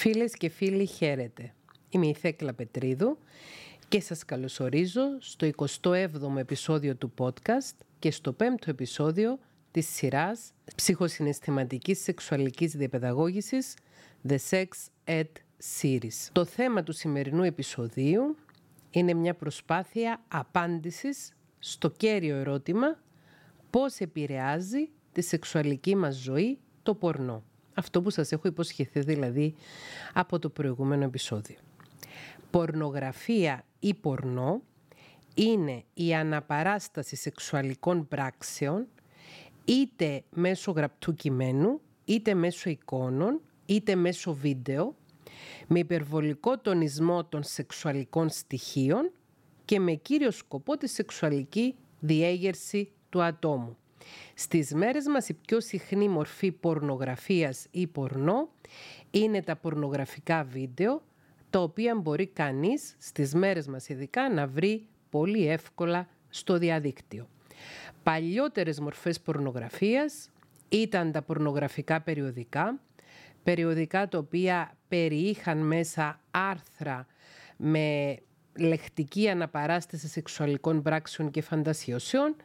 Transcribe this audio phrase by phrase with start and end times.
[0.00, 1.54] Φίλες και φίλοι χαίρετε.
[1.90, 3.18] Είμαι η Θέκλα Πετρίδου
[3.88, 9.38] και σας καλωσορίζω στο 27ο επεισόδιο του podcast και στο 5ο επεισόδιο
[9.70, 13.74] της σειράς ψυχοσυναισθηματικής σεξουαλικής διαπαιδαγώγησης
[14.28, 14.66] The Sex
[15.04, 15.30] Ed
[15.80, 16.28] Series.
[16.32, 18.36] Το θέμα του σημερινού επεισοδίου
[18.90, 22.98] είναι μια προσπάθεια απάντησης στο κέριο ερώτημα
[23.70, 27.44] πώς επηρεάζει τη σεξουαλική μας ζωή το πορνό.
[27.80, 29.54] Αυτό που σας έχω υποσχεθεί δηλαδή
[30.12, 31.56] από το προηγούμενο επεισόδιο.
[32.50, 34.62] Πορνογραφία ή πορνό
[35.34, 38.86] είναι η αναπαράσταση σεξουαλικών πράξεων
[39.64, 44.94] είτε μέσω γραπτού κειμένου, είτε μέσω εικόνων, είτε μέσω βίντεο,
[45.66, 49.12] με υπερβολικό τονισμό των σεξουαλικών στοιχείων
[49.64, 53.76] και με κύριο σκοπό τη σεξουαλική διέγερση του ατόμου.
[54.34, 58.48] Στις μέρες μας η πιο συχνή μορφή πορνογραφίας ή πορνό
[59.10, 61.02] είναι τα πορνογραφικά βίντεο,
[61.50, 67.28] τα οποία μπορεί κανείς στις μέρες μας ειδικά να βρει πολύ εύκολα στο διαδίκτυο.
[68.02, 70.30] Παλιότερες μορφές πορνογραφίας
[70.68, 72.80] ήταν τα πορνογραφικά περιοδικά,
[73.42, 77.06] περιοδικά τα οποία περιείχαν μέσα άρθρα
[77.56, 78.16] με
[78.60, 82.36] λεκτική αναπαράσταση σεξουαλικών πράξεων και φαντασιώσεων,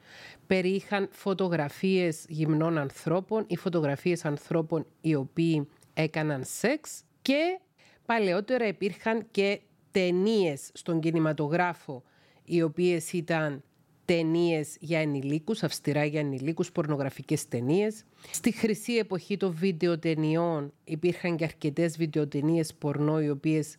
[0.47, 7.59] περιείχαν φωτογραφίες γυμνών ανθρώπων ή φωτογραφίες ανθρώπων οι οποίοι έκαναν σεξ και
[8.05, 9.59] παλαιότερα υπήρχαν και
[9.91, 12.03] ταινίες στον κινηματογράφο
[12.45, 13.63] οι οποίες ήταν
[14.05, 18.03] ταινίες για ενηλίκους, αυστηρά για ενηλίκους, πορνογραφικές ταινίες.
[18.31, 23.75] Στη χρυσή εποχή των βίντεο ταινιών υπήρχαν και αρκετές βιντεοτενίες πορνό οι οποίες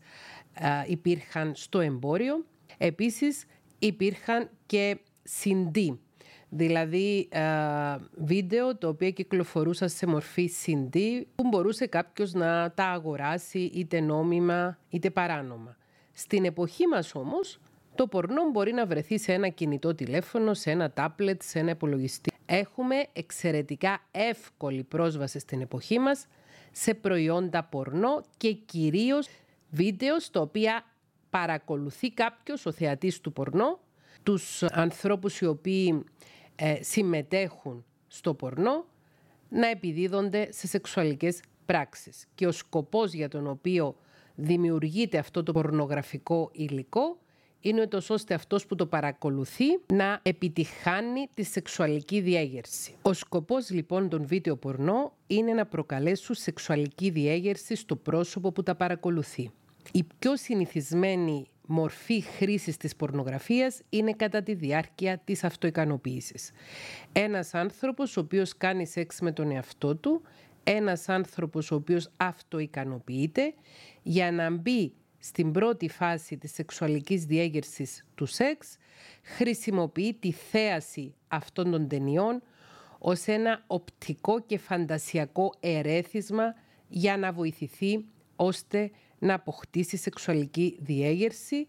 [0.86, 2.44] υπήρχαν στο εμπόριο.
[2.78, 3.44] Επίσης
[3.78, 4.98] υπήρχαν και
[5.40, 5.96] CD,
[6.48, 7.28] δηλαδή
[8.16, 14.78] βίντεο το οποίο κυκλοφορούσαν σε μορφή CD που μπορούσε κάποιος να τα αγοράσει είτε νόμιμα
[14.88, 15.76] είτε παράνομα.
[16.12, 17.60] Στην εποχή μας όμως
[17.94, 22.30] το πορνό μπορεί να βρεθεί σε ένα κινητό τηλέφωνο, σε ένα τάπλετ, σε ένα υπολογιστή.
[22.46, 26.26] Έχουμε εξαιρετικά εύκολη πρόσβαση στην εποχή μας
[26.72, 29.28] σε προϊόντα πορνό και κυρίως
[29.70, 30.84] βίντεο στο οποία
[31.30, 33.80] παρακολουθεί κάποιος, ο θεατής του πορνό,
[34.22, 36.04] τους ανθρώπους οι οποίοι
[36.56, 38.84] ε, συμμετέχουν στο πορνό
[39.48, 42.26] να επιδίδονται σε σεξουαλικές πράξεις.
[42.34, 43.96] Και ο σκοπός για τον οποίο
[44.34, 47.18] δημιουργείται αυτό το πορνογραφικό υλικό
[47.68, 52.94] είναι το ώστε αυτός που το παρακολουθεί να επιτυχάνει τη σεξουαλική διέγερση.
[53.02, 58.74] Ο σκοπός λοιπόν των βίντεο πορνό είναι να προκαλέσουν σεξουαλική διέγερση στο πρόσωπο που τα
[58.74, 59.50] παρακολουθεί.
[59.92, 66.50] Η πιο συνηθισμένη μορφή χρήσης της πορνογραφίας είναι κατά τη διάρκεια της αυτοικανοποίησης.
[67.12, 70.22] Ένας άνθρωπος ο οποίος κάνει σεξ με τον εαυτό του,
[70.64, 73.54] ένας άνθρωπος ο οποίος αυτοικανοποιείται
[74.02, 74.92] για να μπει
[75.26, 78.76] στην πρώτη φάση της σεξουαλικής διέγερσης του σεξ,
[79.22, 82.42] χρησιμοποιεί τη θέαση αυτών των ταινιών
[82.98, 86.54] ως ένα οπτικό και φαντασιακό ερέθισμα
[86.88, 88.04] για να βοηθηθεί
[88.36, 91.68] ώστε να αποκτήσει σεξουαλική διέγερση.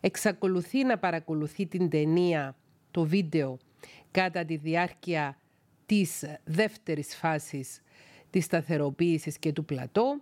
[0.00, 2.56] Εξακολουθεί να παρακολουθεί την ταινία,
[2.90, 3.58] το βίντεο,
[4.10, 5.38] κατά τη διάρκεια
[5.86, 7.82] της δεύτερης φάσης
[8.30, 10.20] της σταθεροποίησης και του πλατό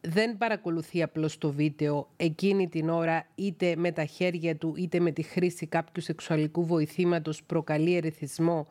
[0.00, 5.10] δεν παρακολουθεί απλώς το βίντεο εκείνη την ώρα είτε με τα χέρια του είτε με
[5.10, 8.66] τη χρήση κάποιου σεξουαλικού βοηθήματος προκαλεί ερεθισμό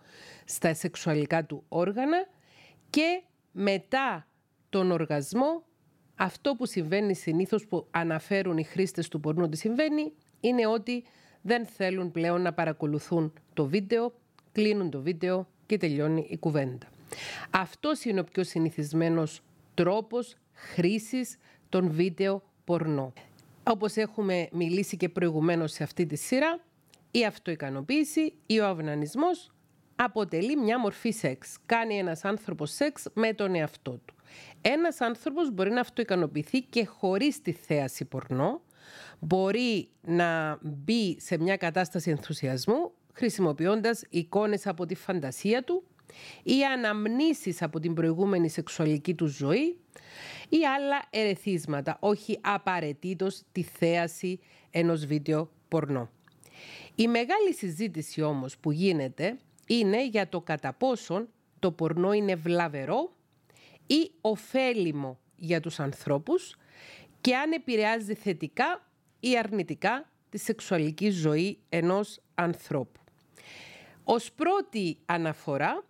[0.45, 2.27] στα σεξουαλικά του όργανα
[2.89, 3.21] και
[3.51, 4.27] μετά
[4.69, 5.63] τον οργασμό
[6.15, 11.03] αυτό που συμβαίνει συνήθως που αναφέρουν οι χρήστες του πορνού ότι συμβαίνει είναι ότι
[11.41, 14.13] δεν θέλουν πλέον να παρακολουθούν το βίντεο,
[14.51, 16.87] κλείνουν το βίντεο και τελειώνει η κουβέντα.
[17.49, 19.41] Αυτός είναι ο πιο συνηθισμένος
[19.73, 21.37] τρόπος χρήσης
[21.69, 23.13] των βίντεο πορνό.
[23.63, 26.59] Όπως έχουμε μιλήσει και προηγουμένως σε αυτή τη σειρά,
[27.11, 29.51] η αυτοικανοποίηση ή ο αυνανισμός
[29.95, 31.57] αποτελεί μια μορφή σεξ.
[31.65, 34.15] Κάνει ένας άνθρωπος σεξ με τον εαυτό του.
[34.61, 38.61] Ένας άνθρωπος μπορεί να αυτοικανοποιηθεί και χωρίς τη θέαση πορνό,
[39.19, 45.83] μπορεί να μπει σε μια κατάσταση ενθουσιασμού χρησιμοποιώντας εικόνες από τη φαντασία του
[46.43, 49.77] ή αναμνήσεις από την προηγούμενη σεξουαλική του ζωή
[50.49, 54.39] ή άλλα ερεθίσματα, όχι απαραίτητος τη θέαση
[54.71, 56.09] ενός βίντεο πορνό.
[56.95, 59.37] Η μεγάλη συζήτηση όμως που γίνεται
[59.67, 63.15] είναι για το κατά πόσον το πορνό είναι βλαβερό
[63.87, 66.55] ή ωφέλιμο για τους ανθρώπους
[67.21, 68.87] και αν επηρεάζει θετικά
[69.19, 72.99] ή αρνητικά τη σεξουαλική ζωή ενός ανθρώπου.
[74.03, 75.83] Ως πρώτη αναφορά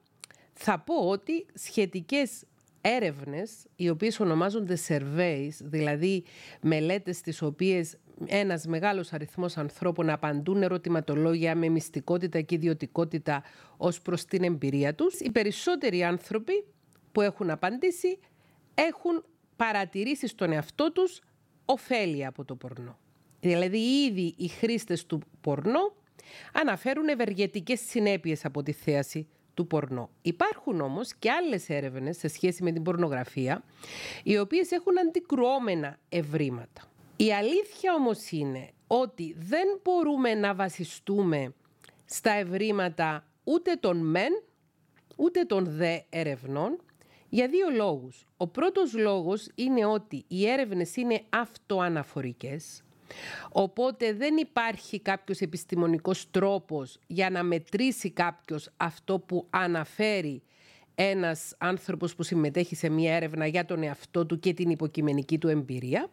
[0.53, 2.43] θα πω ότι σχετικές
[2.87, 6.23] έρευνες οι οποίες ονομάζονται surveys, δηλαδή
[6.61, 13.43] μελέτες τις οποίες ένας μεγάλος αριθμός ανθρώπων απαντούν ερωτηματολόγια με μυστικότητα και ιδιωτικότητα
[13.77, 15.19] ως προς την εμπειρία τους.
[15.19, 16.65] Οι περισσότεροι άνθρωποι
[17.11, 18.19] που έχουν απαντήσει
[18.73, 21.21] έχουν παρατηρήσει στον εαυτό τους
[21.65, 22.97] ωφέλη από το πορνό.
[23.39, 25.95] Δηλαδή ήδη οι χρήστες του πορνό
[26.53, 30.09] αναφέρουν ευεργετικές συνέπειες από τη θέαση του πορνό.
[30.21, 33.63] Υπάρχουν όμως και άλλες έρευνες σε σχέση με την πορνογραφία,
[34.23, 36.81] οι οποίες έχουν αντικρουόμενα ευρήματα.
[37.15, 41.53] Η αλήθεια όμως είναι ότι δεν μπορούμε να βασιστούμε
[42.05, 44.43] στα ευρήματα ούτε των μεν,
[45.15, 46.79] ούτε των δε ερευνών,
[47.29, 48.25] για δύο λόγους.
[48.37, 52.83] Ο πρώτος λόγος είναι ότι οι έρευνες είναι αυτοαναφορικές,
[53.51, 60.41] Οπότε δεν υπάρχει κάποιος επιστημονικός τρόπος για να μετρήσει κάποιος αυτό που αναφέρει
[60.95, 65.47] ένας άνθρωπος που συμμετέχει σε μία έρευνα για τον εαυτό του και την υποκειμενική του
[65.47, 66.09] εμπειρία.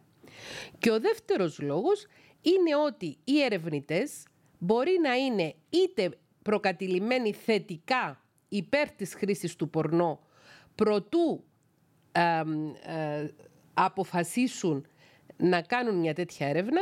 [0.79, 2.07] Και ο δεύτερος λόγος
[2.41, 4.23] είναι ότι οι ερευνητές
[4.59, 6.11] μπορεί να είναι είτε
[6.43, 10.21] προκατηλημένοι θετικά υπέρ της χρήσης του πορνό
[10.75, 11.45] προτού
[12.13, 12.43] ε,
[13.75, 14.87] αποφασίσουν
[15.43, 16.81] να κάνουν μια τέτοια έρευνα,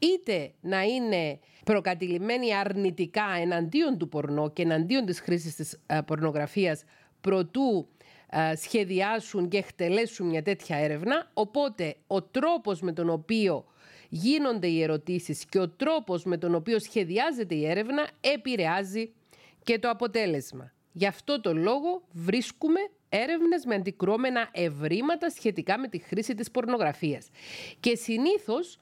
[0.00, 6.84] είτε να είναι προκατηλημένοι αρνητικά εναντίον του πορνό και εναντίον της χρήσης της ε, πορνογραφίας
[7.20, 7.88] προτού
[8.30, 11.30] ε, σχεδιάσουν και εκτελέσουν μια τέτοια έρευνα.
[11.34, 13.64] Οπότε ο τρόπος με τον οποίο
[14.08, 19.12] γίνονται οι ερωτήσεις και ο τρόπος με τον οποίο σχεδιάζεται η έρευνα επηρεάζει
[19.62, 20.72] και το αποτέλεσμα.
[20.92, 22.80] Γι' αυτό το λόγο βρίσκουμε
[23.12, 27.28] έρευνες με αντικρώμενα ευρήματα σχετικά με τη χρήση της πορνογραφίας.
[27.80, 28.78] Και συνήθως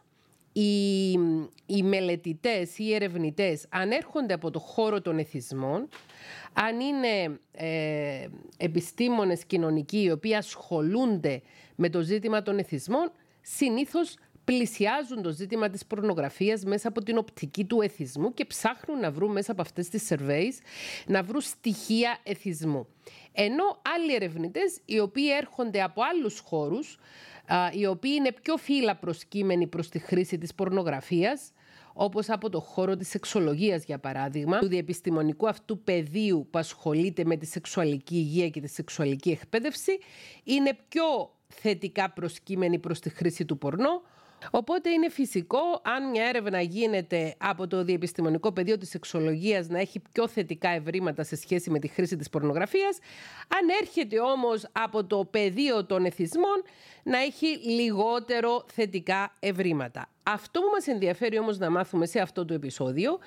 [0.52, 1.10] οι,
[1.66, 5.88] οι μελετητές ή οι ερευνητές αν έρχονται από το χώρο των εθισμών,
[6.52, 11.42] αν είναι ε, επιστήμονες κοινωνικοί οι οποίοι ασχολούνται
[11.76, 14.16] με το ζήτημα των εθισμών, συνήθως
[14.50, 19.32] πλησιάζουν το ζήτημα της πορνογραφίας μέσα από την οπτική του εθισμού και ψάχνουν να βρουν
[19.32, 20.52] μέσα από αυτές τις surveys
[21.06, 22.86] να βρουν στοιχεία εθισμού.
[23.32, 26.98] Ενώ άλλοι ερευνητές οι οποίοι έρχονται από άλλους χώρους,
[27.72, 31.52] οι οποίοι είναι πιο φύλλα προσκύμενοι προς τη χρήση της πορνογραφίας,
[31.92, 37.36] όπως από το χώρο της σεξολογίας για παράδειγμα, του διεπιστημονικού αυτού πεδίου που ασχολείται με
[37.36, 39.98] τη σεξουαλική υγεία και τη σεξουαλική εκπαίδευση,
[40.44, 44.02] είναι πιο θετικά προσκύμενοι προς τη χρήση του πορνό,
[44.50, 50.02] Οπότε είναι φυσικό αν μια έρευνα γίνεται από το διεπιστημονικό πεδίο της σεξολογίας να έχει
[50.12, 52.98] πιο θετικά ευρήματα σε σχέση με τη χρήση της πορνογραφίας,
[53.48, 56.62] αν έρχεται όμως από το πεδίο των εθισμών
[57.02, 60.08] να έχει λιγότερο θετικά ευρήματα.
[60.22, 63.18] Αυτό που μας ενδιαφέρει όμως να μάθουμε σε αυτό το επεισόδιο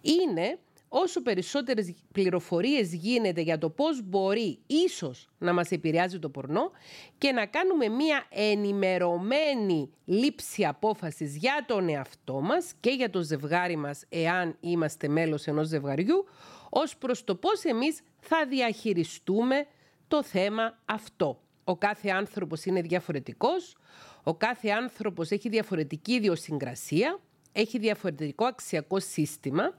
[0.00, 6.70] είναι όσο περισσότερες πληροφορίες γίνεται για το πώς μπορεί ίσως να μας επηρεάζει το πορνό
[7.18, 13.76] και να κάνουμε μία ενημερωμένη λήψη απόφασης για τον εαυτό μας και για το ζευγάρι
[13.76, 16.24] μας εάν είμαστε μέλος ενός ζευγαριού
[16.70, 19.66] ως προς το πώς εμείς θα διαχειριστούμε
[20.08, 21.40] το θέμα αυτό.
[21.64, 23.76] Ο κάθε άνθρωπος είναι διαφορετικός,
[24.22, 27.20] ο κάθε άνθρωπος έχει διαφορετική ιδιοσυγκρασία
[27.60, 29.78] έχει διαφορετικό αξιακό σύστημα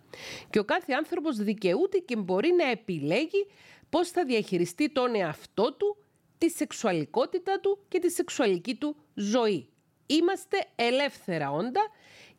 [0.49, 3.47] και ο κάθε άνθρωπος δικαιούται και μπορεί να επιλέγει
[3.89, 5.97] πώς θα διαχειριστεί τον εαυτό του,
[6.37, 9.69] τη σεξουαλικότητα του και τη σεξουαλική του ζωή.
[10.05, 11.81] Είμαστε ελεύθερα όντα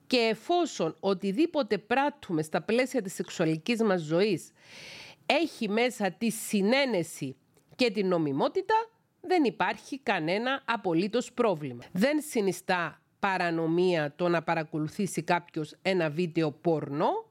[0.06, 4.52] και εφόσον οτιδήποτε πράττουμε στα πλαίσια της σεξουαλικής μας ζωής
[5.26, 7.36] έχει μέσα τη συνένεση
[7.76, 8.74] και την νομιμότητα,
[9.20, 11.84] δεν υπάρχει κανένα απολύτως πρόβλημα.
[11.92, 17.28] Δεν συνιστά παρανομία το να παρακολουθήσει κάποιος ένα βίντεο πορνό.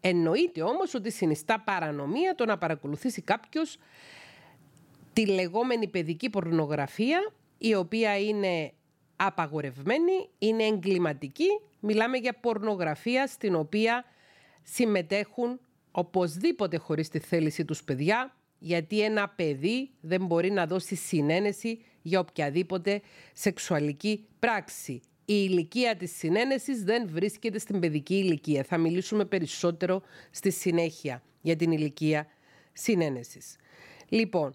[0.00, 3.78] Εννοείται όμως ότι συνιστά παρανομία το να παρακολουθήσει κάποιος
[5.12, 8.72] τη λεγόμενη παιδική πορνογραφία η οποία είναι
[9.16, 11.60] απαγορευμένη, είναι εγκληματική.
[11.80, 14.04] Μιλάμε για πορνογραφία στην οποία
[14.62, 21.84] συμμετέχουν οπωσδήποτε χωρίς τη θέληση τους παιδιά γιατί ένα παιδί δεν μπορεί να δώσει συνένεση
[22.02, 23.00] για οποιαδήποτε
[23.32, 28.64] σεξουαλική πράξη η ηλικία της συνένεσης δεν βρίσκεται στην παιδική ηλικία.
[28.64, 32.26] Θα μιλήσουμε περισσότερο στη συνέχεια για την ηλικία
[32.72, 33.56] συνένεσης.
[34.08, 34.54] Λοιπόν,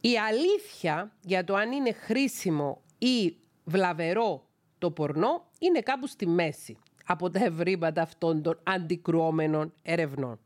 [0.00, 4.46] η αλήθεια για το αν είναι χρήσιμο ή βλαβερό
[4.78, 10.40] το πορνό είναι κάπου στη μέση από τα ευρήματα αυτών των αντικρουόμενων ερευνών.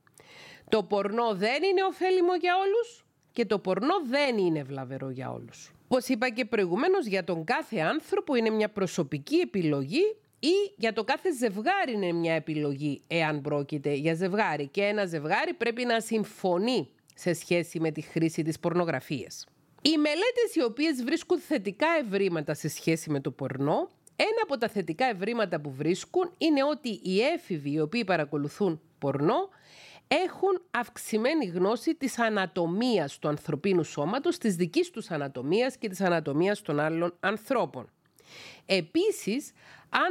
[0.69, 5.73] Το πορνό δεν είναι ωφέλιμο για όλους και το πορνό δεν είναι βλαβερό για όλους.
[5.85, 11.05] Όπως είπα και προηγουμένως, για τον κάθε άνθρωπο είναι μια προσωπική επιλογή ή για το
[11.05, 14.67] κάθε ζευγάρι είναι μια επιλογή, εάν πρόκειται για ζευγάρι.
[14.67, 19.47] Και ένα ζευγάρι πρέπει να συμφωνεί σε σχέση με τη χρήση της πορνογραφίας.
[19.83, 24.69] Οι μελέτες οι οποίες βρίσκουν θετικά ευρήματα σε σχέση με το πορνό, ένα από τα
[24.69, 29.49] θετικά ευρήματα που βρίσκουν είναι ότι οι έφηβοι οι οποίοι παρακολουθούν πορνό
[30.25, 36.62] έχουν αυξημένη γνώση της ανατομίας του ανθρωπίνου σώματος, της δικής τους ανατομίας και της ανατομίας
[36.62, 37.88] των άλλων ανθρώπων.
[38.66, 39.52] Επίσης,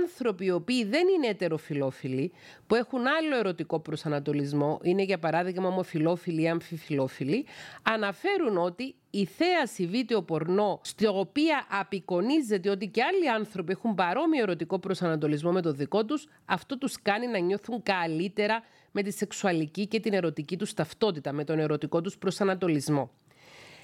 [0.02, 2.32] άνθρωποι οι οποίοι δεν είναι ετεροφιλόφιλοι,
[2.68, 7.46] που έχουν άλλο ερωτικό προσανατολισμό, είναι για παράδειγμα ομοφιλόφιλοι ή αμφιφιλόφιλοι,
[7.84, 14.42] αναφέρουν ότι η θέαση βίντεο πορνό, στη οποία απεικονίζεται ότι και άλλοι άνθρωποι έχουν παρόμοιο
[14.42, 19.88] ερωτικό προσανατολισμό με το δικό τους, αυτό τους κάνει να νιώθουν καλύτερα με τη σεξουαλική
[19.88, 23.12] και την ερωτική τους ταυτότητα, με τον ερωτικό τους προσανατολισμό.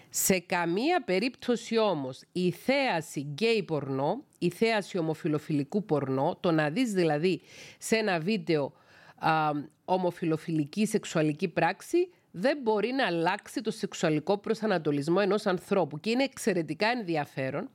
[0.10, 6.92] Σε καμία περίπτωση όμως η θέαση γκέι πορνό, η θέαση ομοφιλοφιλικού πορνό, το να δεις
[6.92, 7.42] δηλαδή
[7.78, 8.74] σε ένα βίντεο
[9.18, 9.52] α,
[9.86, 16.00] ομοφιλοφιλική σεξουαλική πράξη, δεν μπορεί να αλλάξει το σεξουαλικό προσανατολισμό ενός ανθρώπου.
[16.00, 17.70] Και είναι εξαιρετικά ενδιαφέρον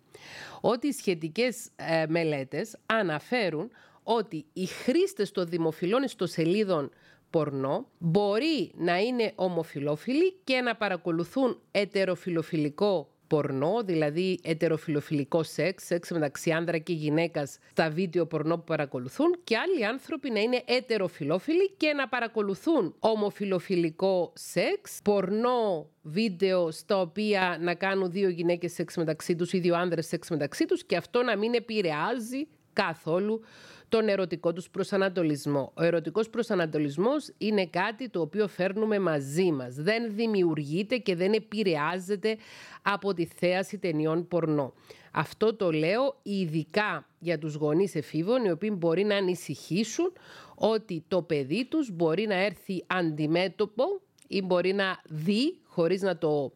[0.61, 3.71] ότι οι σχετικές ε, μελέτες αναφέρουν
[4.03, 6.91] ότι οι χρήστες των δημοφιλών ιστοσελίδων
[7.33, 16.51] πορνό μπορεί να είναι ομοφιλόφιλοι και να παρακολουθούν ετεροφιλοφιλικό πορνό, δηλαδή ετεροφιλοφιλικό σεξ, σεξ μεταξύ
[16.51, 21.93] άνδρα και γυναίκας στα βίντεο πορνό που παρακολουθούν και άλλοι άνθρωποι να είναι ετεροφιλόφιλοι και
[21.93, 29.53] να παρακολουθούν ομοφιλοφιλικό σεξ, πορνό βίντεο στα οποία να κάνουν δύο γυναίκες σεξ μεταξύ τους
[29.53, 33.41] ή δύο άνδρες σεξ μεταξύ τους και αυτό να μην επηρεάζει καθόλου
[33.93, 35.73] τον ερωτικό τους προσανατολισμό.
[35.75, 39.75] Ο ερωτικός προσανατολισμός είναι κάτι το οποίο φέρνουμε μαζί μας.
[39.75, 42.37] Δεν δημιουργείται και δεν επηρεάζεται
[42.83, 44.73] από τη θέαση ταινιών πορνό.
[45.13, 50.13] Αυτό το λέω ειδικά για τους γονείς εφήβων οι οποίοι μπορεί να ανησυχήσουν
[50.55, 53.85] ότι το παιδί τους μπορεί να έρθει αντιμέτωπο
[54.29, 56.53] ή μπορεί να δει χωρίς να το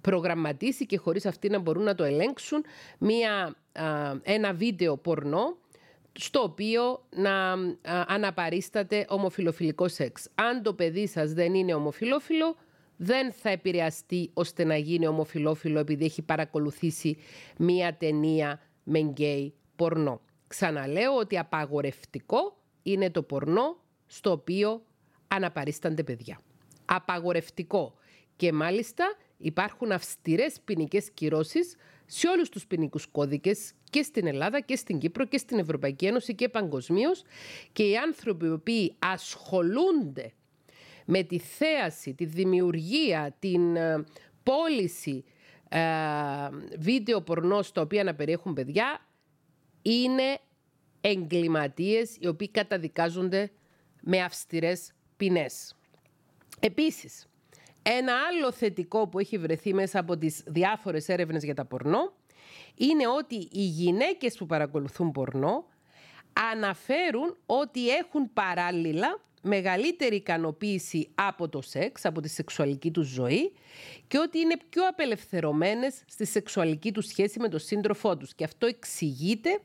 [0.00, 2.64] προγραμματίσει και χωρίς αυτοί να μπορούν να το ελέγξουν
[2.98, 3.56] μια,
[4.22, 5.56] ένα βίντεο πορνό
[6.18, 7.52] στο οποίο να
[8.06, 10.28] αναπαρίσταται ομοφιλοφιλικό σεξ.
[10.34, 12.56] Αν το παιδί σας δεν είναι ομοφιλόφιλο,
[12.96, 17.16] δεν θα επηρεαστεί ώστε να γίνει ομοφιλόφιλο επειδή έχει παρακολουθήσει
[17.58, 20.20] μία ταινία με γκέι πορνό.
[20.46, 24.82] Ξαναλέω ότι απαγορευτικό είναι το πορνό στο οποίο
[25.28, 26.40] αναπαρίστανται παιδιά.
[26.84, 27.94] Απαγορευτικό.
[28.36, 29.04] Και μάλιστα
[29.36, 35.24] υπάρχουν αυστηρές ποινικές κυρώσεις σε όλους τους ποινικούς κώδικες και στην Ελλάδα και στην Κύπρο
[35.24, 37.22] και στην Ευρωπαϊκή Ένωση και παγκοσμίως
[37.72, 40.32] και οι άνθρωποι οι οποίοι ασχολούνται
[41.04, 44.04] με τη θέαση, τη δημιουργία, την ε,
[44.42, 45.24] πώληση
[45.68, 45.80] ε,
[46.78, 49.06] βίντεο πορνό στα οποία να περιέχουν παιδιά
[49.82, 50.38] είναι
[51.00, 53.50] εγκληματίες οι οποίοι καταδικάζονται
[54.02, 55.76] με αυστηρές ποινές.
[56.60, 57.26] Επίσης,
[57.86, 62.12] ένα άλλο θετικό που έχει βρεθεί μέσα από τις διάφορες έρευνες για τα πορνό
[62.74, 65.64] είναι ότι οι γυναίκες που παρακολουθούν πορνό
[66.52, 73.52] αναφέρουν ότι έχουν παράλληλα μεγαλύτερη ικανοποίηση από το σεξ, από τη σεξουαλική τους ζωή
[74.06, 78.34] και ότι είναι πιο απελευθερωμένες στη σεξουαλική τους σχέση με τον σύντροφό τους.
[78.34, 79.60] Και αυτό εξηγείται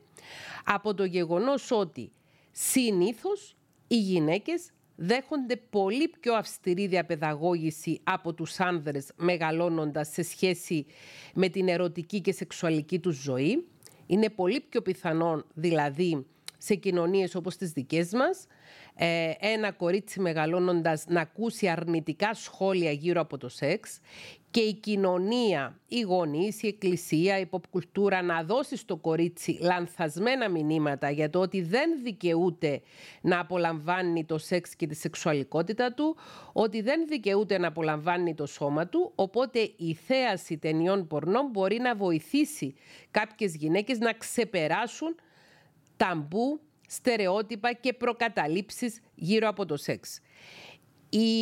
[0.64, 2.12] από το γεγονός ότι
[2.50, 3.56] συνήθως
[3.88, 4.70] οι γυναίκες
[5.02, 10.86] δέχονται πολύ πιο αυστηρή διαπαιδαγώγηση από τους άνδρες μεγαλώνοντας σε σχέση
[11.34, 13.66] με την ερωτική και σεξουαλική τους ζωή.
[14.06, 16.26] Είναι πολύ πιο πιθανόν δηλαδή
[16.62, 18.46] σε κοινωνίες όπως τις δικές μας.
[18.94, 24.00] Ε, ένα κορίτσι μεγαλώνοντας να ακούσει αρνητικά σχόλια γύρω από το σεξ.
[24.50, 31.10] Και η κοινωνία, οι γονείς, η εκκλησία, η ποπκουλτούρα να δώσει στο κορίτσι λανθασμένα μηνύματα
[31.10, 32.80] για το ότι δεν δικαιούται
[33.20, 36.16] να απολαμβάνει το σεξ και τη σεξουαλικότητα του,
[36.52, 41.94] ότι δεν δικαιούται να απολαμβάνει το σώμα του, οπότε η θέαση ταινιών πορνών μπορεί να
[41.96, 42.74] βοηθήσει
[43.10, 45.14] κάποιες γυναίκες να ξεπεράσουν
[46.00, 50.20] ταμπού, στερεότυπα και προκαταλήψεις γύρω από το σεξ.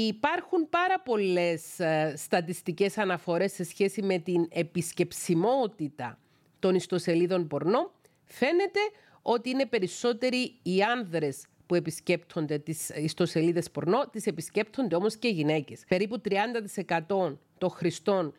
[0.07, 6.19] Υπάρχουν πάρα πολλές ε, στατιστικές αναφορές σε σχέση με την επισκεψιμότητα
[6.59, 7.93] των ιστοσελίδων πορνό.
[8.25, 8.81] Φαίνεται
[9.23, 15.33] ότι είναι περισσότεροι οι άνδρες που επισκέπτονται τις ιστοσελίδες πορνό, τις επισκέπτονται όμως και οι
[15.33, 15.85] γυναίκες.
[15.89, 18.35] Περίπου 30% των χρηστών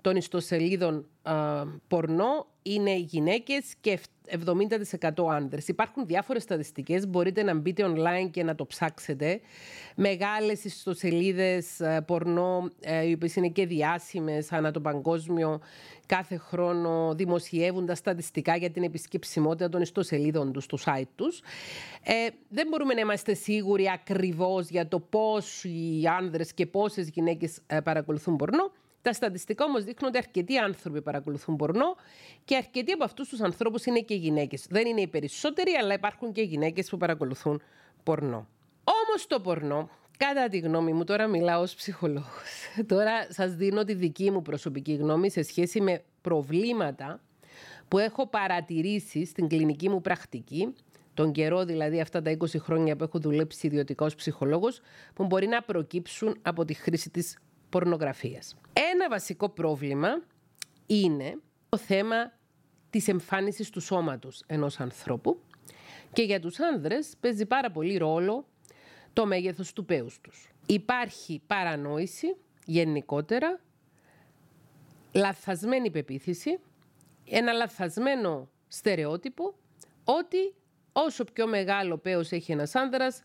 [0.00, 1.08] των ιστοσελίδων
[1.88, 5.68] πορνό είναι γυναίκες και 70% άνδρες.
[5.68, 9.40] Υπάρχουν διάφορες στατιστικές, μπορείτε να μπείτε online και να το ψάξετε.
[9.96, 15.60] Μεγάλες ιστοσελίδες ε, πορνό, ε, οι οποίες είναι και διάσημες ανά το παγκόσμιο,
[16.06, 21.40] κάθε χρόνο δημοσιεύουν τα στατιστικά για την επισκεψιμότητα των ιστοσελίδων τους, στο site τους.
[22.02, 22.14] Ε,
[22.48, 28.36] δεν μπορούμε να είμαστε σίγουροι ακριβώς για το πώς οι άνδρες και πόσες γυναίκες παρακολουθούν
[28.36, 28.72] πορνό.
[29.04, 31.96] Τα στατιστικά όμως δείχνουν ότι αρκετοί άνθρωποι παρακολουθούν πορνό
[32.44, 34.66] και αρκετοί από αυτούς τους ανθρώπους είναι και γυναίκες.
[34.68, 37.62] Δεν είναι οι περισσότεροι, αλλά υπάρχουν και γυναίκες που παρακολουθούν
[38.02, 38.48] πορνό.
[38.84, 42.50] Όμως το πορνό, κατά τη γνώμη μου, τώρα μιλάω ως ψυχολόγος.
[42.92, 47.20] Τώρα σας δίνω τη δική μου προσωπική γνώμη σε σχέση με προβλήματα
[47.88, 50.74] που έχω παρατηρήσει στην κλινική μου πρακτική
[51.14, 54.80] τον καιρό, δηλαδή αυτά τα 20 χρόνια που έχω δουλέψει ιδιωτικά ως ψυχολόγος,
[55.14, 57.38] που μπορεί να προκύψουν από τη χρήση της
[57.74, 58.56] πορνογραφίας.
[58.72, 60.08] Ένα βασικό πρόβλημα
[60.86, 61.38] είναι
[61.68, 62.32] το θέμα
[62.90, 65.40] της εμφάνισης του σώματος ενός ανθρώπου
[66.12, 68.46] και για τους άνδρες παίζει πάρα πολύ ρόλο
[69.12, 70.48] το μέγεθος του πέους τους.
[70.66, 73.60] Υπάρχει παρανόηση γενικότερα,
[75.12, 76.58] λαθασμένη πεποίθηση,
[77.28, 79.54] ένα λαθασμένο στερεότυπο
[80.04, 80.54] ότι
[80.92, 83.22] όσο πιο μεγάλο πέος έχει ένας άνδρας,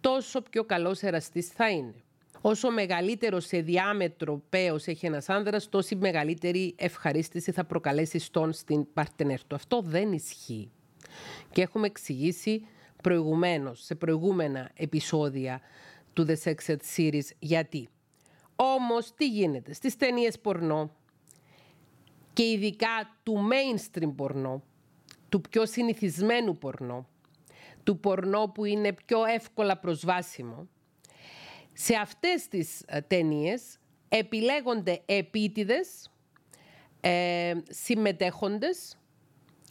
[0.00, 2.05] τόσο πιο καλός εραστής θα είναι.
[2.48, 8.92] Όσο μεγαλύτερο σε διάμετρο πέος έχει ένας άνδρας, τόση μεγαλύτερη ευχαρίστηση θα προκαλέσει στον στην
[8.92, 9.54] παρτενέρ του.
[9.54, 10.70] Αυτό δεν ισχύει.
[11.52, 12.66] Και έχουμε εξηγήσει
[13.02, 15.60] προηγουμένως, σε προηγούμενα επεισόδια
[16.12, 17.88] του The Sex Ed Series, γιατί.
[18.56, 20.90] Όμως, τι γίνεται, στις ταινίες πορνό
[22.32, 24.62] και ειδικά του mainstream πορνό,
[25.28, 27.08] του πιο συνηθισμένου πορνό,
[27.84, 30.68] του πορνό που είναι πιο εύκολα προσβάσιμο,
[31.78, 33.78] σε αυτές τις ε, ταινίες
[34.08, 36.10] επιλέγονται επίτηδες,
[37.00, 38.98] ε, συμμετέχοντες,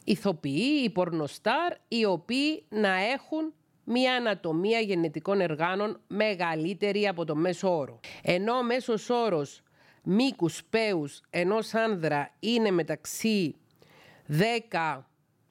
[0.04, 7.78] ηθοποιοί ή πορνοστάρ, οι οποίοι να έχουν μία ανατομία γενετικών εργάνων μεγαλύτερη από το μέσο
[7.78, 8.00] όρο.
[8.22, 9.62] Ενώ ο μέσος όρος
[10.02, 13.54] μήκους πέους ενός άνδρα είναι μεταξύ
[14.72, 15.06] 10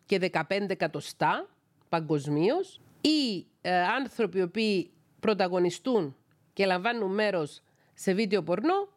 [0.06, 1.50] και 15 εκατοστά
[1.90, 6.16] παγκοσμίως, οι ε, άνθρωποι οι οποίοι πρωταγωνιστούν
[6.56, 7.62] και λαμβάνουν μέρος
[7.94, 8.88] σε βίντεο πορνό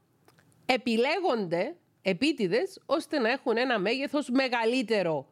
[0.67, 5.27] επιλέγονται επίτηδες ώστε να έχουν ένα μέγεθος μεγαλύτερο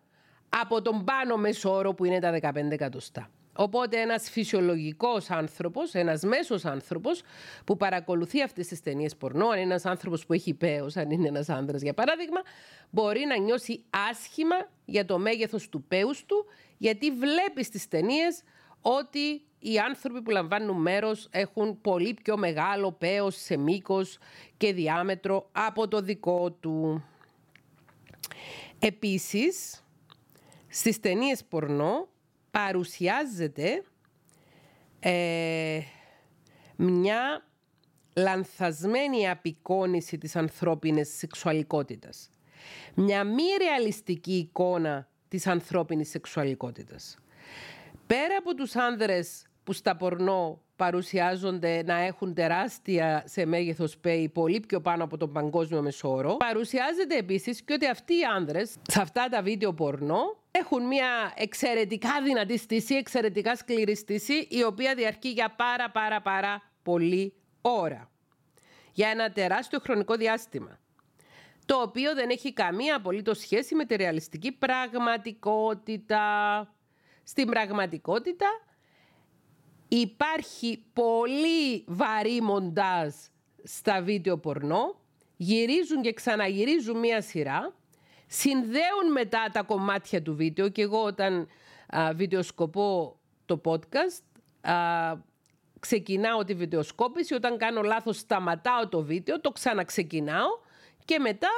[0.49, 3.31] από τον πάνω μέσο όρο που είναι τα 15 εκατοστά.
[3.57, 7.23] Οπότε ένας φυσιολογικός άνθρωπος, ένας μέσος άνθρωπος
[7.65, 11.29] που παρακολουθεί αυτές τις ταινίες πορνό, αν είναι ένας άνθρωπος που έχει πέος, αν είναι
[11.29, 12.41] ένας άνδρας για παράδειγμα,
[12.91, 16.47] μπορεί να νιώσει άσχημα για το μέγεθος του πέους του,
[16.79, 18.43] γιατί βλέπει στις ταινίες
[18.81, 24.19] ότι οι άνθρωποι που λαμβάνουν μέρος έχουν πολύ πιο μεγάλο πέος σε μήκος
[24.57, 27.05] και διάμετρο από το δικό του.
[28.79, 29.85] Επίσης,
[30.69, 32.09] στις ταινίες πορνό
[32.51, 33.85] παρουσιάζεται
[35.01, 35.81] ε,
[36.77, 37.47] μια
[38.17, 42.31] λανθασμένη απεικόνηση της ανθρώπινης σεξουαλικότητας.
[42.95, 47.19] Μια μη ρεαλιστική εικόνα της ανθρώπινης σεξουαλικότητας.
[48.07, 54.61] Πέρα από τους άνδρες που στα πορνό παρουσιάζονται να έχουν τεράστια σε μέγεθος πέη πολύ
[54.61, 59.29] πιο πάνω από τον παγκόσμιο μεσόρο, παρουσιάζεται επίσης και ότι αυτοί οι άνδρες σε αυτά
[59.29, 65.55] τα βίντεο πορνό έχουν μια εξαιρετικά δυνατή στήση, εξαιρετικά σκληρή στήση, η οποία διαρκεί για
[65.57, 68.11] πάρα πάρα πάρα πολύ ώρα.
[68.93, 70.79] Για ένα τεράστιο χρονικό διάστημα.
[71.65, 76.25] Το οποίο δεν έχει καμία απολύτως σχέση με τη ρεαλιστική πραγματικότητα.
[77.23, 78.47] Στην πραγματικότητα
[79.89, 83.15] υπάρχει πολύ βαρύ μοντάζ
[83.63, 85.01] στα βίντεο πορνό,
[85.37, 87.75] γυρίζουν και ξαναγυρίζουν μία σειρά,
[88.27, 90.69] συνδέουν μετά τα κομμάτια του βίντεο.
[90.69, 91.49] Και εγώ όταν
[91.87, 94.23] α, βιντεοσκοπώ το podcast
[94.71, 94.75] α,
[95.81, 100.49] ξεκινάω τη βιντεοσκόπηση, όταν κάνω λάθος σταματάω το βίντεο, το ξαναξεκινάω
[101.05, 101.49] και μετά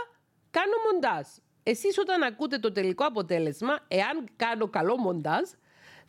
[0.50, 1.26] κάνω μοντάζ.
[1.62, 5.48] Εσείς όταν ακούτε το τελικό αποτέλεσμα, εάν κάνω καλό μοντάζ,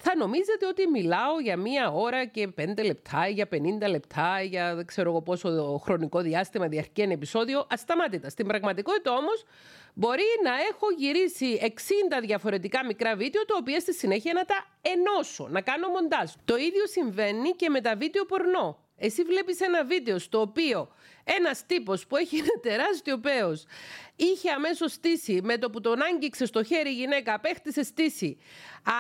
[0.01, 4.85] θα νομίζετε ότι μιλάω για μία ώρα και πέντε λεπτά, για 50 λεπτά, για δεν
[4.85, 8.29] ξέρω εγώ πόσο χρονικό διάστημα διαρκεί ένα επεισόδιο, ασταμάτητα.
[8.29, 9.43] Στην πραγματικότητα όμως
[9.93, 15.47] μπορεί να έχω γυρίσει 60 διαφορετικά μικρά βίντεο, τα οποία στη συνέχεια να τα ενώσω,
[15.49, 16.31] να κάνω μοντάζ.
[16.45, 18.88] Το ίδιο συμβαίνει και με τα βίντεο πορνό.
[18.99, 20.91] Εσύ βλέπεις ένα βίντεο στο οποίο
[21.23, 23.65] ένας τύπος που έχει ένα τεράστιο πέος
[24.19, 28.37] είχε αμέσως στήσει με το που τον άγγιξε στο χέρι η γυναίκα, απέκτησε στήσει.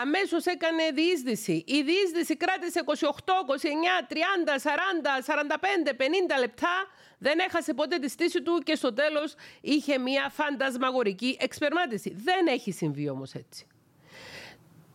[0.01, 1.63] Αμέσως έκανε διείσδυση.
[1.67, 6.87] Η διείσδυση κράτησε 28, 29, 30, 40, 45, 50 λεπτά.
[7.17, 12.13] Δεν έχασε ποτέ τη στήση του και στο τέλος είχε μια φαντασμαγορική εξπερμάτιση.
[12.15, 13.67] Δεν έχει συμβεί όμως έτσι.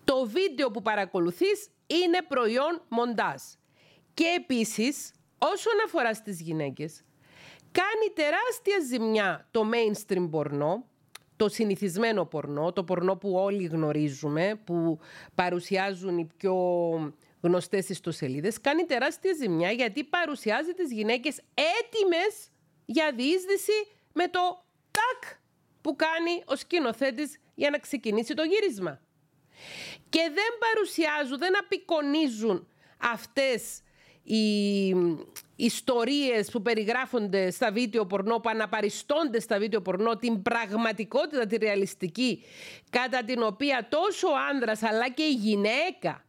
[0.04, 3.42] Το βίντεο που παρακολουθείς είναι προϊόν μοντάζ.
[4.14, 7.02] Και επίσης, όσον αφορά στις γυναίκες,
[7.72, 10.84] κάνει τεράστια ζημιά το mainstream πορνό,
[11.36, 14.98] το συνηθισμένο πορνό, το πορνό που όλοι γνωρίζουμε, που
[15.34, 16.54] παρουσιάζουν οι πιο
[17.40, 22.48] γνωστές ιστοσελίδες, κάνει τεράστια ζημιά γιατί παρουσιάζει τις γυναίκες έτοιμες
[22.84, 25.32] για διείσδυση με το τάκ
[25.80, 29.00] που κάνει ο σκηνοθέτης για να ξεκινήσει το γύρισμα.
[30.08, 33.82] Και δεν παρουσιάζουν, δεν απεικονίζουν αυτές
[34.24, 34.94] οι
[35.56, 42.42] ιστορίες που περιγράφονται στα βίντεο πορνό, που αναπαριστώνται στα βίντεο πορνό, την πραγματικότητα, τη ρεαλιστική,
[42.90, 46.24] κατά την οποία τόσο ο άνδρας αλλά και η γυναίκα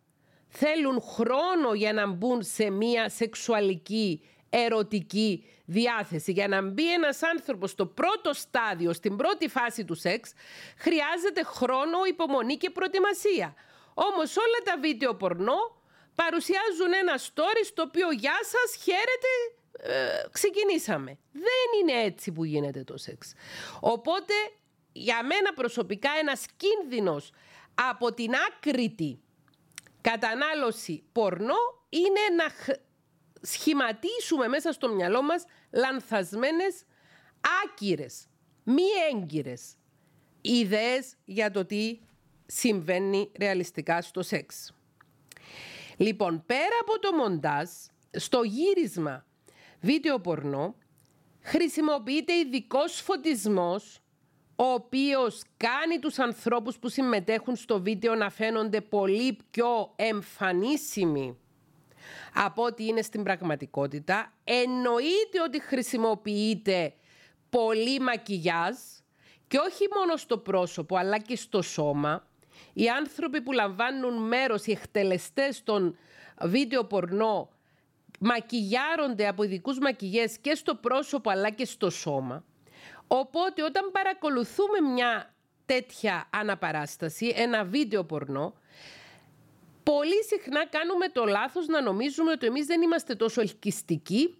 [0.47, 6.31] θέλουν χρόνο για να μπουν σε μία σεξουαλική, ερωτική διάθεση.
[6.31, 10.33] Για να μπει ένας άνθρωπος στο πρώτο στάδιο, στην πρώτη φάση του σεξ,
[10.77, 13.53] χρειάζεται χρόνο, υπομονή και προετοιμασία.
[13.93, 15.83] Όμως όλα τα βίντεο πορνό
[16.15, 19.31] παρουσιάζουν ένα story στο οποίο «Γεια σας, χαίρετε,
[19.77, 21.17] ε, ξεκινήσαμε».
[21.31, 23.33] Δεν είναι έτσι που γίνεται το σεξ.
[23.79, 24.33] Οπότε,
[24.91, 27.31] για μένα προσωπικά, ένας κίνδυνος
[27.89, 29.19] από την άκρητη
[30.01, 32.75] κατανάλωση πορνό είναι να
[33.41, 36.83] σχηματίσουμε μέσα στο μυαλό μας λανθασμένες,
[37.63, 38.27] άκυρες,
[38.63, 39.75] μη έγκυρες
[40.45, 41.99] ιδέες για το τι
[42.45, 44.74] συμβαίνει ρεαλιστικά στο σεξ.
[45.97, 47.69] Λοιπόν, πέρα από το μοντάζ,
[48.11, 49.25] στο γύρισμα
[49.79, 50.75] βίντεο πορνό,
[51.41, 53.99] χρησιμοποιείται ειδικός φωτισμός,
[54.55, 61.37] ο οποίος κάνει τους ανθρώπους που συμμετέχουν στο βίντεο να φαίνονται πολύ πιο εμφανίσιμοι
[62.33, 64.33] από ό,τι είναι στην πραγματικότητα.
[64.43, 66.93] Εννοείται ότι χρησιμοποιείται
[67.49, 68.75] πολύ μακιγιάζ
[69.47, 72.27] και όχι μόνο στο πρόσωπο αλλά και στο σώμα
[72.73, 75.97] οι άνθρωποι που λαμβάνουν μέρος, οι εκτελεστές των
[76.41, 77.49] βίντεο πορνό,
[78.19, 82.43] μακιγιάρονται από ειδικούς μακιγιές και στο πρόσωπο αλλά και στο σώμα.
[83.07, 85.33] Οπότε όταν παρακολουθούμε μια
[85.65, 88.53] τέτοια αναπαράσταση, ένα βίντεο πορνό,
[89.83, 94.37] πολύ συχνά κάνουμε το λάθος να νομίζουμε ότι εμείς δεν είμαστε τόσο ελκυστικοί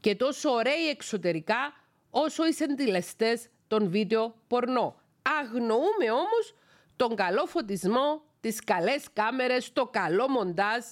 [0.00, 1.72] και τόσο ωραίοι εξωτερικά
[2.10, 5.00] όσο οι συντηλεστές των βίντεο πορνό.
[5.40, 6.54] Αγνοούμε όμως
[6.98, 10.84] τον καλό φωτισμό, τις καλές κάμερες, το καλό μοντάζ.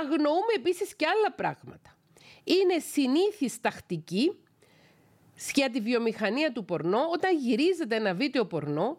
[0.00, 1.96] Αγνοούμε επίσης και άλλα πράγματα.
[2.44, 4.38] Είναι συνήθις τακτική
[5.54, 8.98] για τη βιομηχανία του πορνό όταν γυρίζεται ένα βίντεο πορνό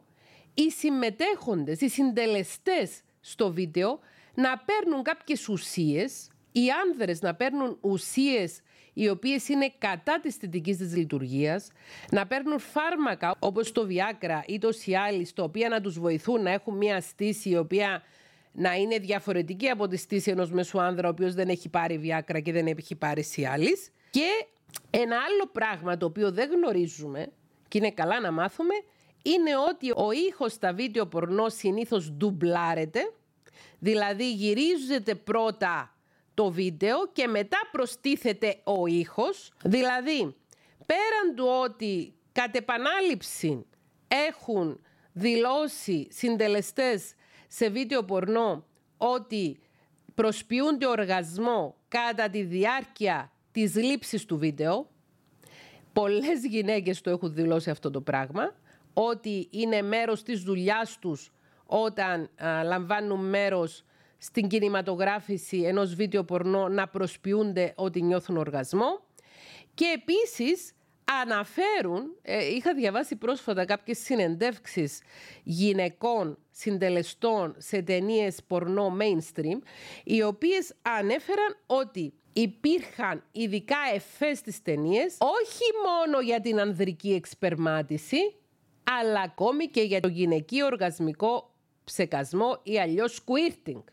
[0.54, 4.00] οι συμμετέχοντες, οι συντελεστές στο βίντεο
[4.34, 8.62] να παίρνουν κάποιες ουσίες, οι άνδρες να παίρνουν ουσίες
[8.98, 11.68] οι οποίες είναι κατά της θετικής της λειτουργίας,
[12.12, 16.52] να παίρνουν φάρμακα όπως το Viagra ή το Cialis, τα οποία να τους βοηθούν να
[16.52, 18.04] έχουν μια στήση η οποία
[18.52, 22.42] να είναι διαφορετική από τη στήση ενός μεσού άνδρα ο οποίος δεν έχει πάρει Viagra
[22.42, 23.92] και δεν έχει πάρει Cialis.
[24.10, 24.46] Και
[24.90, 27.28] ένα άλλο πράγμα το οποίο δεν γνωρίζουμε
[27.68, 28.74] και είναι καλά να μάθουμε
[29.22, 33.12] είναι ότι ο ήχος στα βίντεο πορνό συνήθως ντουμπλάρεται,
[33.80, 35.95] δηλαδή γυρίζεται πρώτα
[36.36, 39.52] το βίντεο και μετά προστίθεται ο ήχος.
[39.64, 40.36] Δηλαδή,
[40.86, 43.66] πέραν του ότι κατ' επανάληψη
[44.08, 44.80] έχουν
[45.12, 47.14] δηλώσει συντελεστές
[47.48, 48.66] σε βίντεο πορνό
[48.98, 49.60] ότι
[50.16, 54.90] προσποιούνται οργασμό κατά τη διάρκεια της λήψης του βίντεο.
[55.94, 58.56] Πολλές γυναίκες το έχουν δηλώσει αυτό το πράγμα,
[58.94, 61.32] ότι είναι μέρος της δουλειάς τους
[61.66, 62.30] όταν
[62.64, 63.86] λαμβάνουν μέρος
[64.18, 69.00] στην κινηματογράφηση ενός βίντεο πορνό να προσποιούνται ότι νιώθουν οργασμό.
[69.74, 70.74] Και επίσης
[71.22, 75.02] αναφέρουν, ε, είχα διαβάσει πρόσφατα κάποιες συνεντεύξεις
[75.44, 79.60] γυναικών συντελεστών σε ταινίες πορνό mainstream,
[80.04, 88.36] οι οποίες ανέφεραν ότι υπήρχαν ειδικά εφές στις ταινίες, όχι μόνο για την ανδρική εξπερμάτιση,
[89.02, 93.84] αλλά ακόμη και για το γυναικείο οργασμικό ψεκασμό ή αλλιώς squirting.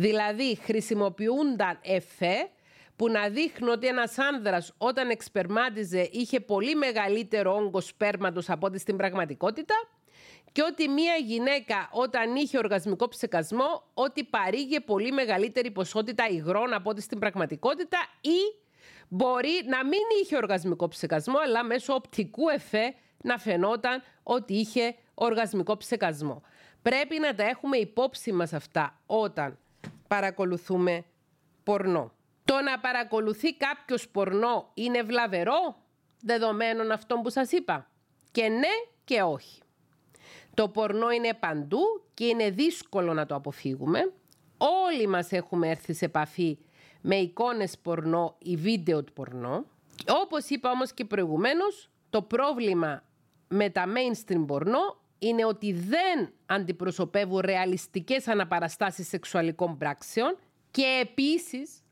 [0.00, 2.48] Δηλαδή χρησιμοποιούνταν εφέ
[2.96, 8.78] που να δείχνουν ότι ένας άνδρας όταν εξπερμάτιζε είχε πολύ μεγαλύτερο όγκο σπέρματος από ό,τι
[8.78, 9.74] στην πραγματικότητα
[10.52, 16.90] και ότι μία γυναίκα όταν είχε οργασμικό ψεκασμό ότι παρήγε πολύ μεγαλύτερη ποσότητα υγρών από
[16.90, 18.68] ό,τι στην πραγματικότητα ή
[19.08, 25.76] μπορεί να μην είχε οργασμικό ψεκασμό αλλά μέσω οπτικού εφέ να φαινόταν ότι είχε οργασμικό
[25.76, 26.42] ψεκασμό.
[26.82, 29.58] Πρέπει να τα έχουμε υπόψη μας αυτά όταν
[30.10, 31.04] παρακολουθούμε
[31.62, 32.12] πορνό.
[32.44, 35.76] Το να παρακολουθεί κάποιος πορνό είναι βλαβερό,
[36.20, 37.90] δεδομένων αυτών που σας είπα.
[38.32, 38.68] Και ναι
[39.04, 39.62] και όχι.
[40.54, 41.80] Το πορνό είναι παντού
[42.14, 44.12] και είναι δύσκολο να το αποφύγουμε.
[44.58, 46.58] Όλοι μας έχουμε έρθει σε επαφή
[47.00, 49.64] με εικόνες πορνό ή βίντεο του πορνό.
[50.22, 53.02] Όπως είπα όμως και προηγουμένως, το πρόβλημα
[53.48, 60.38] με τα mainstream πορνό είναι ότι δεν αντιπροσωπεύουν ρεαλιστικές αναπαραστάσεις σεξουαλικών πράξεων
[60.70, 61.82] και επίσης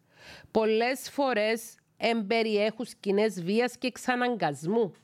[0.51, 4.95] πολλές φορές εμπεριέχουν σκηνές βίας και εξαναγκασμού.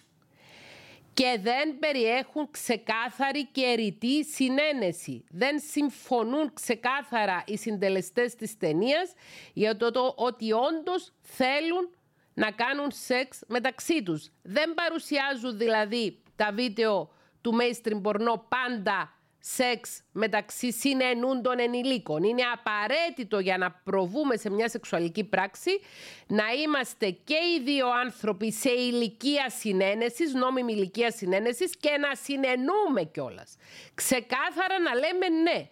[1.14, 5.24] και δεν περιέχουν ξεκάθαρη και ρητή συνένεση.
[5.28, 9.12] Δεν συμφωνούν ξεκάθαρα οι συντελεστές της ταινίας
[9.52, 11.90] για το, ότι όντως θέλουν
[12.34, 14.30] να κάνουν σεξ μεταξύ τους.
[14.42, 17.13] Δεν παρουσιάζουν δηλαδή τα βίντεο
[17.44, 22.22] του mainstream πορνό πάντα σεξ μεταξύ συνενούντων ενηλίκων.
[22.22, 25.80] Είναι απαραίτητο για να προβούμε σε μια σεξουαλική πράξη
[26.26, 33.02] να είμαστε και οι δύο άνθρωποι σε ηλικία συνένεσης, νόμιμη ηλικία συνένεσης και να συνενούμε
[33.12, 33.56] κιόλας.
[33.94, 35.68] Ξεκάθαρα να λέμε ναι.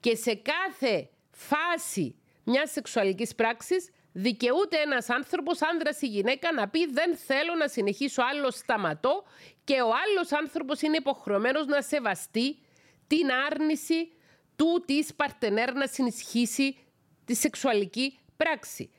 [0.00, 6.86] Και σε κάθε φάση μιας σεξουαλικής πράξης δικαιούται ένας άνθρωπος, άνδρας ή γυναίκα, να πει
[6.86, 9.24] δεν θέλω να συνεχίσω άλλο σταματώ
[9.68, 12.58] και ο άλλος άνθρωπος είναι υποχρεωμένος να σεβαστεί
[13.06, 14.12] την άρνηση
[14.56, 16.76] του της παρτενέρ να συνισχύσει
[17.24, 18.90] τη σεξουαλική πράξη.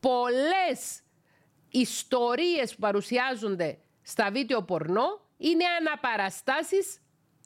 [0.00, 1.02] Πολλές
[1.68, 7.00] ιστορίες που παρουσιάζονται στα βίντεο πορνό είναι αναπαραστάσεις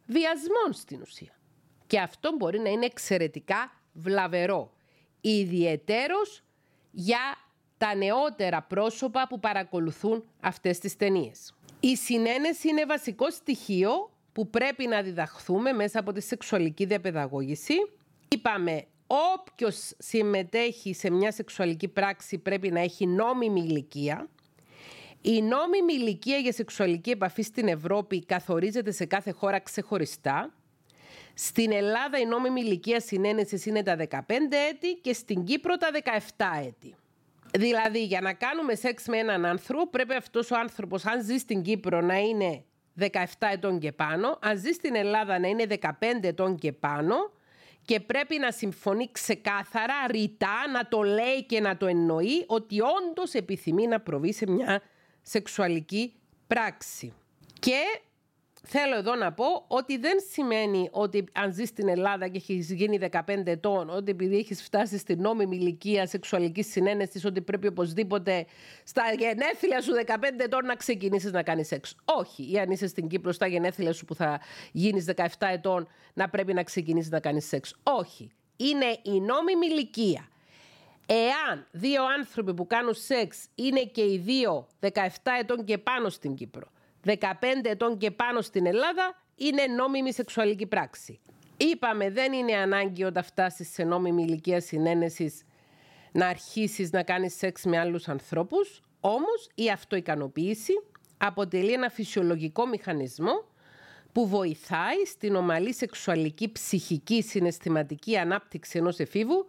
[0.07, 1.39] βιασμών στην ουσία.
[1.87, 4.73] Και αυτό μπορεί να είναι εξαιρετικά βλαβερό.
[5.21, 6.43] Ιδιαιτέρως
[6.91, 7.37] για
[7.79, 11.56] τα νεότερα πρόσωπα που παρακολουθούν αυτές τις ταινίες.
[11.81, 17.75] Η συνένεση είναι βασικό στοιχείο που πρέπει να διδαχθούμε μέσα από τη σεξουαλική διαπαιδαγώγηση.
[18.29, 24.29] Είπαμε, όποιος συμμετέχει σε μια σεξουαλική πράξη πρέπει να έχει νόμιμη ηλικία.
[25.21, 30.55] Η νόμιμη ηλικία για σεξουαλική επαφή στην Ευρώπη καθορίζεται σε κάθε χώρα ξεχωριστά.
[31.35, 34.21] Στην Ελλάδα η νόμιμη ηλικία συνένεσης είναι τα 15
[34.71, 35.89] έτη και στην Κύπρο τα
[36.37, 36.95] 17 έτη.
[37.55, 41.63] Δηλαδή για να κάνουμε σεξ με έναν άνθρωπο πρέπει αυτός ο άνθρωπος αν ζει στην
[41.63, 42.65] Κύπρο να είναι
[43.01, 43.05] 17
[43.39, 45.91] ετών και πάνω, αν ζει στην Ελλάδα να είναι 15
[46.23, 47.15] ετών και πάνω
[47.85, 53.33] και πρέπει να συμφωνεί ξεκάθαρα, ρητά, να το λέει και να το εννοεί ότι όντως
[53.33, 54.83] επιθυμεί να προβεί σε μια
[55.23, 56.15] σεξουαλική
[56.47, 57.13] πράξη.
[57.59, 57.81] Και
[58.69, 62.99] Θέλω εδώ να πω ότι δεν σημαίνει ότι αν ζεις στην Ελλάδα και έχεις γίνει
[63.11, 68.47] 15 ετών, ότι επειδή έχεις φτάσει στην νόμιμη ηλικία σεξουαλικής συνένεσης, ότι πρέπει οπωσδήποτε
[68.85, 71.97] στα γενέθλια σου 15 ετών να ξεκινήσεις να κάνεις σεξ.
[72.05, 72.53] Όχι.
[72.53, 74.41] Ή αν είσαι στην Κύπρο στα γενέθλια σου που θα
[74.73, 77.75] γίνεις 17 ετών, να πρέπει να ξεκινήσεις να κάνεις σεξ.
[77.83, 78.31] Όχι.
[78.57, 80.29] Είναι η νόμιμη ηλικία.
[81.07, 84.89] Εάν δύο άνθρωποι που κάνουν σεξ είναι και οι δύο 17
[85.41, 86.75] ετών και πάνω στην Κύπρο
[87.07, 87.13] 15
[87.63, 91.21] ετών και πάνω στην Ελλάδα είναι νόμιμη σεξουαλική πράξη.
[91.57, 95.43] Είπαμε δεν είναι ανάγκη όταν φτάσεις σε νόμιμη ηλικία συνένεσης
[96.13, 100.73] να αρχίσεις να κάνεις σεξ με άλλους ανθρώπους, όμως η αυτοικανοποίηση
[101.17, 103.45] αποτελεί ένα φυσιολογικό μηχανισμό
[104.13, 109.47] που βοηθάει στην ομαλή σεξουαλική ψυχική συναισθηματική ανάπτυξη ενός εφήβου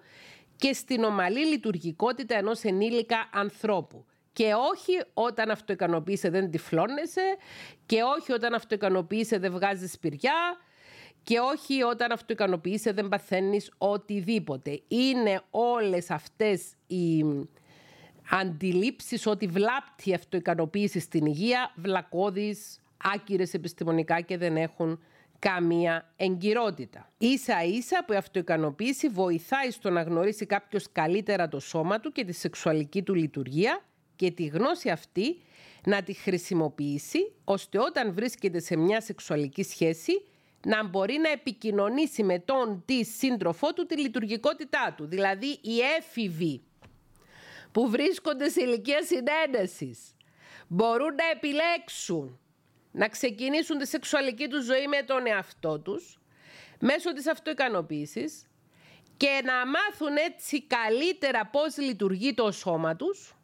[0.56, 4.06] και στην ομαλή λειτουργικότητα ενός ενήλικα ανθρώπου.
[4.38, 7.38] Και όχι όταν αυτοικανοποίησε δεν τυφλώνεσαι
[7.86, 10.58] και όχι όταν αυτοικανοποίησε δεν βγάζεις σπηριά
[11.24, 14.82] και όχι όταν αυτοικανοποίησε δεν παθαίνεις οτιδήποτε.
[14.88, 17.24] Είναι όλες αυτές οι
[18.30, 22.82] αντιλήψεις ότι βλάπτει η αυτοικανοποίηση στην υγεία, βλακώδεις,
[23.16, 25.00] άκυρες επιστημονικά και δεν έχουν
[25.40, 27.12] καμία εγκυρότητα.
[27.18, 32.26] Ίσα ίσα που η αυτοικανοποίηση βοηθάει στο να γνωρίσει κάποιος καλύτερα το σώμα του και
[32.26, 33.82] τη σεξουαλική του λειτουργία
[34.18, 35.42] και τη γνώση αυτή
[35.86, 40.12] να τη χρησιμοποιήσει ώστε όταν βρίσκεται σε μια σεξουαλική σχέση
[40.66, 45.06] να μπορεί να επικοινωνήσει με τον τη σύντροφό του τη λειτουργικότητά του.
[45.06, 46.62] Δηλαδή οι έφηβοι
[47.72, 50.16] που βρίσκονται σε ηλικία συνένεσης
[50.68, 52.40] μπορούν να επιλέξουν
[52.92, 56.20] να ξεκινήσουν τη σεξουαλική τους ζωή με τον εαυτό τους
[56.80, 58.46] μέσω της αυτοικανοποίησης
[59.18, 63.37] και να μάθουν έτσι καλύτερα πώς λειτουργεί το σώμα τους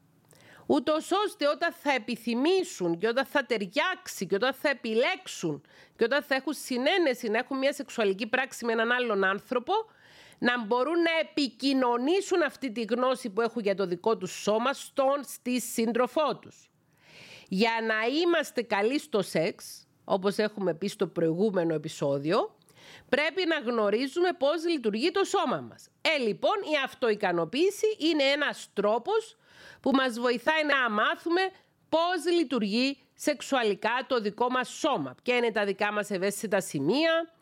[0.65, 5.61] ούτως ώστε όταν θα επιθυμήσουν και όταν θα ταιριάξει και όταν θα επιλέξουν
[5.95, 9.73] και όταν θα έχουν συνένεση να έχουν μια σεξουαλική πράξη με έναν άλλον άνθρωπο,
[10.39, 15.23] να μπορούν να επικοινωνήσουν αυτή τη γνώση που έχουν για το δικό τους σώμα στον
[15.23, 16.69] στη σύντροφό τους.
[17.47, 22.55] Για να είμαστε καλοί στο σεξ, όπως έχουμε πει στο προηγούμενο επεισόδιο,
[23.09, 25.89] πρέπει να γνωρίζουμε πώς λειτουργεί το σώμα μας.
[26.01, 29.37] Ε, λοιπόν, η αυτοικανοποίηση είναι ένας τρόπος
[29.81, 31.41] που μας βοηθάει να μάθουμε
[31.89, 35.15] πώς λειτουργεί σεξουαλικά το δικό μας σώμα.
[35.23, 37.33] Ποια είναι τα δικά μας ευαίσθητα σημεία,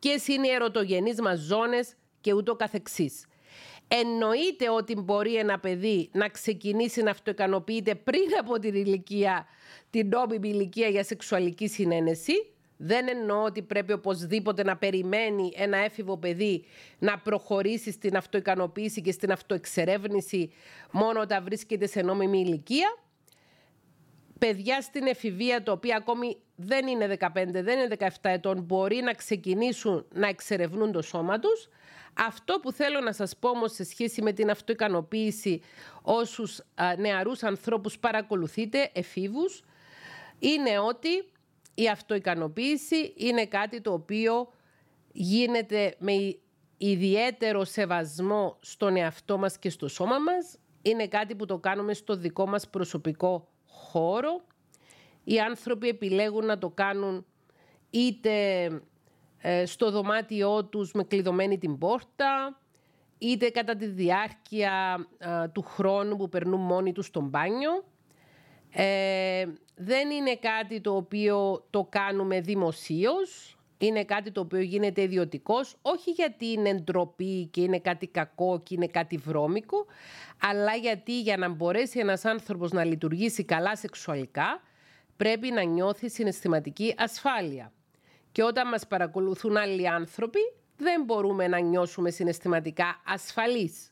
[0.00, 3.26] ποιες είναι οι ερωτογενείς μας ζώνες και ούτω καθεξής.
[3.88, 9.46] Εννοείται ότι μπορεί ένα παιδί να ξεκινήσει να αυτοικανοποιείται πριν από την ηλικία,
[9.90, 12.32] την νόμιμη ηλικία για σεξουαλική συνένεση,
[12.76, 16.64] δεν εννοώ ότι πρέπει οπωσδήποτε να περιμένει ένα έφηβο παιδί
[16.98, 20.52] να προχωρήσει στην αυτοικανοποίηση και στην αυτοεξερεύνηση
[20.90, 22.96] μόνο όταν βρίσκεται σε νόμιμη ηλικία.
[24.38, 29.12] Παιδιά στην εφηβεία, το οποία ακόμη δεν είναι 15, δεν είναι 17 ετών, μπορεί να
[29.12, 31.68] ξεκινήσουν να εξερευνούν το σώμα τους.
[32.18, 35.60] Αυτό που θέλω να σας πω όμως σε σχέση με την αυτοικανοποίηση
[36.02, 36.60] όσους
[36.98, 39.64] νεαρούς ανθρώπους παρακολουθείτε, εφήβους,
[40.38, 41.08] είναι ότι
[41.78, 44.48] η αυτοικανοποίηση είναι κάτι το οποίο
[45.12, 46.12] γίνεται με
[46.76, 50.58] ιδιαίτερο σεβασμό στον εαυτό μας και στο σώμα μας.
[50.82, 54.44] Είναι κάτι που το κάνουμε στο δικό μας προσωπικό χώρο.
[55.24, 57.26] Οι άνθρωποι επιλέγουν να το κάνουν
[57.90, 58.64] είτε
[59.38, 62.60] ε, στο δωμάτιό τους με κλειδωμένη την πόρτα,
[63.18, 65.06] είτε κατά τη διάρκεια
[65.52, 67.84] του χρόνου που περνούν μόνοι τους στο μπάνιο.
[68.70, 75.76] Ε, δεν είναι κάτι το οποίο το κάνουμε δημοσίως, είναι κάτι το οποίο γίνεται ιδιωτικός,
[75.82, 79.86] όχι γιατί είναι ντροπή και είναι κάτι κακό και είναι κάτι βρώμικο,
[80.40, 84.62] αλλά γιατί για να μπορέσει ένας άνθρωπος να λειτουργήσει καλά σεξουαλικά,
[85.16, 87.72] πρέπει να νιώθει συναισθηματική ασφάλεια.
[88.32, 90.40] Και όταν μας παρακολουθούν άλλοι άνθρωποι,
[90.76, 93.90] δεν μπορούμε να νιώσουμε συναισθηματικά ασφαλείς.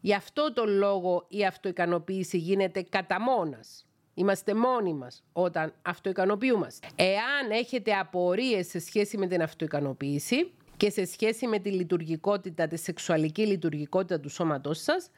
[0.00, 3.86] Γι' αυτό το λόγο η αυτοικανοποίηση γίνεται κατά μόνας.
[4.14, 6.88] Είμαστε μόνοι μας όταν αυτοικανοποιούμαστε.
[6.94, 12.76] Εάν έχετε απορίες σε σχέση με την αυτοικανοποίηση και σε σχέση με τη λειτουργικότητα, τη
[12.76, 15.10] σεξουαλική λειτουργικότητα του σώματός σας,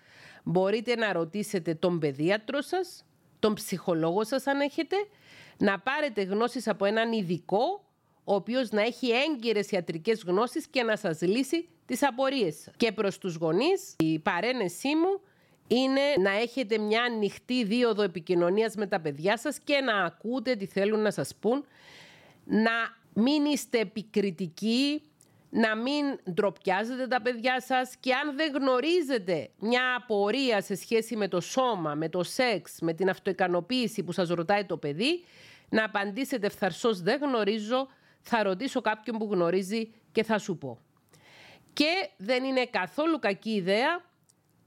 [0.45, 3.05] μπορείτε να ρωτήσετε τον παιδίατρο σας,
[3.39, 4.97] τον ψυχολόγο σας αν έχετε,
[5.59, 7.85] να πάρετε γνώσεις από έναν ειδικό
[8.25, 12.75] ο οποίος να έχει έγκυρες ιατρικές γνώσεις και να σας λύσει τις απορίες σας.
[12.77, 15.21] Και προς τους γονείς, η παρένεσή μου
[15.67, 20.67] είναι να έχετε μια ανοιχτή δίωδο επικοινωνίας με τα παιδιά σας και να ακούτε τι
[20.67, 21.65] θέλουν να σας πούν,
[22.45, 22.71] να
[23.13, 25.03] μην είστε επικριτικοί,
[25.51, 31.29] να μην ντροπιάζετε τα παιδιά σας και αν δεν γνωρίζετε μια απορία σε σχέση με
[31.29, 35.25] το σώμα, με το σεξ, με την αυτοικανοποίηση που σας ρωτάει το παιδί,
[35.69, 37.89] να απαντήσετε ευθαρσώς δεν γνωρίζω,
[38.21, 40.79] θα ρωτήσω κάποιον που γνωρίζει και θα σου πω.
[41.73, 44.05] Και δεν είναι καθόλου κακή ιδέα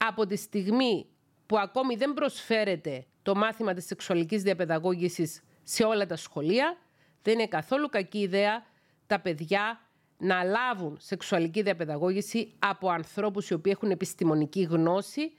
[0.08, 1.06] από τη στιγμή
[1.46, 6.78] που ακόμη δεν προσφέρεται το μάθημα της σεξουαλικής διαπαιδαγώγησης σε όλα τα σχολεία,
[7.22, 8.66] δεν είναι καθόλου κακή ιδέα
[9.08, 9.80] τα παιδιά
[10.18, 15.32] να λάβουν σεξουαλική διαπαιδαγώγηση από ανθρώπους οι οποίοι έχουν επιστημονική γνώση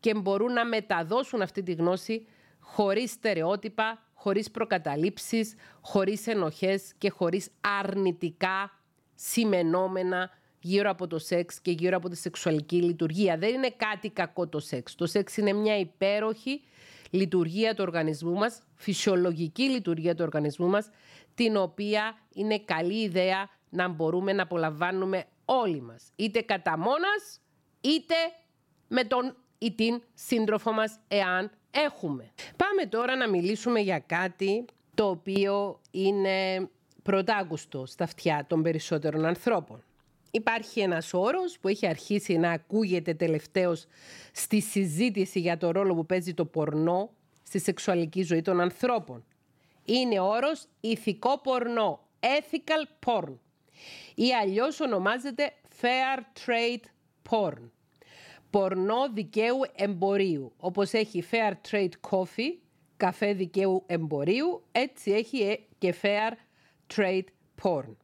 [0.00, 2.26] και μπορούν να μεταδώσουν αυτή τη γνώση
[2.60, 8.70] χωρίς στερεότυπα, χωρίς προκαταλήψεις, χωρίς ενοχές και χωρίς αρνητικά
[9.14, 10.30] σημενόμενα
[10.68, 13.38] γύρω από το σεξ και γύρω από τη σεξουαλική λειτουργία.
[13.38, 14.94] Δεν είναι κάτι κακό το σεξ.
[14.94, 16.62] Το σεξ είναι μια υπέροχη
[17.10, 20.90] λειτουργία του οργανισμού μας, φυσιολογική λειτουργία του οργανισμού μας,
[21.34, 26.02] την οποία είναι καλή ιδέα να μπορούμε να απολαμβάνουμε όλοι μας.
[26.16, 27.40] Είτε κατά μόνας,
[27.80, 28.14] είτε
[28.88, 32.30] με τον ή την σύντροφο μας, εάν έχουμε.
[32.56, 36.68] Πάμε τώρα να μιλήσουμε για κάτι το οποίο είναι
[37.02, 39.82] πρωτάγουστο στα αυτιά των περισσότερων ανθρώπων.
[40.30, 43.86] Υπάρχει ένας όρος που έχει αρχίσει να ακούγεται τελευταίως
[44.32, 47.10] στη συζήτηση για το ρόλο που παίζει το πορνό
[47.42, 49.24] στη σεξουαλική ζωή των ανθρώπων.
[49.84, 53.34] Είναι όρος ηθικό πορνό, ethical porn
[54.14, 56.84] ή αλλιώς ονομάζεται fair trade
[57.30, 57.70] porn
[58.50, 60.52] πορνό δικαίου εμπορίου.
[60.56, 62.56] Όπως έχει Fair Trade Coffee,
[62.96, 66.32] καφέ δικαίου εμπορίου, έτσι έχει ε, και Fair
[66.96, 67.24] Trade
[67.62, 67.96] Porn.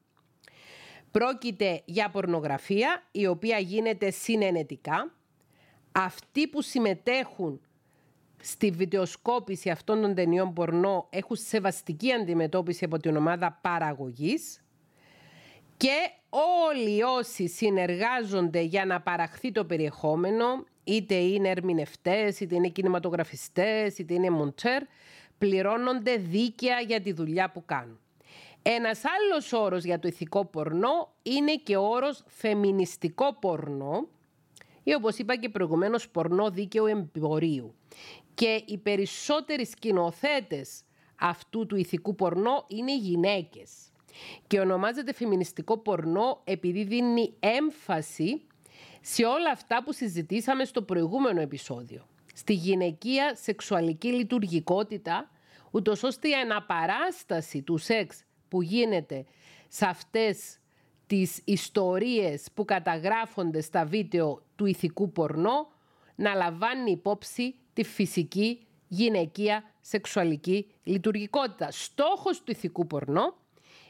[1.18, 5.14] Πρόκειται για πορνογραφία η οποία γίνεται συνενετικά.
[5.92, 7.61] Αυτοί που συμμετέχουν
[8.40, 14.64] στη βιντεοσκόπηση αυτών των ταινιών πορνό έχουν σεβαστική αντιμετώπιση από την ομάδα παραγωγής
[15.77, 16.11] και
[16.66, 24.14] όλοι όσοι συνεργάζονται για να παραχθεί το περιεχόμενο, είτε είναι ερμηνευτές, είτε είναι κινηματογραφιστές, είτε
[24.14, 24.83] είναι μοντέρ,
[25.38, 27.98] πληρώνονται δίκαια για τη δουλειά που κάνουν.
[28.66, 34.09] Ένας άλλος όρος για το ηθικό πορνό είναι και ο όρος φεμινιστικό πορνό
[34.83, 37.74] ή όπως είπα και προηγουμένως πορνό δίκαιο εμπορίου.
[38.35, 40.83] Και οι περισσότεροι σκηνοθέτες
[41.20, 43.71] αυτού του ηθικού πορνό είναι γυναίκες
[44.46, 48.46] και ονομάζεται φεμινιστικό πορνό επειδή δίνει έμφαση
[49.00, 52.06] σε όλα αυτά που συζητήσαμε στο προηγούμενο επεισόδιο.
[52.35, 55.31] Στη γυναικεία σεξουαλική λειτουργικότητα,
[55.71, 58.25] ούτως ώστε η αναπαράσταση του σεξ
[58.55, 59.25] που γίνεται
[59.69, 60.59] σε αυτές
[61.07, 65.69] τις ιστορίες που καταγράφονται στα βίντεο του ηθικού πορνό
[66.15, 71.71] να λαμβάνει υπόψη τη φυσική γυναικεία σεξουαλική λειτουργικότητα.
[71.71, 73.35] Στόχος του ηθικού πορνό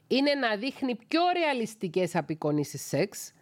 [0.07, 3.33] είναι να δείχνει πιο ρεαλιστικές απεικονίσεις σεξ,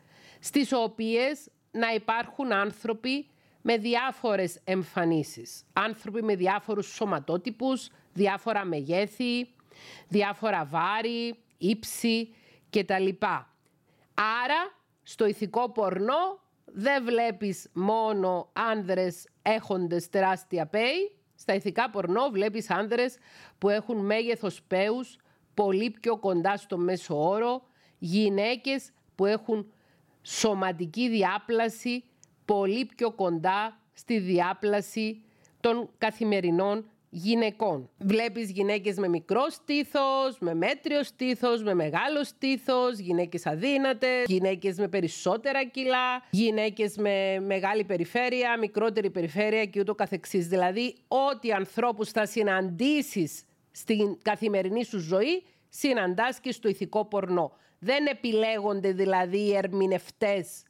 [0.40, 3.26] στις οποίες να υπάρχουν άνθρωποι
[3.62, 5.64] με διάφορες εμφανίσεις.
[5.72, 9.48] Άνθρωποι με διάφορους σωματότυπους, διάφορα μεγέθη,
[10.08, 12.34] διάφορα βάρη, ύψη
[12.70, 13.08] κτλ.
[14.14, 22.70] Άρα στο ηθικό πορνό δεν βλέπεις μόνο άνδρες έχοντες τεράστια πέη, στα ηθικά πορνό βλέπεις
[22.70, 23.16] άνδρες
[23.58, 25.16] που έχουν μέγεθος πέους
[25.54, 27.62] πολύ πιο κοντά στο μέσο όρο,
[27.98, 29.72] γυναίκες που έχουν
[30.22, 32.04] σωματική διάπλαση
[32.44, 35.24] πολύ πιο κοντά στη διάπλαση
[35.60, 37.90] των καθημερινών γυναικών.
[37.98, 44.88] Βλέπεις γυναίκες με μικρός στήθος, με μέτριος στήθος, με μεγάλος στήθος, γυναίκες αδύνατες, γυναίκες με
[44.88, 50.46] περισσότερα κιλά, γυναίκες με μεγάλη περιφέρεια, μικρότερη περιφέρεια και ούτω καθεξής.
[50.46, 57.52] Δηλαδή, ό,τι ανθρώπους θα συναντήσεις στην καθημερινή σου ζωή, συναντάς και στο ηθικό πορνό.
[57.78, 60.62] Δεν επιλέγονται δηλαδή οι ερμηνευτές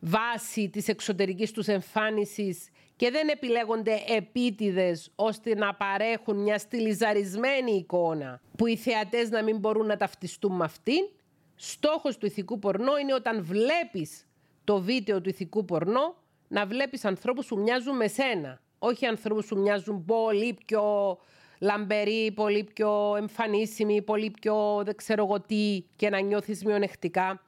[0.00, 8.40] βάσει της εξωτερικής τους εμφάνισης και δεν επιλέγονται επίτηδες ώστε να παρέχουν μια στυλιζαρισμένη εικόνα
[8.56, 11.08] που οι θεατές να μην μπορούν να ταυτιστούν με αυτήν.
[11.54, 14.26] Στόχος του ηθικού πορνό είναι όταν βλέπεις
[14.64, 16.14] το βίντεο του ηθικού πορνό
[16.48, 18.60] να βλέπεις ανθρώπους που μοιάζουν με σένα.
[18.78, 21.18] Όχι ανθρώπους που μοιάζουν πολύ πιο
[21.58, 27.42] λαμπεροί, πολύ πιο εμφανίσιμοι, πολύ πιο δεν ξέρω εγώ τι και να νιώθεις μειονεκτικά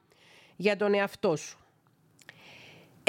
[0.55, 1.58] για τον εαυτό σου.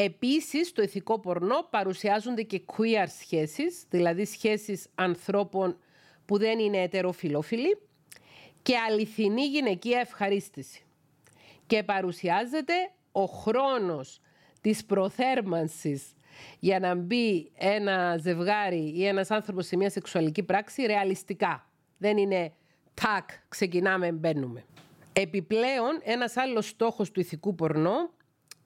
[0.03, 5.77] Επίσης, στο ηθικό πορνό παρουσιάζονται και queer σχέσεις, δηλαδή σχέσεις ανθρώπων
[6.27, 7.79] που δεν είναι ετεροφιλόφιλοι
[8.63, 10.83] και αληθινή γυναικεία ευχαρίστηση.
[11.67, 12.73] Και παρουσιάζεται
[13.13, 14.21] ο χρόνος
[14.61, 16.13] της προθέρμανσης
[16.59, 21.69] για να μπει ένα ζευγάρι ή ένας άνθρωπος σε μια σεξουαλική πράξη ρεαλιστικά.
[21.99, 22.53] Δεν είναι
[22.95, 24.65] τάκ, ξεκινάμε, μπαίνουμε.
[25.13, 28.11] Επιπλέον, ένας άλλος στόχος του ηθικού πορνό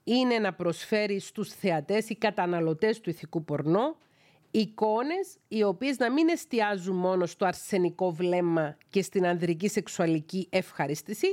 [0.05, 3.97] είναι να προσφέρει στους θεατές ή καταναλωτές του ηθικού πορνό
[4.51, 11.27] εικόνες οι οποίες να μην εστιάζουν μόνο στο αρσενικό βλέμμα και στην ανδρική σεξουαλική ευχαρίστηση,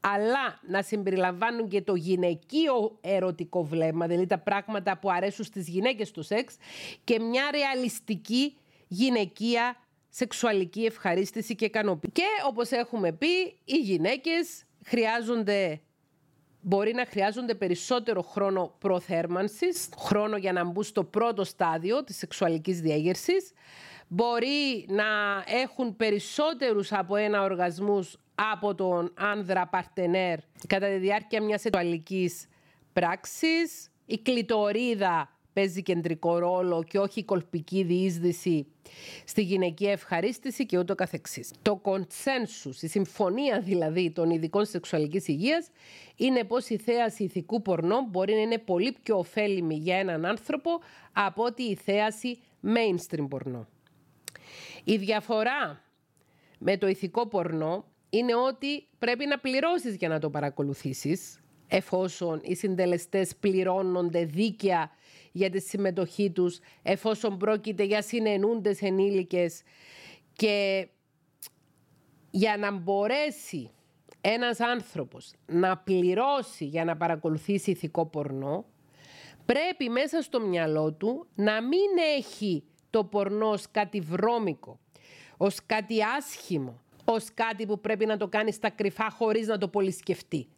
[0.00, 6.10] αλλά να συμπεριλαμβάνουν και το γυναικείο ερωτικό βλέμμα, δηλαδή τα πράγματα που αρέσουν στις γυναίκες
[6.10, 6.56] του σεξ
[7.04, 8.56] και μια ρεαλιστική
[8.88, 9.76] γυναικεία
[10.08, 12.12] σεξουαλική ευχαρίστηση και ικανοποίηση.
[12.12, 13.26] Και όπως έχουμε πει,
[13.64, 15.80] οι γυναίκες χρειάζονται
[16.68, 22.80] μπορεί να χρειάζονται περισσότερο χρόνο προθέρμανσης, χρόνο για να μπουν στο πρώτο στάδιο της σεξουαλικής
[22.80, 23.52] διέγερσης.
[24.08, 25.04] Μπορεί να
[25.46, 32.46] έχουν περισσότερους από ένα οργασμούς από τον άνδρα παρτενέρ κατά τη διάρκεια μιας σεξουαλικής
[32.92, 33.90] πράξης.
[34.06, 38.66] Η κλητορίδα παίζει κεντρικό ρόλο και όχι η κολπική διείσδυση
[39.24, 41.52] στη γυναική ευχαρίστηση και ούτω καθεξής.
[41.62, 45.68] Το consensus, η συμφωνία δηλαδή των ειδικών σεξουαλικής υγείας
[46.16, 50.70] είναι πως η θέαση ηθικού πορνό μπορεί να είναι πολύ πιο ωφέλιμη για έναν άνθρωπο
[51.12, 53.66] από ότι η θέαση mainstream πορνό.
[54.84, 55.82] Η διαφορά
[56.58, 62.54] με το ηθικό πορνό είναι ότι πρέπει να πληρώσεις για να το παρακολουθήσεις εφόσον οι
[62.54, 64.90] συντελεστές πληρώνονται δίκαια
[65.36, 69.62] για τη συμμετοχή τους, εφόσον πρόκειται για συνενούντες ενήλικες
[70.32, 70.88] και
[72.30, 73.70] για να μπορέσει
[74.20, 78.64] ένας άνθρωπος να πληρώσει για να παρακολουθήσει ηθικό πορνό,
[79.46, 84.80] πρέπει μέσα στο μυαλό του να μην έχει το πορνό ως κάτι βρώμικο,
[85.36, 89.68] ως κάτι άσχημο, ως κάτι που πρέπει να το κάνει στα κρυφά χωρίς να το
[89.68, 90.48] πολυσκεφτεί.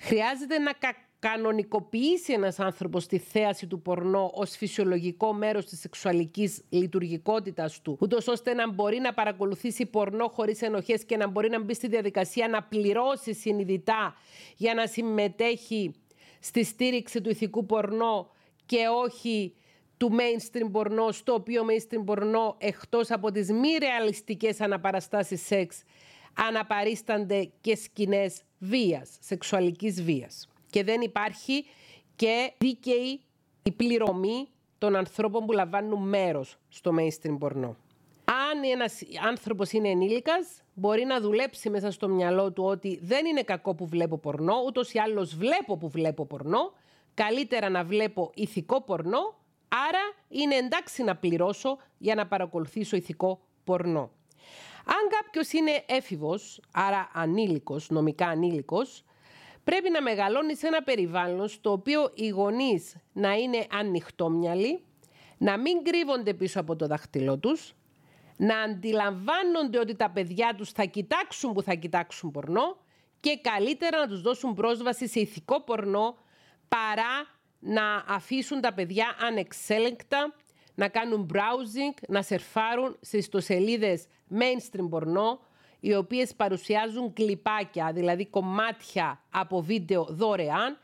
[0.00, 0.72] Χρειάζεται να
[1.18, 8.28] κανονικοποιήσει ένας άνθρωπος τη θέαση του πορνό ως φυσιολογικό μέρος της σεξουαλικής λειτουργικότητας του, ούτως
[8.28, 12.48] ώστε να μπορεί να παρακολουθήσει πορνό χωρίς ενοχές και να μπορεί να μπει στη διαδικασία
[12.48, 14.14] να πληρώσει συνειδητά
[14.56, 15.94] για να συμμετέχει
[16.40, 18.30] στη στήριξη του ηθικού πορνό
[18.66, 19.54] και όχι
[19.96, 25.82] του mainstream πορνό, στο οποίο mainstream πορνό εκτός από τις μη ρεαλιστικές αναπαραστάσεις σεξ
[26.48, 30.48] αναπαρίστανται και σκηνές βίας, σεξουαλικής βίας.
[30.70, 31.64] Και δεν υπάρχει
[32.16, 33.20] και δίκαιη
[33.62, 34.48] η πληρωμή
[34.78, 37.76] των ανθρώπων που λαμβάνουν μέρος στο mainstream πορνό.
[38.24, 43.42] Αν ένας άνθρωπος είναι ενήλικας, μπορεί να δουλέψει μέσα στο μυαλό του ότι δεν είναι
[43.42, 46.72] κακό που βλέπω πορνό, ούτως ή άλλως βλέπω που βλέπω πορνό,
[47.14, 49.34] καλύτερα να βλέπω ηθικό πορνό,
[49.68, 54.10] άρα είναι εντάξει να πληρώσω για να παρακολουθήσω ηθικό πορνό.
[54.84, 59.04] Αν κάποιος είναι έφηβος, άρα ανήλικος, νομικά ανήλικος,
[59.70, 64.84] πρέπει να μεγαλώνεις σε ένα περιβάλλον στο οποίο οι γονείς να είναι ανοιχτόμυαλοι,
[65.38, 67.74] να μην κρύβονται πίσω από το δάχτυλό τους,
[68.36, 72.76] να αντιλαμβάνονται ότι τα παιδιά τους θα κοιτάξουν που θα κοιτάξουν πορνό
[73.20, 76.16] και καλύτερα να τους δώσουν πρόσβαση σε ηθικό πορνό
[76.68, 77.26] παρά
[77.58, 80.34] να αφήσουν τα παιδιά ανεξέλεγκτα
[80.74, 85.40] να κάνουν browsing, να σερφάρουν σε ιστοσελίδες mainstream πορνό,
[85.86, 90.78] οι οποίες παρουσιάζουν κλιπάκια, δηλαδή κομμάτια από βίντεο δωρεάν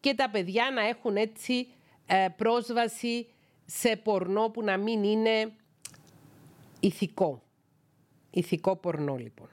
[0.00, 1.68] και τα παιδιά να έχουν έτσι
[2.06, 3.26] ε, πρόσβαση
[3.66, 5.52] σε πορνό που να μην είναι
[6.80, 7.42] ηθικό.
[8.30, 9.48] Ηθικό πορνό λοιπόν.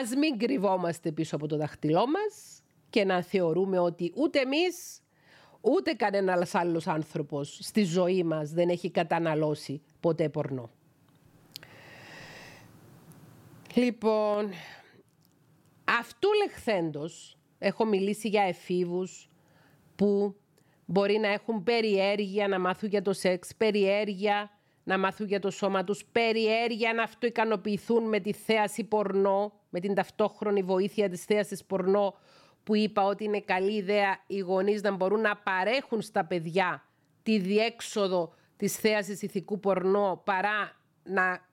[0.00, 5.02] Ας μην κρυβόμαστε πίσω από το δαχτυλό μας και να θεωρούμε ότι ούτε εμείς
[5.60, 10.70] ούτε κανένας άλλος άνθρωπος στη ζωή μας δεν έχει καταναλώσει ποτέ πορνό.
[13.74, 14.50] Λοιπόν,
[15.84, 19.28] αυτού λεχθέντος έχω μιλήσει για εφήβους
[19.96, 20.36] που
[20.84, 24.50] μπορεί να έχουν περιέργεια να μάθουν για το σεξ, περιέργεια
[24.84, 29.94] να μάθουν για το σώμα τους, περιέργεια να αυτοικανοποιηθούν με τη θέαση πορνό, με την
[29.94, 32.14] ταυτόχρονη βοήθεια της θέασης πορνό
[32.64, 36.84] που είπα ότι είναι καλή ιδέα οι γονείς να μπορούν να παρέχουν στα παιδιά
[37.22, 41.48] τη διέξοδο της θέασης ηθικού πορνό παρά να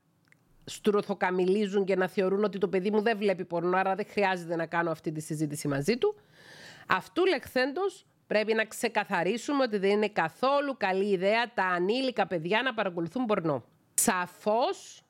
[0.70, 4.66] στουροθοκαμιλίζουν και να θεωρούν ότι το παιδί μου δεν βλέπει πορνό, άρα δεν χρειάζεται να
[4.66, 6.16] κάνω αυτή τη συζήτηση μαζί του.
[6.88, 12.74] Αυτού λεχθέντος πρέπει να ξεκαθαρίσουμε ότι δεν είναι καθόλου καλή ιδέα τα ανήλικα παιδιά να
[12.74, 13.64] παρακολουθούν πορνό.
[13.94, 15.04] Σαφώς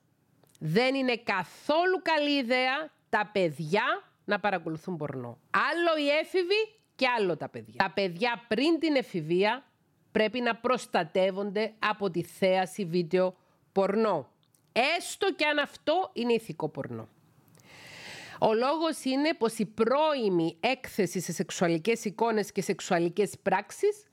[0.58, 3.82] δεν είναι καθόλου καλή ιδέα τα παιδιά
[4.24, 5.38] να παρακολουθούν πορνό.
[5.50, 7.74] Άλλο οι έφηβοι και άλλο τα παιδιά.
[7.76, 9.64] Τα παιδιά πριν την εφηβεία
[10.12, 13.36] πρέπει να προστατεύονται από τη θέαση βίντεο
[13.72, 14.28] πορνό.
[14.72, 17.08] Έστω και αν αυτό είναι ηθικό πορνό.
[18.40, 24.06] Ο λόγος είναι πως η πρώιμη έκθεση σε σεξουαλικές εικόνες και σεξουαλικές πράξεις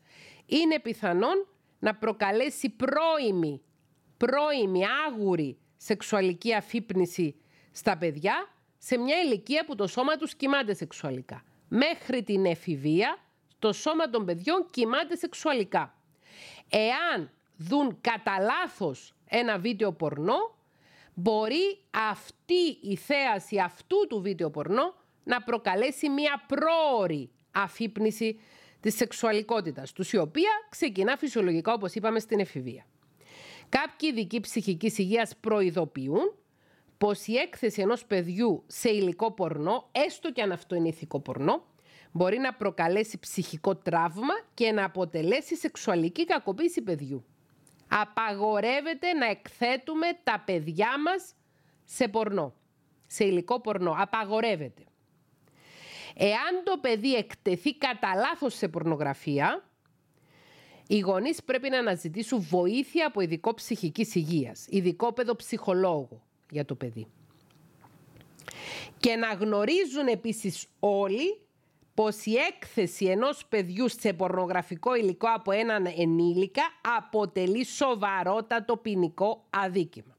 [0.45, 1.47] είναι πιθανόν
[1.79, 3.61] να προκαλέσει πρώιμη,
[4.17, 7.35] πρώιμη, άγουρη σεξουαλική αφύπνιση
[7.71, 11.43] στα παιδιά σε μια ηλικία που το σώμα τους κοιμάται σεξουαλικά.
[11.67, 13.17] Μέχρι την εφηβεία
[13.59, 15.97] το σώμα των παιδιών κοιμάται σεξουαλικά.
[16.69, 20.55] Εάν δουν κατά λάθος ένα βίντεο πορνό,
[21.13, 21.79] μπορεί
[22.11, 28.39] αυτή η θέαση αυτού του βίντεο πορνό να προκαλέσει μια πρόορη αφύπνιση
[28.79, 32.85] της σεξουαλικότητας τους, η οποία ξεκινά φυσιολογικά όπως είπαμε στην εφηβεία.
[33.69, 36.33] Κάποιοι ειδικοί ψυχικής υγείας προειδοποιούν
[36.97, 41.65] πως η έκθεση ενός παιδιού σε υλικό πορνό, έστω και αν αυτό είναι ηθικό πορνό,
[42.11, 47.25] μπορεί να προκαλέσει ψυχικό τραύμα και να αποτελέσει σεξουαλική κακοποίηση παιδιού.
[48.01, 51.33] Απαγορεύεται να εκθέτουμε τα παιδιά μας
[51.85, 52.53] σε πορνό,
[53.07, 53.95] σε υλικό πορνό.
[53.97, 54.83] Απαγορεύεται.
[56.15, 59.69] Εάν το παιδί εκτεθεί κατά λάθος σε πορνογραφία,
[60.87, 67.07] οι γονείς πρέπει να αναζητήσουν βοήθεια από ειδικό ψυχικής υγείας, ειδικό παιδοψυχολόγο για το παιδί.
[68.97, 71.44] Και να γνωρίζουν επίσης όλοι
[71.95, 76.63] πως η έκθεση ενός παιδιού σε πορνογραφικό υλικό από έναν ενήλικα
[76.97, 80.17] αποτελεί σοβαρότατο ποινικό αδίκημα.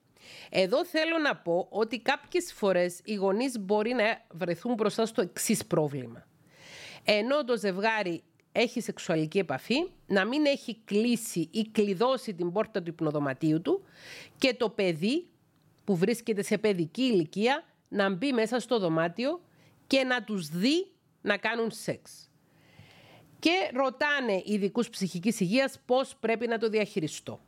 [0.51, 5.67] Εδώ θέλω να πω ότι κάποιες φορές οι γονείς μπορεί να βρεθούν μπροστά στο εξής
[5.67, 6.27] πρόβλημα.
[7.05, 8.23] Ενώ το ζευγάρι
[8.53, 13.85] έχει σεξουαλική επαφή, να μην έχει κλείσει ή κλειδώσει την πόρτα του υπνοδωματίου του
[14.39, 15.27] και το παιδί
[15.85, 19.41] που βρίσκεται σε παιδική ηλικία να μπει μέσα στο δωμάτιο
[19.87, 20.87] και να τους δει
[21.27, 22.31] να κάνουν σεξ.
[23.39, 27.41] Και ρωτάνε ειδικούς ψυχικής υγείας πώς πρέπει να το διαχειριστώ.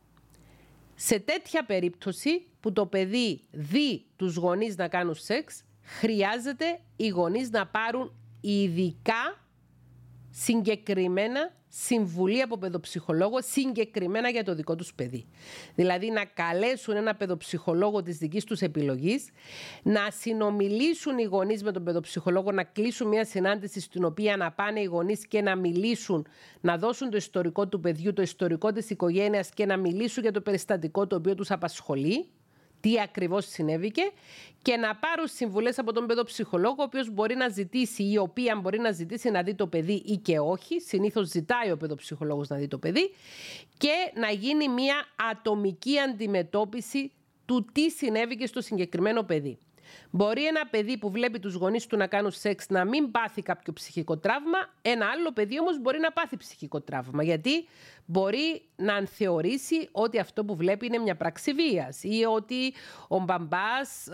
[0.95, 7.49] Σε τέτοια περίπτωση που το παιδί δει τους γονείς να κάνουν σεξ, χρειάζεται οι γονείς
[7.49, 9.48] να πάρουν ειδικά
[10.43, 15.25] συγκεκριμένα συμβουλή από παιδοψυχολόγο συγκεκριμένα για το δικό τους παιδί.
[15.75, 19.29] Δηλαδή να καλέσουν ένα παιδοψυχολόγο της δικής τους επιλογής,
[19.83, 24.79] να συνομιλήσουν οι γονείς με τον παιδοψυχολόγο, να κλείσουν μια συνάντηση στην οποία να πάνε
[24.79, 26.27] οι γονείς και να μιλήσουν,
[26.61, 30.41] να δώσουν το ιστορικό του παιδιού, το ιστορικό της οικογένειας και να μιλήσουν για το
[30.41, 32.29] περιστατικό το οποίο τους απασχολεί
[32.79, 34.11] τι ακριβώς συνέβηκε
[34.61, 38.55] και να πάρουν συμβουλές από τον παιδοψυχολόγο ο οποίος μπορεί να ζητήσει ή η οποία
[38.55, 40.79] μπορεί να ζητήσει να δει το παιδί ή και όχι.
[40.79, 43.13] Συνήθως ζητάει ο παιδοψυχολόγος να δει το παιδί
[43.77, 47.11] και να γίνει μια ατομική αντιμετώπιση
[47.45, 49.57] του τι συνέβηκε στο συγκεκριμένο παιδί.
[50.09, 53.73] Μπορεί ένα παιδί που βλέπει τους γονείς του να κάνουν σεξ να μην πάθει κάποιο
[53.73, 57.67] ψυχικό τραύμα, ένα άλλο παιδί όμως μπορεί να πάθει ψυχικό τραύμα, γιατί
[58.05, 62.73] μπορεί να θεωρήσει ότι αυτό που βλέπει είναι μια πράξη βίας ή ότι
[63.07, 64.07] ο μπαμπάς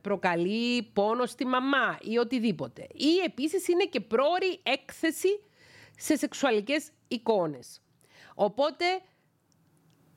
[0.00, 2.86] προκαλεί πόνο στη μαμά ή οτιδήποτε.
[2.92, 5.40] Ή επίσης είναι και πρόορη έκθεση
[5.96, 7.80] σε σεξουαλικές εικόνες.
[8.34, 8.84] Οπότε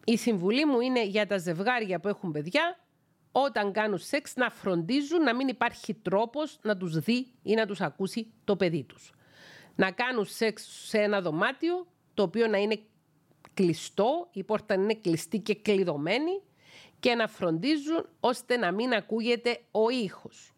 [0.05, 2.79] η συμβουλή μου είναι για τα ζευγάρια που έχουν παιδιά
[3.31, 7.81] όταν κάνουν σεξ να φροντίζουν να μην υπάρχει τρόπος να τους δει ή να τους
[7.81, 9.13] ακούσει το παιδί τους.
[9.75, 12.79] Να κάνουν σεξ σε ένα δωμάτιο το οποίο να είναι
[13.53, 16.41] κλειστό, η πόρτα είναι κλειστή και κλειδωμένη
[16.99, 20.53] και να φροντίζουν ώστε να μην ακούγεται ο ήχος.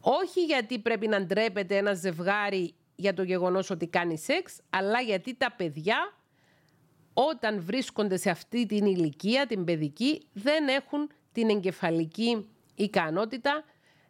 [0.00, 5.34] Όχι γιατί πρέπει να ντρέπεται ένα ζευγάρι για το γεγονός ότι κάνει σεξ, αλλά γιατί
[5.34, 6.16] τα παιδιά
[7.14, 13.64] όταν βρίσκονται σε αυτή την ηλικία, την παιδική, δεν έχουν την εγκεφαλική ικανότητα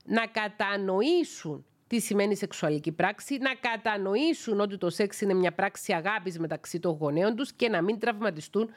[0.05, 6.39] να κατανοήσουν τι σημαίνει σεξουαλική πράξη, να κατανοήσουν ότι το σεξ είναι μια πράξη αγάπης
[6.39, 8.71] μεταξύ των γονέων τους και να μην τραυματιστούν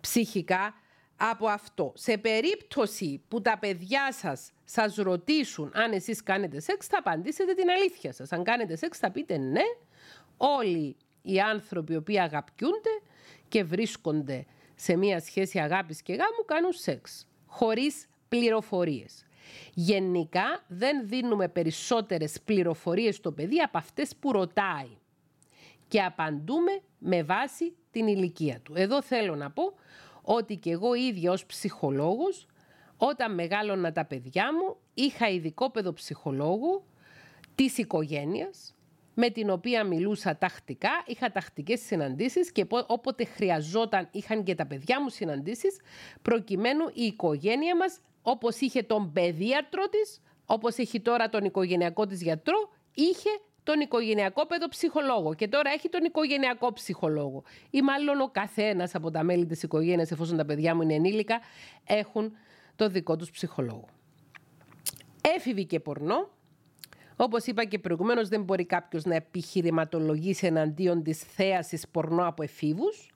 [0.00, 0.74] ψυχικά
[1.16, 1.92] από αυτό.
[1.96, 7.70] Σε περίπτωση που τα παιδιά σας σας ρωτήσουν αν εσείς κάνετε σεξ, θα απαντήσετε την
[7.70, 8.32] αλήθεια σας.
[8.32, 9.62] Αν κάνετε σεξ θα πείτε ναι,
[10.36, 13.00] όλοι οι άνθρωποι οι οποίοι αγαπιούνται
[13.48, 19.24] και βρίσκονται σε μια σχέση αγάπης και γάμου κάνουν σεξ, χωρίς πληροφορίες.
[19.74, 24.88] Γενικά δεν δίνουμε περισσότερες πληροφορίες στο παιδί από αυτές που ρωτάει
[25.88, 28.72] και απαντούμε με βάση την ηλικία του.
[28.76, 29.74] Εδώ θέλω να πω
[30.22, 32.46] ότι και εγώ ίδια ως ψυχολόγος
[32.96, 36.84] όταν μεγάλωνα τα παιδιά μου είχα ειδικό παιδοψυχολόγο
[37.54, 38.71] της οικογένειας
[39.14, 45.02] με την οποία μιλούσα τακτικά, είχα τακτικές συναντήσεις και όποτε χρειαζόταν είχαν και τα παιδιά
[45.02, 45.80] μου συναντήσεις
[46.22, 52.22] προκειμένου η οικογένεια μας όπως είχε τον παιδίατρο της, όπως έχει τώρα τον οικογενειακό της
[52.22, 53.30] γιατρό, είχε
[53.62, 57.42] τον οικογενειακό παιδοψυχολόγο και τώρα έχει τον οικογενειακό ψυχολόγο.
[57.70, 61.40] Ή μάλλον ο καθένας από τα μέλη της οικογένειας, εφόσον τα παιδιά μου είναι ενήλικα,
[61.84, 62.32] έχουν
[62.76, 63.88] το δικό τους ψυχολόγο.
[65.36, 66.28] Έφηβη και πορνό.
[67.16, 73.10] Όπως είπα και προηγουμένως δεν μπορεί κάποιος να επιχειρηματολογήσει εναντίον της θέασης πορνό από εφήβους,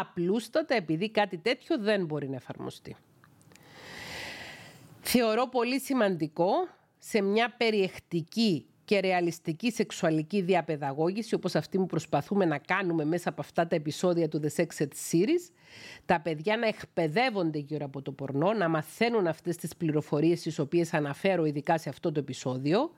[0.00, 2.96] απλούστατα επειδή κάτι τέτοιο δεν μπορεί να εφαρμοστεί.
[5.00, 6.50] Θεωρώ πολύ σημαντικό
[6.98, 13.40] σε μια περιεκτική και ρεαλιστική σεξουαλική διαπαιδαγώγηση, όπως αυτή που προσπαθούμε να κάνουμε μέσα από
[13.40, 15.52] αυτά τα επεισόδια του The Sex Ed Series,
[16.04, 20.94] τα παιδιά να εκπαιδεύονται γύρω από το πορνό, να μαθαίνουν αυτές τις πληροφορίες τις οποίες
[20.94, 22.90] αναφέρω ειδικά σε αυτό το επεισόδιο,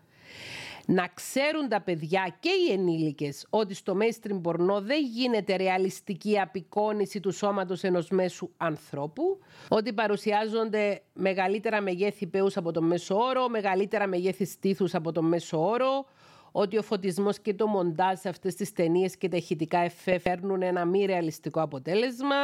[0.86, 7.20] να ξέρουν τα παιδιά και οι ενήλικες ότι στο mainstream πορνό δεν γίνεται ρεαλιστική απεικόνηση
[7.20, 14.06] του σώματος ενός μέσου ανθρώπου, ότι παρουσιάζονται μεγαλύτερα μεγέθη πέους από τον μέσο όρο, μεγαλύτερα
[14.06, 16.06] μεγέθη στήθους από τον μέσο όρο,
[16.52, 20.62] ότι ο φωτισμός και το μοντάζ σε αυτές τις ταινίες και τα ηχητικά εφέ φέρνουν
[20.62, 22.36] ένα μη ρεαλιστικό αποτέλεσμα.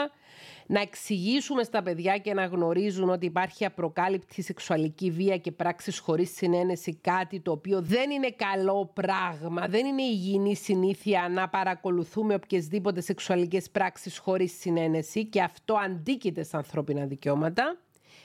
[0.66, 6.34] Να εξηγήσουμε στα παιδιά και να γνωρίζουν ότι υπάρχει απροκάλυπτη σεξουαλική βία και πράξεις χωρίς
[6.34, 13.00] συνένεση κάτι το οποίο δεν είναι καλό πράγμα, δεν είναι υγιεινή συνήθεια να παρακολουθούμε οποιασδήποτε
[13.00, 17.76] σεξουαλικές πράξεις χωρίς συνένεση και αυτό αντίκειται στα ανθρώπινα δικαιώματα.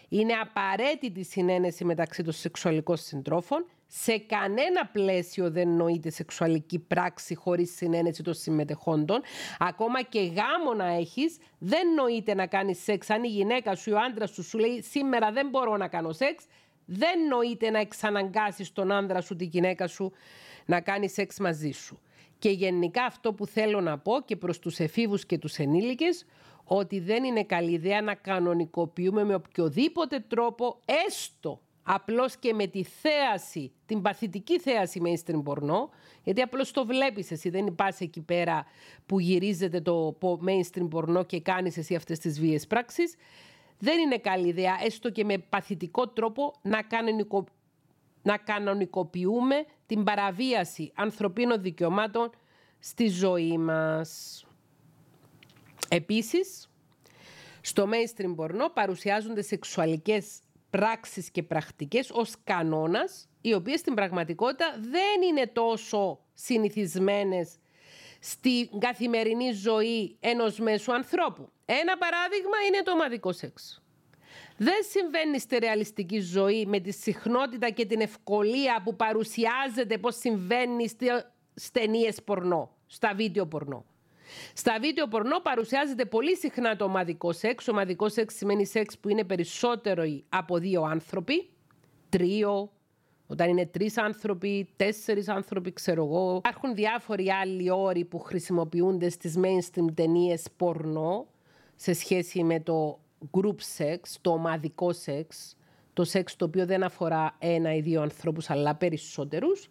[0.10, 7.76] Είναι απαραίτητη συνένεση μεταξύ των σεξουαλικών συντρόφων σε κανένα πλαίσιο δεν νοείται σεξουαλική πράξη χωρίς
[7.76, 9.22] συνένεση των συμμετεχόντων.
[9.60, 13.10] Ακόμα και γάμο να έχεις, δεν νοείται να κάνεις σεξ.
[13.10, 16.12] Αν η γυναίκα σου ή ο άντρας σου σου λέει σήμερα δεν μπορώ να κάνω
[16.12, 16.46] σεξ,
[16.86, 20.12] δεν νοείται να εξαναγκάσεις τον άντρα σου, τη γυναίκα σου
[20.66, 22.00] να κάνει σεξ μαζί σου.
[22.40, 26.26] Και γενικά αυτό που θέλω να πω και προς τους εφήβους και τους ενήλικες,
[26.64, 32.84] ότι δεν είναι καλή ιδέα να κανονικοποιούμε με οποιοδήποτε τρόπο, έστω απλώς και με τη
[32.84, 35.90] θέαση, την παθητική θέαση mainstream πορνό,
[36.24, 38.66] γιατί απλώς το βλέπεις εσύ, δεν πας εκεί πέρα
[39.06, 43.16] που γυρίζεται το mainstream πορνό και κάνεις εσύ αυτές τις βίες πράξεις,
[43.80, 47.46] δεν είναι καλή ιδέα, έστω και με παθητικό τρόπο, να, κανονικο...
[48.22, 52.30] να κανονικοποιούμε την παραβίαση ανθρωπίνων δικαιωμάτων
[52.80, 54.46] στη ζωή μας.
[55.90, 56.70] Επίσης,
[57.62, 60.40] στο mainstream πορνό παρουσιάζονται σεξουαλικές
[60.72, 67.56] πράξεις και πρακτικές ως κανόνας, οι οποίες στην πραγματικότητα δεν είναι τόσο συνηθισμένες
[68.20, 71.52] στη καθημερινή ζωή ενός μέσου ανθρώπου.
[71.66, 73.82] Ένα παράδειγμα είναι το ομαδικό σεξ.
[74.58, 80.88] Δεν συμβαίνει στη ρεαλιστική ζωή με τη συχνότητα και την ευκολία που παρουσιάζεται πως συμβαίνει
[80.88, 83.86] στις ταινίες πορνό, στα βίντεο πορνό.
[84.54, 87.68] Στα βίντεο πορνό παρουσιάζεται πολύ συχνά το ομαδικό σεξ.
[87.68, 91.50] Ομαδικό σεξ σημαίνει σεξ που είναι περισσότερο από δύο άνθρωποι.
[92.10, 92.72] Τρίο,
[93.28, 96.36] όταν είναι τρεις άνθρωποι, τέσσερις άνθρωποι, ξέρω εγώ.
[96.36, 101.28] Υπάρχουν διάφοροι άλλοι όροι που χρησιμοποιούνται στις mainstream ταινίες πορνό
[101.76, 103.00] σε σχέση με το
[103.32, 105.56] group sex, το ομαδικό σεξ,
[105.94, 109.70] το σεξ το οποίο δεν αφορά ένα ή δύο ανθρώπους αλλά περισσότερους.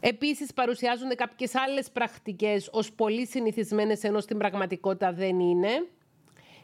[0.00, 5.86] Επίσης παρουσιάζονται κάποιες άλλες πρακτικές ως πολύ συνηθισμένες ενώ στην πραγματικότητα δεν είναι.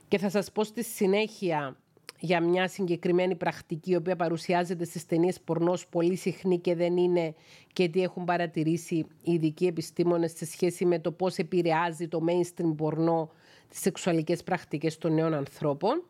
[0.08, 1.76] Και θα σας πω στη συνέχεια
[2.20, 7.34] για μια συγκεκριμένη πρακτική η οποία παρουσιάζεται στις ταινίες πορνός πολύ συχνή και δεν είναι
[7.72, 12.74] και τι έχουν παρατηρήσει οι ειδικοί επιστήμονες σε σχέση με το πώς επηρεάζει το mainstream
[12.76, 13.30] πορνό
[13.68, 16.04] τις σεξουαλικές πρακτικές των νέων ανθρώπων.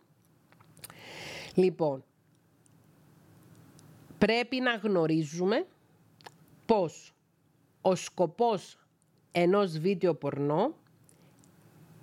[1.55, 2.05] Λοιπόν,
[4.19, 5.67] πρέπει να γνωρίζουμε
[6.67, 7.14] πως
[7.87, 8.79] ο σκοπός
[9.33, 10.75] ενός βίντεο πορνό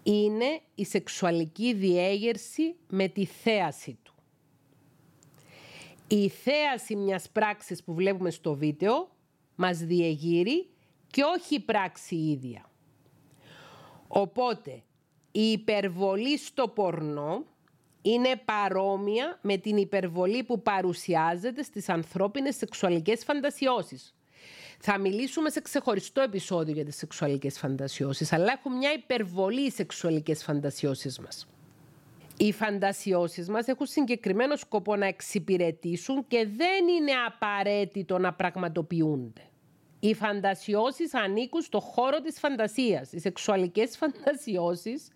[0.03, 4.13] είναι η σεξουαλική διέγερση με τη θέαση του.
[6.07, 9.09] Η θέαση μιας πράξης που βλέπουμε στο βίντεο
[9.55, 10.69] μας διεγείρει
[11.07, 12.69] και όχι η πράξη ίδια.
[14.07, 14.83] Οπότε,
[15.31, 17.45] η υπερβολή στο πορνό
[18.01, 24.15] είναι παρόμοια με την υπερβολή που παρουσιάζεται στις ανθρώπινες σεξουαλικές φαντασιώσεις.
[24.83, 30.43] Θα μιλήσουμε σε ξεχωριστό επεισόδιο για τις σεξουαλικές φαντασιώσεις, αλλά έχουν μια υπερβολή οι σεξουαλικές
[30.43, 31.47] φαντασιώσεις μας.
[32.37, 39.41] Οι φαντασιώσεις μας έχουν συγκεκριμένο σκοπό να εξυπηρετήσουν και δεν είναι απαραίτητο να πραγματοποιούνται.
[39.99, 43.11] Οι φαντασιώσεις ανήκουν στο χώρο της φαντασίας.
[43.11, 45.07] Οι σεξουαλικές φαντασιώσεις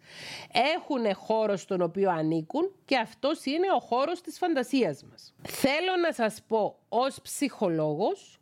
[0.76, 5.34] έχουν χώρο στον οποίο ανήκουν και αυτός είναι ο χώρος της φαντασίας μας.
[5.42, 8.40] Θέλω να σας πω ως ψυχολόγος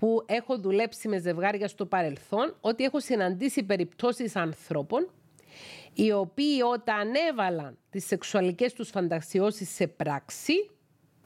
[0.00, 5.10] που έχω δουλέψει με ζευγάρια στο παρελθόν ότι έχω συναντήσει περιπτώσεις ανθρώπων
[5.94, 10.70] οι οποίοι όταν έβαλαν τις σεξουαλικές τους φαντασιώσεις σε πράξη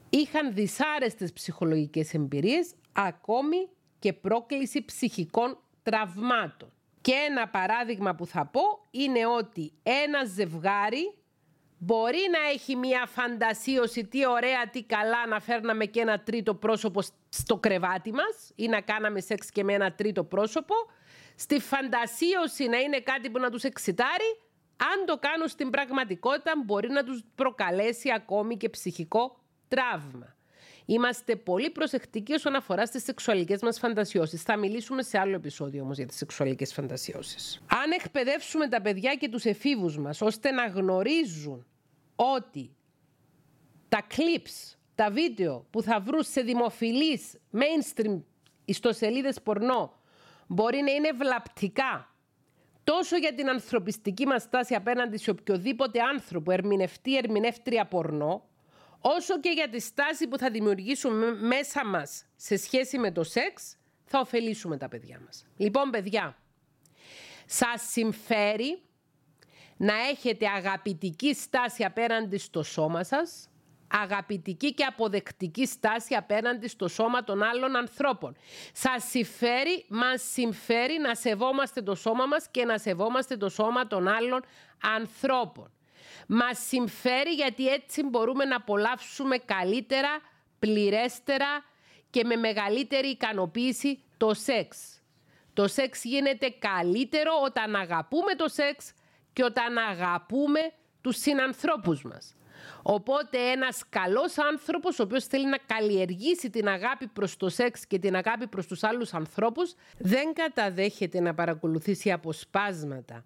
[0.09, 3.69] είχαν δυσάρεστες ψυχολογικές εμπειρίες ακόμη
[3.99, 6.69] και πρόκληση ψυχικών τραυμάτων.
[7.01, 8.61] Και ένα παράδειγμα που θα πω
[8.91, 11.13] είναι ότι ένα ζευγάρι
[11.77, 17.01] μπορεί να έχει μία φαντασίωση τι ωραία, τι καλά να φέρναμε και ένα τρίτο πρόσωπο
[17.29, 20.73] στο κρεβάτι μας ή να κάναμε σεξ και με ένα τρίτο πρόσωπο.
[21.35, 24.39] Στη φαντασίωση να είναι κάτι που να τους εξητάρει,
[24.77, 30.34] αν το κάνουν στην πραγματικότητα μπορεί να τους προκαλέσει ακόμη και ψυχικό τραύμα.
[30.85, 34.41] Είμαστε πολύ προσεκτικοί όσον αφορά στις σεξουαλικές μας φαντασιώσεις.
[34.41, 37.61] Θα μιλήσουμε σε άλλο επεισόδιο όμως για τις σεξουαλικές φαντασιώσεις.
[37.67, 41.65] Αν εκπαιδεύσουμε τα παιδιά και τους εφήβους μας ώστε να γνωρίζουν
[42.15, 42.75] ότι
[43.89, 48.21] τα clips, τα βίντεο που θα βρουν σε δημοφιλείς mainstream
[48.65, 49.99] ιστοσελίδες πορνό
[50.47, 52.09] μπορεί να είναι βλαπτικά
[52.83, 58.43] τόσο για την ανθρωπιστική μας στάση απέναντι σε οποιοδήποτε άνθρωπο ερμηνευτή ερμηνεύτρια πορνό
[59.07, 63.77] όσο και για τη στάση που θα δημιουργήσουμε μέσα μας σε σχέση με το σεξ,
[64.05, 65.45] θα ωφελήσουμε τα παιδιά μας.
[65.57, 66.37] Λοιπόν, παιδιά,
[67.45, 68.81] σας συμφέρει
[69.77, 73.49] να έχετε αγαπητική στάση απέναντι στο σώμα σας,
[73.87, 78.35] αγαπητική και αποδεκτική στάση απέναντι στο σώμα των άλλων ανθρώπων.
[78.73, 84.07] Σας συμφέρει, μας συμφέρει να σεβόμαστε το σώμα μας και να σεβόμαστε το σώμα των
[84.07, 84.45] άλλων
[84.81, 85.74] ανθρώπων.
[86.27, 90.09] Μας συμφέρει γιατί έτσι μπορούμε να απολαύσουμε καλύτερα,
[90.59, 91.63] πληρέστερα
[92.09, 94.99] και με μεγαλύτερη ικανοποίηση το σεξ.
[95.53, 98.93] Το σεξ γίνεται καλύτερο όταν αγαπούμε το σεξ
[99.33, 100.59] και όταν αγαπούμε
[101.01, 102.35] τους συνανθρώπους μας.
[102.81, 107.99] Οπότε ένας καλός άνθρωπος, ο οποίος θέλει να καλλιεργήσει την αγάπη προς το σεξ και
[107.99, 113.23] την αγάπη προς τους άλλους ανθρώπους, δεν καταδέχεται να παρακολουθήσει αποσπάσματα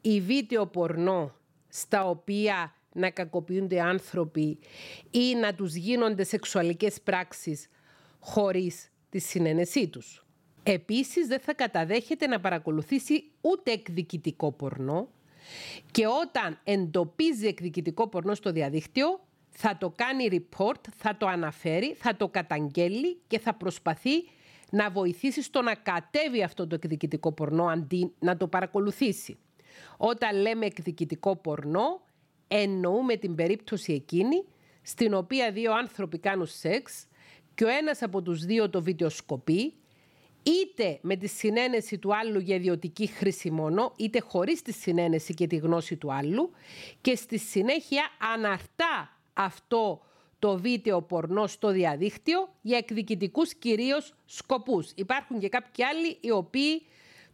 [0.00, 1.34] ή βίντεο πορνό
[1.68, 4.58] στα οποία να κακοποιούνται άνθρωποι
[5.10, 7.68] ή να τους γίνονται σεξουαλικές πράξεις
[8.20, 10.26] χωρίς τη συνένεσή τους.
[10.62, 15.08] Επίσης δεν θα καταδέχεται να παρακολουθήσει ούτε εκδικητικό πορνό
[15.90, 22.16] και όταν εντοπίζει εκδικητικό πορνό στο διαδίκτυο θα το κάνει report, θα το αναφέρει, θα
[22.16, 24.24] το καταγγέλει και θα προσπαθεί
[24.70, 29.38] να βοηθήσει στο να κατέβει αυτό το εκδικητικό πορνό αντί να το παρακολουθήσει.
[29.96, 32.00] Όταν λέμε εκδικητικό πορνό,
[32.48, 34.44] εννοούμε την περίπτωση εκείνη
[34.82, 37.06] στην οποία δύο άνθρωποι κάνουν σεξ
[37.54, 39.74] και ο ένας από τους δύο το βιντεοσκοπεί
[40.42, 45.46] είτε με τη συνένεση του άλλου για ιδιωτική χρήση μόνο, είτε χωρίς τη συνένεση και
[45.46, 46.50] τη γνώση του άλλου
[47.00, 50.02] και στη συνέχεια αναρτά αυτό
[50.38, 54.92] το βίντεο πορνό στο διαδίκτυο για εκδικητικούς κυρίως σκοπούς.
[54.94, 56.82] Υπάρχουν και κάποιοι άλλοι οι οποίοι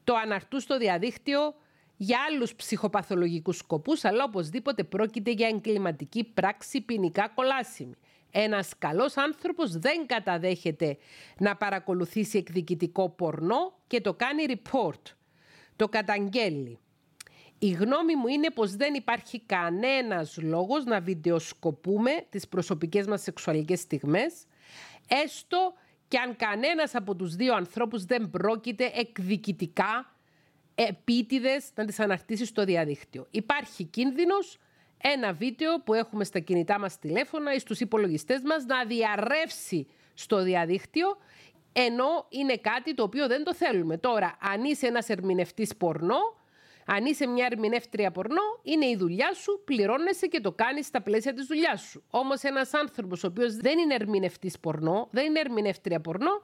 [0.05, 1.55] το αναρτούν στο διαδίκτυο
[1.97, 7.95] για άλλους ψυχοπαθολογικούς σκοπούς, αλλά οπωσδήποτε πρόκειται για εγκληματική πράξη ποινικά κολάσιμη.
[8.31, 10.97] Ένας καλός άνθρωπος δεν καταδέχεται
[11.39, 15.01] να παρακολουθήσει εκδικητικό πορνό και το κάνει report,
[15.77, 16.79] το καταγγέλει.
[17.59, 23.81] Η γνώμη μου είναι πως δεν υπάρχει κανένας λόγος να βιντεοσκοπούμε τις προσωπικές μας σεξουαλικές
[23.81, 24.47] στιγμές,
[25.25, 25.75] έστω
[26.09, 30.14] και αν κανένας από τους δύο ανθρώπους δεν πρόκειται εκδικητικά
[30.75, 33.27] επίτηδες να τις αναρτήσεις στο διαδίκτυο.
[33.31, 34.59] Υπάρχει κίνδυνος
[35.03, 40.43] ένα βίντεο που έχουμε στα κινητά μας τηλέφωνα ή στους υπολογιστές μας να διαρρεύσει στο
[40.43, 41.17] διαδίκτυο
[41.73, 43.97] ενώ είναι κάτι το οποίο δεν το θέλουμε.
[43.97, 46.43] Τώρα, αν είσαι ένας ερμηνευτής πορνό,
[46.87, 51.35] Αν είσαι μια ερμηνεύτρια πορνό, είναι η δουλειά σου, πληρώνεσαι και το κάνεις στα πλαίσια
[51.35, 52.03] της δουλειάς σου.
[52.11, 56.43] Όμως ένας άνθρωπος ο οποίος δεν είναι ερμηνευτής πορνό, δεν είναι ερμηνεύτρια πορνό,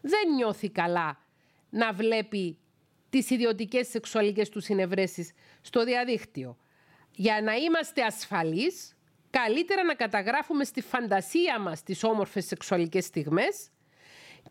[0.00, 1.18] δεν νιώθει καλά
[1.70, 2.58] να βλέπει
[3.10, 6.56] τις ιδιωτικές σεξουαλικές τους συνευρέσεις στο διαδίκτυο.
[7.10, 8.96] Για να είμαστε ασφαλείς,
[9.30, 13.70] καλύτερα να καταγράφουμε στη φαντασία μας τις όμορφες σεξουαλικές στιγμές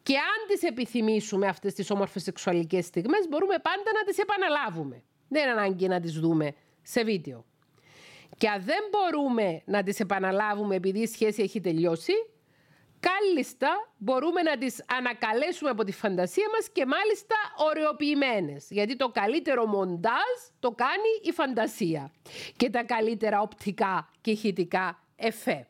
[0.03, 5.03] και αν τις επιθυμήσουμε αυτές τις όμορφες σεξουαλικές στιγμές μπορούμε πάντα να τις επαναλάβουμε.
[5.30, 7.45] Δεν είναι ανάγκη να τις δούμε σε βίντεο.
[8.38, 12.14] Και αν δεν μπορούμε να τις επαναλάβουμε επειδή η σχέση έχει τελειώσει,
[13.00, 18.68] κάλλιστα μπορούμε να τις ανακαλέσουμε από τη φαντασία μας και μάλιστα ωρεοποιημένες.
[18.70, 22.12] Γιατί το καλύτερο μοντάζ το κάνει η φαντασία
[22.58, 25.68] και τα καλύτερα οπτικά και ηχητικά εφέ.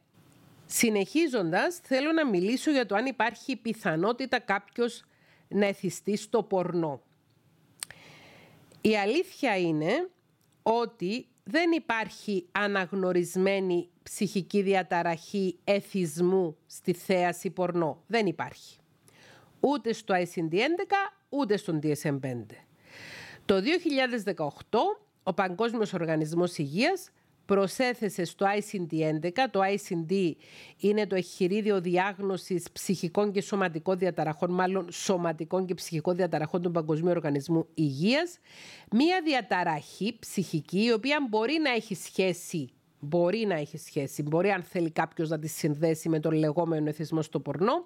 [0.66, 5.04] Συνεχίζοντας, θέλω να μιλήσω για το αν υπάρχει πιθανότητα κάποιος
[5.48, 7.02] να εθιστεί στο πορνό.
[8.82, 10.10] Η αλήθεια είναι
[10.64, 18.04] ότι δεν υπάρχει αναγνωρισμένη ψυχική διαταραχή εθισμού στη θέαση πορνό.
[18.08, 18.78] Δεν υπάρχει.
[19.60, 20.54] Ούτε στο ICD-11,
[21.30, 22.44] ούτε στον DSM-5.
[23.46, 23.62] Το
[24.36, 24.46] 2018,
[25.24, 27.10] ο Παγκόσμιος Οργανισμός Υγείας
[27.48, 29.32] προσέθεσες στο ICD-11.
[29.52, 30.32] Το ICD
[30.78, 37.12] είναι το εχειρίδιο διάγνωσης ψυχικών και σωματικών διαταραχών, μάλλον σωματικών και ψυχικών διαταραχών του Παγκοσμίου
[37.12, 38.40] Οργανισμού Υγείας.
[38.92, 44.64] Μία διαταραχή ψυχική, η οποία μπορεί να έχει σχέση Μπορεί να έχει σχέση, μπορεί αν
[44.64, 47.86] θέλει κάποιος να τη συνδέσει με τον λεγόμενο εθισμό στο πορνό,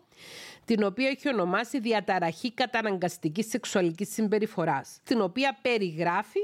[0.65, 6.39] την οποία έχει ονομάσει διαταραχή καταναγκαστικής σεξουαλικής συμπεριφοράς, την οποία περιγράφει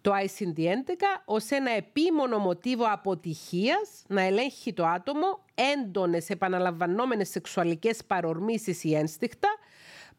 [0.00, 5.44] το ICD-11 ως ένα επίμονο μοτίβο αποτυχίας να ελέγχει το άτομο
[5.74, 9.48] έντονες επαναλαμβανόμενες σεξουαλικές παρορμήσεις ή ένστιχτα,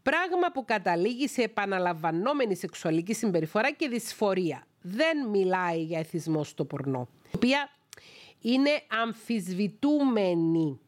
[0.04, 4.66] πράγμα που καταλήγει σε επαναλαμβανόμενη σεξουαλική συμπεριφορά και δυσφορία.
[4.82, 7.70] Δεν μιλάει για εθισμό στο πορνό, η οποία
[8.42, 8.70] είναι
[9.04, 10.80] αμφισβητούμενη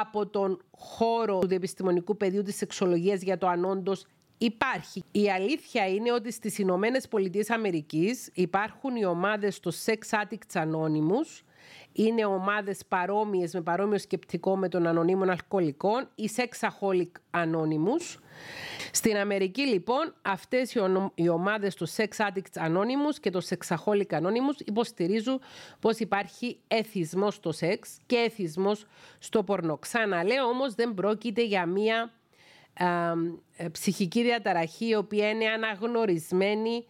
[0.00, 3.64] από τον χώρο του διεπιστημονικού πεδίου της σεξολογίας για το αν
[4.38, 5.04] Υπάρχει.
[5.10, 11.42] Η αλήθεια είναι ότι στις Ηνωμένες Πολιτείες Αμερικής υπάρχουν οι ομάδες των Sex Addicts Anonymous,
[11.92, 18.16] είναι ομάδες παρόμοιες με παρόμοιο σκεπτικό με των ανωνύμων αλκοολικών, οι Sexaholic Anonymous.
[18.92, 20.76] Στην Αμερική λοιπόν αυτές
[21.14, 25.40] οι ομάδες του Sex Addicts Anonymous και το Sexaholic Anonymous υποστηρίζουν
[25.80, 28.86] πως υπάρχει εθισμός στο σεξ και εθισμός
[29.18, 29.78] στο πορνό.
[29.78, 32.17] Ξαναλέω όμως δεν πρόκειται για μία ε,
[33.72, 36.86] ψυχική διαταραχή η οποία είναι αναγνωρισμένη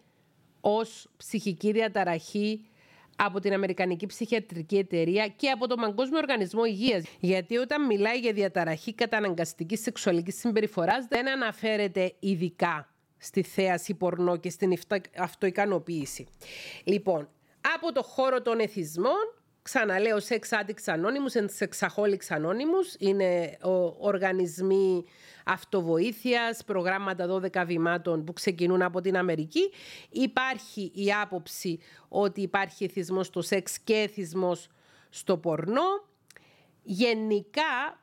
[0.61, 2.69] ως ψυχική διαταραχή
[3.15, 7.03] από την Αμερικανική Ψυχιατρική Εταιρεία και από τον Παγκόσμιο Οργανισμό Υγείας.
[7.19, 14.49] Γιατί όταν μιλάει για διαταραχή καταναγκαστικής σεξουαλικής συμπεριφοράς δεν αναφέρεται ειδικά στη θέαση πορνό και
[14.49, 14.73] στην
[15.17, 16.27] αυτοικανοποίηση.
[16.83, 17.29] Λοιπόν,
[17.75, 23.57] από το χώρο των εθισμών Ξαναλέω, Sex Addicts Anonymous and Sexaholics Anonymous είναι
[23.99, 25.03] οργανισμοί
[25.45, 29.71] αυτοβοήθειας, προγράμματα 12 βημάτων που ξεκινούν από την Αμερική.
[30.09, 34.69] Υπάρχει η άποψη ότι υπάρχει εθισμός στο σεξ και εθισμός
[35.09, 36.07] στο πορνό.
[36.83, 37.99] Γενικά,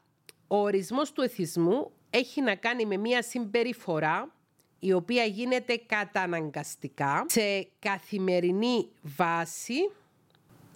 [0.47, 4.35] ο ορισμός του εθισμού έχει να κάνει με μια συμπεριφορά
[4.79, 9.91] η οποία γίνεται καταναγκαστικά σε καθημερινή βάση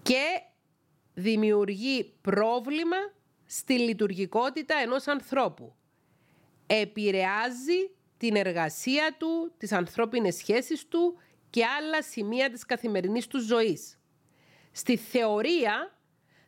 [0.03, 0.43] και
[1.15, 2.97] δημιουργεί πρόβλημα
[3.47, 5.75] στη λειτουργικότητα ενός ανθρώπου.
[6.73, 11.17] Επηρεάζει την εργασία του, τις ανθρώπινες σχέσεις του
[11.51, 13.99] και άλλα σημεία της καθημερινής του ζωής.
[14.73, 15.99] Στη θεωρία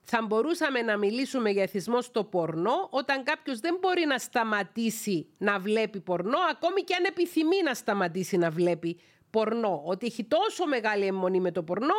[0.03, 5.59] θα μπορούσαμε να μιλήσουμε για εθισμός στο πορνό όταν κάποιος δεν μπορεί να σταματήσει να
[5.59, 9.01] βλέπει πορνό ακόμη και αν επιθυμεί να σταματήσει να βλέπει
[9.31, 9.83] πορνό.
[9.85, 11.95] Ότι έχει τόσο μεγάλη αιμονή με το πορνό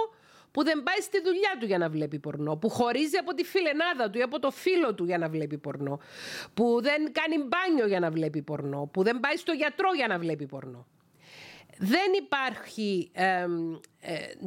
[0.53, 4.09] που δεν πάει στη δουλειά του για να βλέπει πορνό, που χωρίζει από τη φιλενάδα
[4.09, 5.99] του ή από το φίλο του για να βλέπει πορνό,
[6.53, 10.19] που δεν κάνει μπάνιο για να βλέπει πορνό, που δεν πάει στο γιατρό για να
[10.19, 10.87] βλέπει πορνό.
[11.77, 13.45] Δεν υπάρχει ε,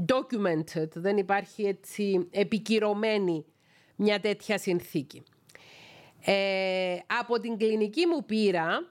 [0.08, 3.44] documented, δεν υπάρχει έτσι επικυρωμένη
[3.96, 5.22] μια τέτοια συνθήκη.
[6.24, 8.88] Ε, από την κλινική μου πείρα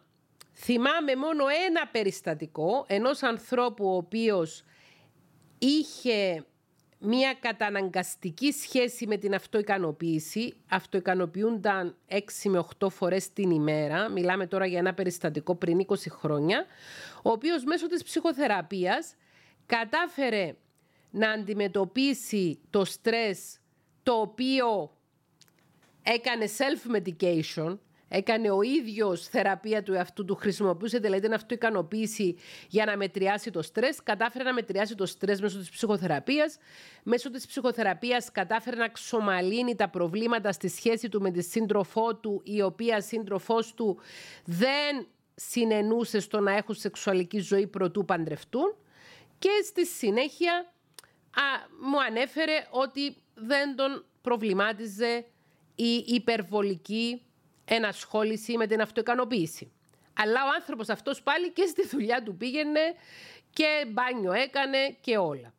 [0.54, 4.64] θυμάμαι μόνο ένα περιστατικό ενός ανθρώπου ο οποίος
[5.58, 6.46] είχε
[7.06, 10.54] μια καταναγκαστική σχέση με την αυτοικανοποίηση.
[10.70, 14.10] Αυτοικανοποιούνταν 6 με 8 φορές την ημέρα.
[14.10, 16.66] Μιλάμε τώρα για ένα περιστατικό πριν 20 χρόνια.
[17.24, 19.16] Ο οποίος μέσω της ψυχοθεραπείας
[19.66, 20.56] κατάφερε
[21.12, 23.60] να αντιμετωπίσει το στρες
[24.04, 24.92] το οποίο
[26.04, 27.78] έκανε self-medication,
[28.08, 32.38] έκανε ο ίδιος θεραπεία του εαυτού του, χρησιμοποιούσε δηλαδή την αυτοικανοποίηση
[32.68, 36.58] για να μετριάσει το στρες, κατάφερε να μετριάσει το στρες μέσω της ψυχοθεραπείας.
[37.04, 42.42] Μέσω της ψυχοθεραπείας κατάφερε να ξομαλύνει τα προβλήματα στη σχέση του με τη σύντροφό του,
[42.44, 44.00] η οποία σύντροφός του
[44.46, 48.76] δεν συνενούσε στο να έχουν σεξουαλική ζωή προτού παντρευτούν.
[49.40, 50.54] Και στη συνέχεια
[51.32, 51.42] α,
[51.90, 55.26] μου ανέφερε ότι δεν τον προβλημάτιζε
[55.76, 57.22] η υπερβολική
[57.66, 59.72] ενασχόληση με την αυτοικανοποίηση.
[60.14, 62.80] Αλλά ο άνθρωπος αυτός πάλι και στη δουλειά του πήγαινε
[63.50, 65.54] και μπάνιο έκανε και όλα.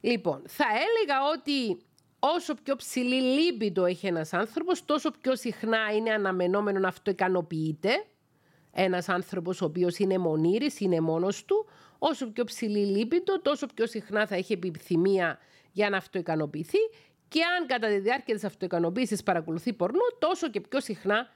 [0.00, 1.82] Λοιπόν, θα έλεγα ότι
[2.18, 8.04] όσο πιο ψηλή λίμπητο έχει ένας άνθρωπος, τόσο πιο συχνά είναι αναμενόμενο να αυτοικανοποιείται.
[8.72, 11.68] Ένας άνθρωπος ο οποίος είναι μονήρης, είναι μόνος του,
[11.98, 15.38] όσο πιο ψηλή λίμπητο, τόσο πιο συχνά θα έχει επιθυμία
[15.72, 16.78] για να αυτοικανοποιηθεί
[17.32, 21.28] και αν κατά τη διάρκεια της αυτοικανοποίησης παρακολουθεί πορνό, τόσο και πιο συχνά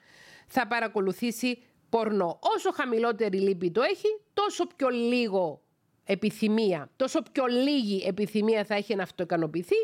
[0.47, 2.39] θα παρακολουθήσει πορνό.
[2.57, 5.63] Όσο χαμηλότερη λύπη το έχει, τόσο πιο λίγο
[6.05, 9.75] επιθυμία, τόσο πιο λίγη επιθυμία θα έχει να αυτοικανοποιηθεί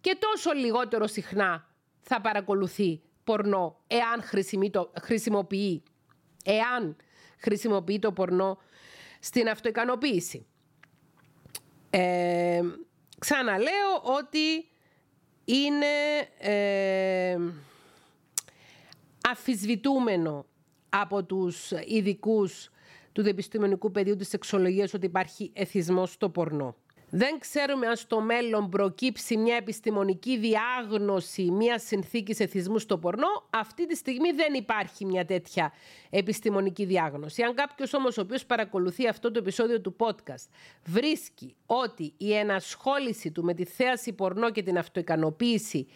[0.00, 1.68] και τόσο λιγότερο συχνά
[2.00, 4.22] θα παρακολουθεί πορνό εάν
[5.00, 5.82] χρησιμοποιεί,
[6.44, 6.96] εάν
[7.38, 8.58] χρησιμοποιεί το πορνό
[9.20, 10.46] στην αυτοικανοποίηση.
[11.90, 12.60] Ε,
[13.18, 14.68] ξαναλέω ότι
[15.48, 15.86] είναι
[16.38, 17.38] ε,
[19.28, 20.46] αφισβητούμενο
[20.88, 22.70] από τους ειδικούς
[23.12, 26.76] του επιστημονικού πεδίου της σεξολογίας ότι υπάρχει εθισμός στο πορνό.
[27.10, 33.46] Δεν ξέρουμε αν στο μέλλον προκύψει μια επιστημονική διάγνωση μια συνθήκη εθισμού στο πορνό.
[33.50, 35.72] Αυτή τη στιγμή δεν υπάρχει μια τέτοια
[36.10, 37.42] επιστημονική διάγνωση.
[37.42, 40.48] Αν κάποιος όμως ο οποίος παρακολουθεί αυτό το επεισόδιο του podcast
[40.84, 45.86] βρίσκει ότι η ενασχόληση του με τη θέαση πορνό και την αυτοικανοποίηση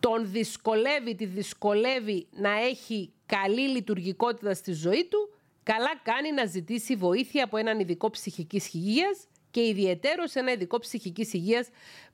[0.00, 6.96] τον δυσκολεύει, τη δυσκολεύει να έχει καλή λειτουργικότητα στη ζωή του, καλά κάνει να ζητήσει
[6.96, 11.68] βοήθεια από έναν ειδικό ψυχικής υγείας και ιδιαίτερο σε ένα ειδικό ψυχικής υγείας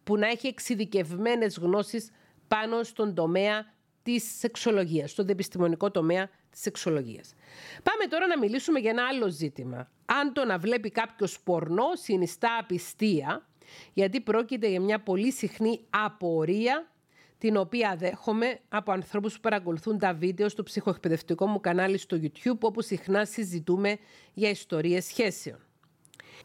[0.05, 2.11] που να έχει εξειδικευμένες γνώσεις
[2.49, 3.73] πάνω στον τομέα
[4.03, 7.35] της σεξολογίας, στον επιστημονικό τομέα της σεξολογίας.
[7.83, 9.91] Πάμε τώρα να μιλήσουμε για ένα άλλο ζήτημα.
[10.07, 13.49] Αν το να βλέπει κάποιος πορνό συνιστά απιστία,
[13.93, 16.93] γιατί πρόκειται για μια πολύ συχνή απορία
[17.39, 22.59] την οποία δέχομαι από ανθρώπους που παρακολουθούν τα βίντεο στο ψυχοεκπαιδευτικό μου κανάλι στο YouTube,
[22.61, 23.99] όπου συχνά συζητούμε
[24.35, 25.68] για ιστορίες σχέσεων.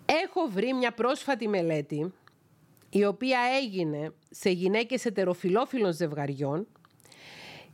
[0.06, 2.14] Έχω βρει μια πρόσφατη μελέτη,
[2.90, 6.68] η οποία έγινε σε γυναίκες ετεροφιλόφιλων ζευγαριών,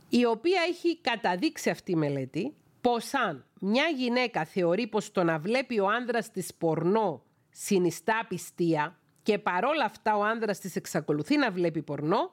[0.08, 5.38] η οποία έχει καταδείξει αυτή η μελέτη πως αν μια γυναίκα θεωρεί πως το να
[5.38, 11.50] βλέπει ο άνδρας της πορνό συνιστά πιστία και παρόλα αυτά ο άνδρας της εξακολουθεί να
[11.50, 12.30] βλέπει πορνό,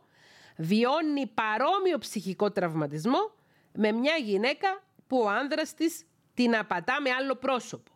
[0.57, 3.31] βιώνει παρόμοιο ψυχικό τραυματισμό
[3.73, 7.91] με μια γυναίκα που ο άνδρας της την απατά με άλλο πρόσωπο.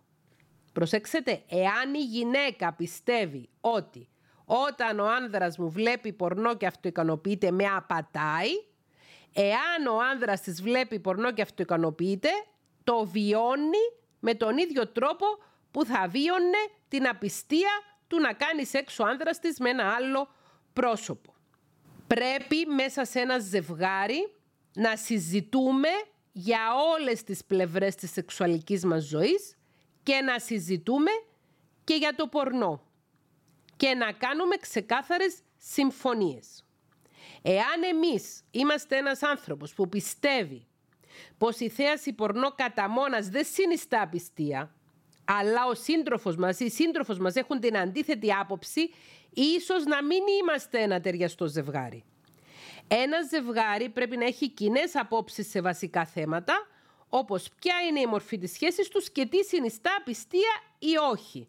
[0.73, 4.09] Προσέξτε, εάν η γυναίκα πιστεύει ότι
[4.45, 8.49] όταν ο άνδρας μου βλέπει πορνό και αυτοικανοποιείται με απατάει,
[9.33, 12.29] εάν ο άνδρας της βλέπει πορνό και αυτοικανοποιείται,
[12.83, 13.83] το βιώνει
[14.19, 15.25] με τον ίδιο τρόπο
[15.71, 16.57] που θα βίωνε
[16.87, 17.71] την απιστία
[18.07, 20.27] του να κάνει σεξ ο άνδρας της με ένα άλλο
[20.73, 21.33] πρόσωπο.
[22.07, 24.33] Πρέπει μέσα σε ένα ζευγάρι
[24.73, 25.89] να συζητούμε
[26.31, 26.59] για
[26.97, 29.55] όλες τις πλευρές της σεξουαλικής μας ζωής
[30.03, 31.11] και να συζητούμε
[31.83, 32.85] και για το πορνό
[33.77, 36.65] και να κάνουμε ξεκάθαρες συμφωνίες.
[37.41, 40.67] Εάν εμείς είμαστε ένας άνθρωπος που πιστεύει
[41.37, 44.75] πως η θέαση πορνό κατά μόνας δεν συνιστά πιστία,
[45.25, 48.89] αλλά ο σύντροφος μας ή οι σύντροφος μας έχουν την αντίθετη άποψη,
[49.33, 52.03] ίσως να μην είμαστε ένα ταιριαστό ζευγάρι.
[52.87, 56.67] Ένα ζευγάρι πρέπει να έχει κοινές απόψεις σε βασικά θέματα,
[57.13, 61.47] όπως ποια είναι η μορφή της σχέσης τους και τι συνιστά πιστία ή όχι.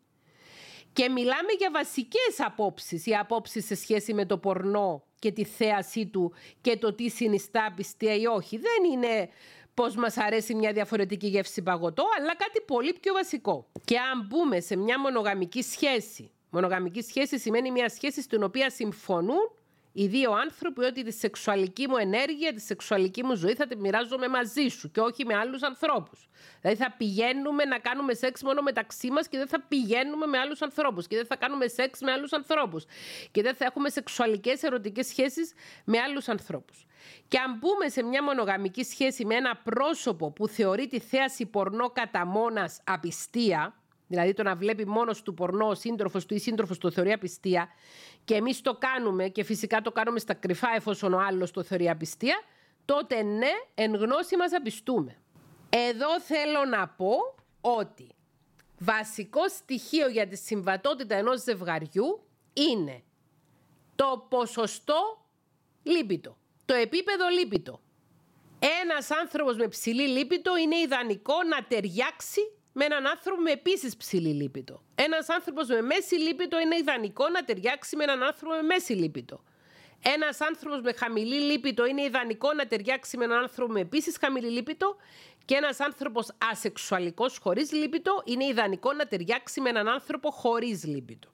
[0.93, 6.07] Και μιλάμε για βασικές απόψεις, οι απόψεις σε σχέση με το πορνό και τη θέασή
[6.07, 8.59] του και το τι συνιστά πιστία ή όχι.
[8.59, 9.29] Δεν είναι
[9.75, 13.67] πώς μας αρέσει μια διαφορετική γεύση παγωτό, αλλά κάτι πολύ πιο βασικό.
[13.85, 19.51] Και αν μπούμε σε μια μονογαμική σχέση, μονογαμική σχέση σημαίνει μια σχέση στην οποία συμφωνούν
[19.93, 24.29] οι δύο άνθρωποι ότι τη σεξουαλική μου ενέργεια, τη σεξουαλική μου ζωή θα τη μοιράζομαι
[24.29, 26.29] μαζί σου και όχι με άλλους ανθρώπους.
[26.61, 30.63] Δηλαδή θα πηγαίνουμε να κάνουμε σεξ μόνο μεταξύ μας και δεν θα πηγαίνουμε με άλλους
[30.63, 32.85] ανθρώπους και δεν θα κάνουμε σεξ με άλλους ανθρώπους
[33.31, 35.53] και δεν θα έχουμε σεξουαλικές ερωτικές σχέσεις
[35.85, 36.87] με άλλους ανθρώπους.
[37.29, 41.91] Και αν μπούμε σε μια μονογαμική σχέση με ένα πρόσωπο που θεωρεί τη θέαση πορνό
[41.91, 46.79] κατά μόνας απιστία, δηλαδή το να βλέπει μόνος του πορνό ο σύντροφος του ή σύντροφος
[46.79, 47.69] του θεωρεί απιστία,
[48.25, 51.91] και εμείς το κάνουμε και φυσικά το κάνουμε στα κρυφά εφόσον ο άλλος το θεωρεί
[51.91, 52.43] απιστία,
[52.85, 55.17] τότε ναι, εν γνώση μας απιστούμε.
[55.69, 57.15] Εδώ θέλω να πω
[57.61, 58.15] ότι
[58.79, 63.03] βασικό στοιχείο για τη συμβατότητα ενός ζευγαριού είναι
[63.95, 65.27] το ποσοστό
[65.83, 67.81] λίπητο, το επίπεδο λίπητο.
[68.83, 72.41] Ένας άνθρωπος με ψηλή λίπητο είναι ιδανικό να ταιριάξει
[72.73, 74.83] με έναν άνθρωπο με επίσης ψηλή λίπητο.
[74.95, 79.43] Ένας άνθρωπος με μέση λίπητο είναι ιδανικό να ταιριάξει με έναν άνθρωπο με μέση λίπητο.
[80.03, 84.51] Ένας άνθρωπος με χαμηλή λίπητο είναι ιδανικό να ταιριάξει με έναν άνθρωπο με επίσης χαμηλή
[84.51, 84.97] λίπητο.
[85.45, 91.29] Και ένας άνθρωπος ασεξουαλικός χωρίς λίπητο είναι ιδανικό να ταιριάξει με έναν άνθρωπο χωρίς λίπητο.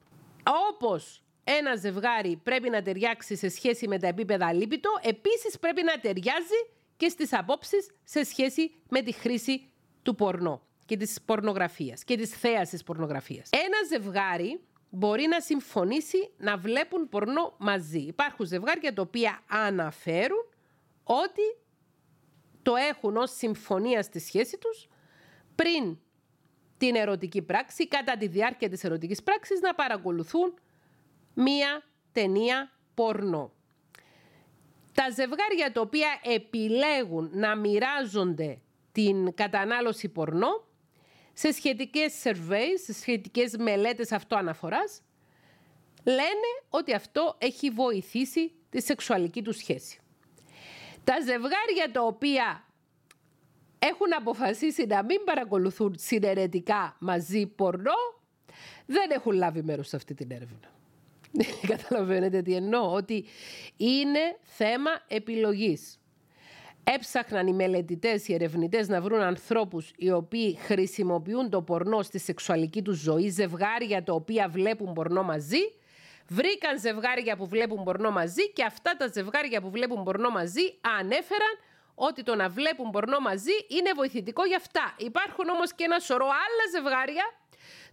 [0.70, 6.00] Όπως ένα ζευγάρι πρέπει να ταιριάξει σε σχέση με τα επίπεδα λίπητο, επίσης πρέπει να
[6.00, 6.60] ταιριάζει
[6.96, 9.70] και στις απόψεις σε σχέση με τη χρήση
[10.02, 13.50] του πορνό και της πορνογραφίας και της θέασης πορνογραφίας.
[13.52, 14.60] Ένα ζευγάρι
[14.90, 17.98] μπορεί να συμφωνήσει να βλέπουν πορνό μαζί.
[17.98, 20.44] Υπάρχουν ζευγάρια τα οποία αναφέρουν
[21.04, 21.56] ότι
[22.62, 24.88] το έχουν ως συμφωνία στη σχέση τους
[25.54, 25.98] πριν
[26.78, 30.54] την ερωτική πράξη, κατά τη διάρκεια της ερωτικής πράξης, να παρακολουθούν
[31.34, 31.82] μία
[32.12, 33.52] ταινία πορνό.
[34.94, 38.60] Τα ζευγάρια τα οποία επιλέγουν να μοιράζονται
[38.92, 40.67] την κατανάλωση πορνό
[41.40, 45.02] σε σχετικές surveys, σε σχετικές μελέτες αυτοαναφοράς,
[46.04, 50.00] λένε ότι αυτό έχει βοηθήσει τη σεξουαλική του σχέση.
[51.04, 52.64] Τα ζευγάρια τα οποία
[53.78, 58.20] έχουν αποφασίσει να μην παρακολουθούν συνερετικά μαζί πορνό,
[58.86, 60.72] δεν έχουν λάβει μέρος σε αυτή την έρευνα.
[61.76, 63.24] Καταλαβαίνετε τι εννοώ, ότι
[63.76, 65.98] είναι θέμα επιλογής.
[66.94, 72.82] Έψαχναν οι μελετητές, οι ερευνητές να βρουν ανθρώπους οι οποίοι χρησιμοποιούν το πορνό στη σεξουαλική
[72.82, 75.58] τους ζωή, ζευγάρια τα οποία βλέπουν πορνό μαζί.
[76.28, 81.54] Βρήκαν ζευγάρια που βλέπουν πορνό μαζί και αυτά τα ζευγάρια που βλέπουν πορνό μαζί ανέφεραν
[81.94, 84.94] ότι το να βλέπουν πορνό μαζί είναι βοηθητικό για αυτά.
[84.98, 87.24] Υπάρχουν όμως και ένα σωρό άλλα ζευγάρια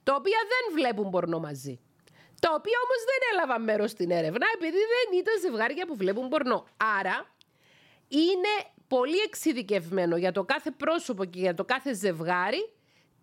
[0.04, 1.80] τα οποία δεν βλέπουν πορνό μαζί.
[2.40, 6.68] Τα οποία όμως δεν έλαβαν μέρος στην έρευνα επειδή δεν ήταν ζευγάρια που βλέπουν πορνό.
[7.00, 7.36] Άρα
[8.08, 8.54] είναι
[8.88, 12.70] πολύ εξειδικευμένο για το κάθε πρόσωπο και για το κάθε ζευγάρι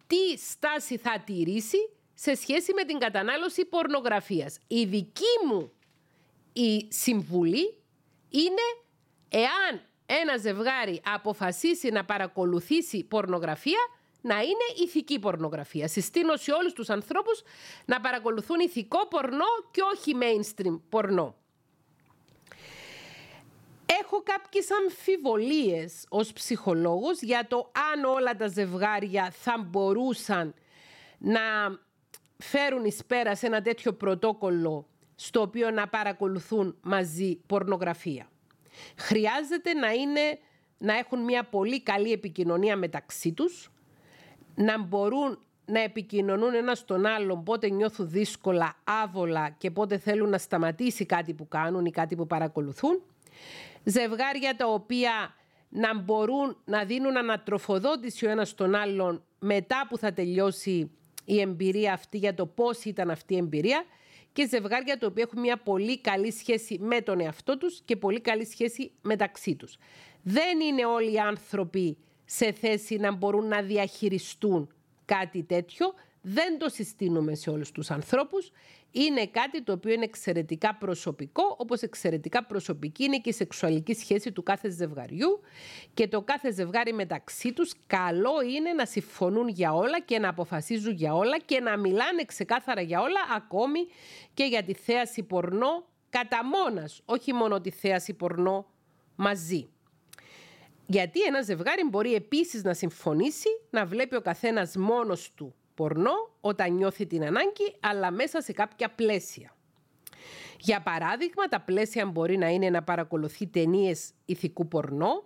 [0.06, 1.78] τι στάση θα τηρήσει
[2.14, 4.58] σε σχέση με την κατανάλωση πορνογραφίας.
[4.66, 5.72] Η δική μου
[6.52, 7.82] η συμβουλή
[8.28, 8.66] είναι
[9.28, 13.78] εάν ένα ζευγάρι αποφασίσει να παρακολουθήσει πορνογραφία,
[14.20, 15.88] να είναι ηθική πορνογραφία.
[15.88, 17.42] Συστήνω σε όλους τους ανθρώπους
[17.84, 21.41] να παρακολουθούν ηθικό πορνό και όχι mainstream πορνό
[24.00, 30.54] έχω κάποιες αμφιβολίες ως ψυχολόγος για το αν όλα τα ζευγάρια θα μπορούσαν
[31.18, 31.40] να
[32.36, 38.28] φέρουν εις πέρας σε ένα τέτοιο πρωτόκολλο στο οποίο να παρακολουθούν μαζί πορνογραφία.
[38.96, 40.38] Χρειάζεται να, είναι,
[40.78, 43.70] να έχουν μια πολύ καλή επικοινωνία μεταξύ τους,
[44.54, 50.38] να μπορούν να επικοινωνούν ένα στον άλλον πότε νιώθουν δύσκολα, άβολα και πότε θέλουν να
[50.38, 53.02] σταματήσει κάτι που κάνουν ή κάτι που παρακολουθούν
[53.84, 55.34] ζευγάρια τα οποία
[55.68, 60.90] να μπορούν να δίνουν ανατροφοδότηση ο ένας στον άλλον μετά που θα τελειώσει
[61.24, 63.84] η εμπειρία αυτή για το πώς ήταν αυτή η εμπειρία
[64.32, 68.20] και ζευγάρια τα οποία έχουν μια πολύ καλή σχέση με τον εαυτό τους και πολύ
[68.20, 69.76] καλή σχέση μεταξύ τους.
[70.22, 74.72] Δεν είναι όλοι οι άνθρωποι σε θέση να μπορούν να διαχειριστούν
[75.04, 75.94] κάτι τέτοιο.
[76.22, 78.50] Δεν το συστήνουμε σε όλους τους ανθρώπους
[78.90, 84.32] είναι κάτι το οποίο είναι εξαιρετικά προσωπικό, όπως εξαιρετικά προσωπική είναι και η σεξουαλική σχέση
[84.32, 85.40] του κάθε ζευγαριού
[85.94, 90.92] και το κάθε ζευγάρι μεταξύ τους καλό είναι να συμφωνούν για όλα και να αποφασίζουν
[90.92, 93.80] για όλα και να μιλάνε ξεκάθαρα για όλα, ακόμη
[94.34, 98.66] και για τη θέαση πορνό κατά μόνας, όχι μόνο τη θέαση πορνό
[99.16, 99.68] μαζί.
[100.86, 106.72] Γιατί ένα ζευγάρι μπορεί επίσης να συμφωνήσει να βλέπει ο καθένας μόνος του πορνό όταν
[106.72, 109.54] νιώθει την ανάγκη, αλλά μέσα σε κάποια πλαίσια.
[110.58, 115.24] Για παράδειγμα, τα πλαίσια μπορεί να είναι να παρακολουθεί ταινίες ηθικού πορνό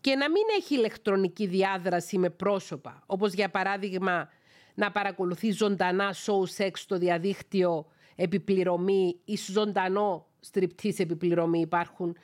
[0.00, 4.28] και να μην έχει ηλεκτρονική διάδραση με πρόσωπα, όπως για παράδειγμα
[4.74, 7.86] να παρακολουθεί ζωντανά show σεξ στο διαδίκτυο
[8.16, 11.60] επιπληρωμή ή ζωντανό στριπτής επιπληρωμή.
[11.60, 12.16] Υπάρχουν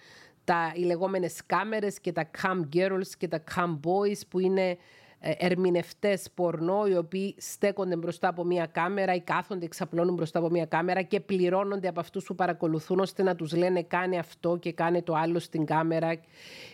[0.45, 4.77] τα, οι λεγόμενες κάμερες και τα cam girls και τα cam boys που είναι ε,
[5.21, 10.65] ερμηνευτές πορνό, οι οποίοι στέκονται μπροστά από μια κάμερα ή κάθονται, εξαπλώνουν μπροστά από μια
[10.65, 15.03] κάμερα και πληρώνονται από αυτούς που παρακολουθούν, ώστε να τους λένε κάνε αυτό και κάνε
[15.03, 16.21] το άλλο στην κάμερα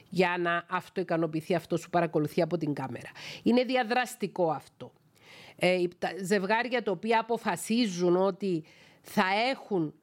[0.08, 3.08] για να αυτοικανοποιηθεί αυτός που παρακολουθεί από την κάμερα.
[3.42, 4.92] Είναι διαδραστικό αυτό.
[5.56, 8.64] Ε, τα ζευγάρια τα οποία αποφασίζουν ότι
[9.02, 9.94] θα έχουν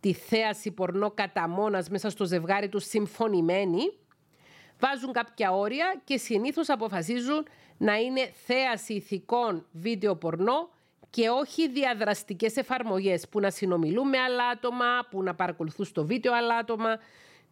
[0.00, 3.92] τη θέαση πορνό κατά μόνας μέσα στο ζευγάρι τους συμφωνημένοι,
[4.78, 7.46] βάζουν κάποια όρια και συνήθως αποφασίζουν
[7.82, 10.70] να είναι θέαση ηθικών βίντεο πορνό
[11.10, 16.34] και όχι διαδραστικές εφαρμογές που να συνομιλούν με άλλα άτομα, που να παρακολουθούν στο βίντεο
[16.34, 16.98] άλλα άτομα,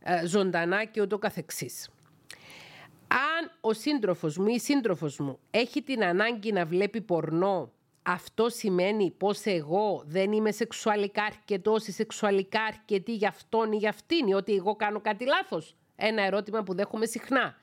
[0.01, 1.90] ε, ζωντανά και ούτω καθεξής.
[3.09, 8.48] Αν ο σύντροφος μου ή η σύντροφος μου έχει την ανάγκη να βλέπει πορνό, αυτό
[8.48, 14.27] σημαίνει πως εγώ δεν είμαι σεξουαλικά αρκετός ή σεξουαλικά αρκετή για αυτόν ή για αυτήν
[14.27, 15.77] ή ότι εγώ κάνω κάτι λάθος.
[15.97, 17.57] Ένα ερώτημα που δέχομαι συχνά.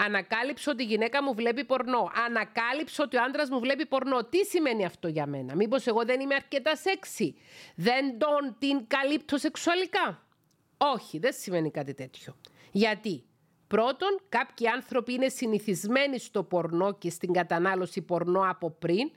[0.00, 2.10] Ανακάλυψω ότι η γυναίκα μου βλέπει πορνό.
[2.26, 4.24] Ανακάλυψω ότι ο άντρας μου βλέπει πορνό.
[4.24, 7.36] Τι σημαίνει αυτό για μένα; Μήπως εγώ δεν είμαι αρκετά σεξι;
[7.74, 10.22] Δεν τον την καλύπτω σεξουαλικά;
[10.76, 12.36] Όχι, δεν σημαίνει κάτι τέτοιο.
[12.72, 13.22] Γιατί;
[13.66, 19.10] Πρώτον, κάποιοι άνθρωποι είναι συνηθισμένοι στο πορνό και στην κατανάλωση πορνό από πριν.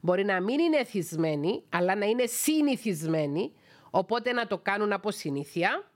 [0.00, 3.52] Μπορεί να μην είναι εθισμένοι, αλλά να είναι συνηθισμένοι,
[3.90, 5.90] οπότε να το κάνουν από συνήθεια.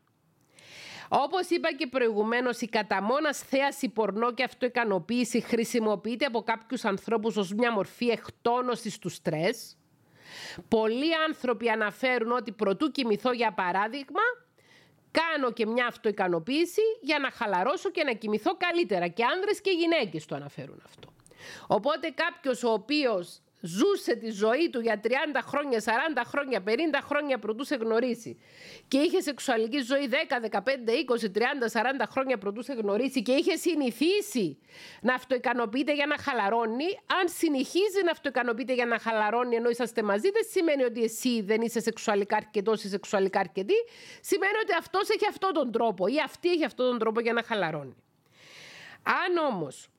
[1.15, 7.37] Όπως είπα και προηγουμένως, η κατά μόνας θέαση πορνό και αυτοικανοποίηση χρησιμοποιείται από κάποιους ανθρώπους
[7.37, 9.77] ως μια μορφή εκτόνωσης του στρες.
[10.69, 14.21] Πολλοί άνθρωποι αναφέρουν ότι προτού κοιμηθώ για παράδειγμα,
[15.11, 19.09] κάνω και μια αυτοικανοποίηση για να χαλαρώσω και να κοιμηθώ καλύτερα.
[19.09, 21.13] Και άνδρες και γυναίκες το αναφέρουν αυτό.
[21.67, 25.09] Οπότε κάποιος ο οποίος ζούσε τη ζωή του για 30
[25.43, 26.71] χρόνια, 40 χρόνια, 50
[27.03, 28.39] χρόνια πρωτού σε γνωρίσει.
[28.89, 33.57] Και είχε σεξουαλική ζωή 10, 15, 20, 30, 40 χρόνια πρωτού σε γνωρίσει και είχε
[33.57, 34.59] συνηθίσει
[35.01, 36.85] να αυτοικανοποιείται για να χαλαρώνει,
[37.21, 41.61] αν συνεχίζει να αυτοικανοποιείται για να χαλαρώνει ενώ είσαστε μαζί, δεν σημαίνει ότι εσύ δεν
[41.61, 43.77] είσαι σεξουαλικά αρκετός ή σεξουαλικά αρκετή,
[44.21, 47.43] σημαίνει ότι αυτός έχει αυτόν τον τρόπο ή αυτή έχει αυτόν τον τρόπο για να
[47.43, 47.97] χαλαρώνει.
[49.03, 49.92] Αν όμως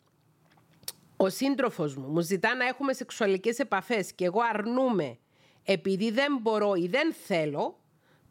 [1.24, 5.18] ο σύντροφος μου μου ζητά να έχουμε σεξουαλικές επαφές και εγώ αρνούμαι
[5.64, 7.80] επειδή δεν μπορώ ή δεν θέλω,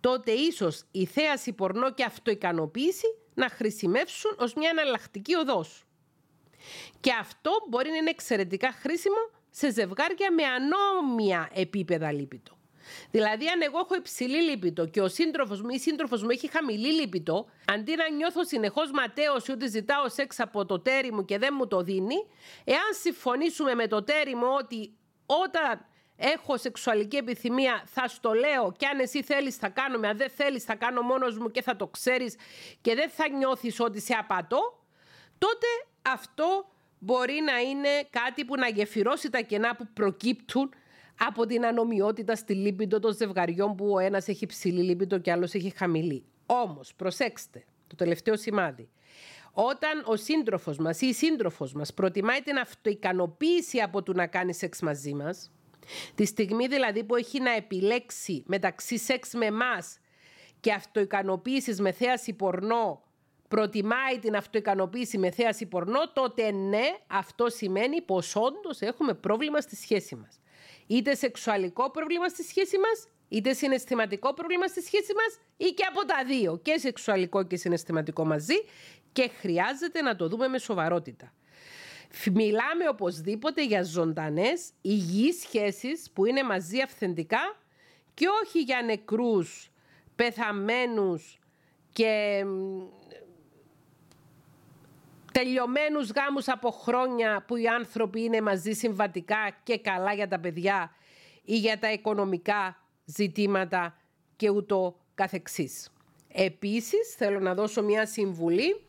[0.01, 5.85] τότε ίσως η θέαση πορνό και αυτοικανοποίηση να χρησιμεύσουν ως μια εναλλακτική οδός.
[7.01, 12.57] Και αυτό μπορεί να είναι εξαιρετικά χρήσιμο σε ζευγάρια με ανώμια επίπεδα λίπητο.
[13.11, 16.51] Δηλαδή, αν εγώ έχω υψηλή λίπητο και ο σύντροφος μου ή η σύντροφος μου έχει
[16.51, 21.39] χαμηλή λίπητο, αντί να νιώθω συνεχώς ματέωση ότι ζητάω σεξ από το τέρι μου και
[21.39, 22.27] δεν μου το δίνει,
[22.65, 24.97] εάν συμφωνήσουμε με το τέρι μου ότι
[25.27, 25.87] όταν
[26.17, 30.65] έχω σεξουαλική επιθυμία, θα στο λέω και αν εσύ θέλεις θα κάνουμε, αν δεν θέλεις
[30.65, 32.37] θα κάνω μόνος μου και θα το ξέρεις
[32.81, 34.85] και δεν θα νιώθεις ότι σε απατώ,
[35.39, 35.67] τότε
[36.03, 36.67] αυτό
[36.99, 40.75] μπορεί να είναι κάτι που να γεφυρώσει τα κενά που προκύπτουν
[41.27, 45.55] από την ανομοιότητα στη λίπηντο των ζευγαριών που ο ένας έχει ψηλή λίπηντο και άλλος
[45.55, 46.25] έχει χαμηλή.
[46.47, 48.89] Όμως, προσέξτε, το τελευταίο σημάδι.
[49.53, 54.55] Όταν ο σύντροφος μας ή η σύντροφος μας προτιμάει την αυτοικανοποίηση από το να κάνει
[54.55, 55.51] σεξ μαζί μας,
[56.15, 59.99] τη στιγμή δηλαδή που έχει να επιλέξει μεταξύ σεξ με εμάς
[60.61, 63.03] και αυτοικανοποίησης με θέαση πορνό
[63.49, 69.77] προτιμάει την αυτοικανοποίηση με θέαση πορνό, τότε ναι, αυτό σημαίνει πως όντως έχουμε πρόβλημα στη
[69.77, 70.42] σχέση μας
[70.87, 76.05] είτε σεξουαλικό πρόβλημα στη σχέση μας, είτε συναισθηματικό πρόβλημα στη σχέση μας ή και από
[76.05, 78.55] τα δύο, και σεξουαλικό και συναισθηματικό μαζί
[79.13, 81.33] και χρειάζεται να το δούμε με σοβαρότητα.
[82.33, 87.57] Μιλάμε οπωσδήποτε για ζωντανές, υγιείς σχέσεις που είναι μαζί αυθεντικά
[88.15, 89.71] και όχι για νεκρούς,
[90.15, 91.39] πεθαμένους
[91.93, 92.45] και
[95.33, 100.91] τελειωμένους γάμους από χρόνια που οι άνθρωποι είναι μαζί συμβατικά και καλά για τα παιδιά
[101.45, 103.97] ή για τα οικονομικά ζητήματα
[104.37, 105.91] και ούτω καθεξής.
[106.29, 108.85] Επίσης θέλω να δώσω μια συμβουλή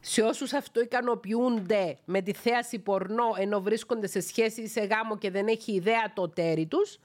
[0.00, 5.18] σε όσους αυτό ικανοποιούνται με τη θέαση πορνό ενώ βρίσκονται σε σχέση ή σε γάμο
[5.18, 6.98] και δεν έχει ιδέα το τέρι τους,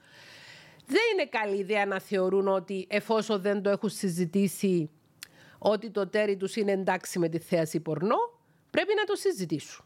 [0.86, 4.90] δεν είναι καλή ιδέα να θεωρούν ότι εφόσον δεν το έχουν συζητήσει
[5.58, 8.31] ότι το τέρι τους είναι εντάξει με τη θέαση πορνό,
[8.72, 9.84] πρέπει να το συζητήσουν.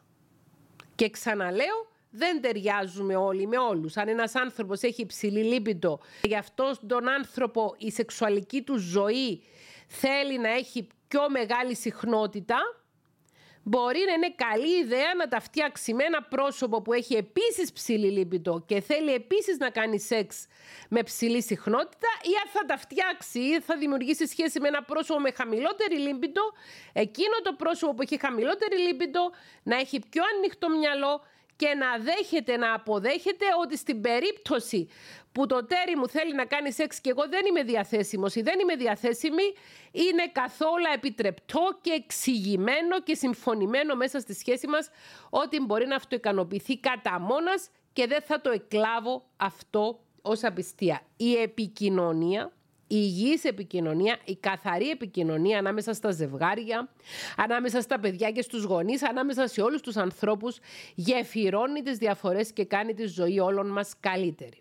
[0.95, 3.97] Και ξαναλέω, δεν ταιριάζουμε όλοι με όλους.
[3.97, 9.43] Αν ένας άνθρωπος έχει υψηλή λίπητο, γι' αυτό τον άνθρωπο η σεξουαλική του ζωή
[9.87, 12.57] θέλει να έχει πιο μεγάλη συχνότητα,
[13.69, 18.11] μπορεί να είναι καλή ιδέα να τα φτιάξει με ένα πρόσωπο που έχει επίσης ψηλή
[18.11, 20.47] λίπητο και θέλει επίσης να κάνει σεξ
[20.89, 25.21] με ψηλή συχνότητα ή αν θα τα φτιάξει ή θα δημιουργήσει σχέση με ένα πρόσωπο
[25.21, 26.43] με χαμηλότερη λίπητο,
[26.93, 29.31] εκείνο το πρόσωπο που έχει χαμηλότερη λίπητο
[29.63, 31.21] να έχει πιο ανοιχτό μυαλό
[31.57, 34.89] και να δέχεται, να αποδέχεται ότι στην περίπτωση
[35.33, 38.59] που το τέρι μου θέλει να κάνει σεξ και εγώ δεν είμαι διαθέσιμος ή δεν
[38.61, 39.43] είμαι διαθέσιμη,
[39.93, 44.91] είναι καθόλου επιτρεπτό και εξηγημένο και συμφωνημένο μέσα στη σχέση μας
[45.31, 51.01] ότι μπορεί να αυτοικανοποιηθεί κατά μόνας και δεν θα το εκλάβω αυτό ως απιστία.
[51.17, 52.53] Η επικοινωνία
[52.87, 56.89] υγιής επικοινωνία, η καθαρή επικοινωνία ανάμεσα στα ζευγάρια,
[57.37, 60.59] ανάμεσα στα παιδιά και στους γονείς, ανάμεσα σε όλους τους ανθρώπους,
[60.95, 64.61] γεφυρώνει τις διαφορές και κάνει τη ζωή όλων μας καλύτερη.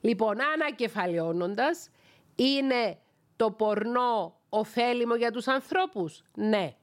[0.00, 1.90] Λοιπόν, ανακεφαλαιώνοντας,
[2.36, 2.98] είναι
[3.36, 6.74] το πορνό ωφέλιμο για τους ανθρώπους; Ναι.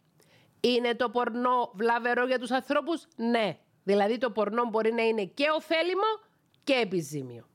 [0.59, 3.57] Είναι το πορνό βλαβερό για τους ανθρώπους; Ναι.
[3.83, 6.19] Δηλαδή το πορνό μπορεί να είναι και ωφέλιμο
[6.63, 7.45] και επιζήμιο.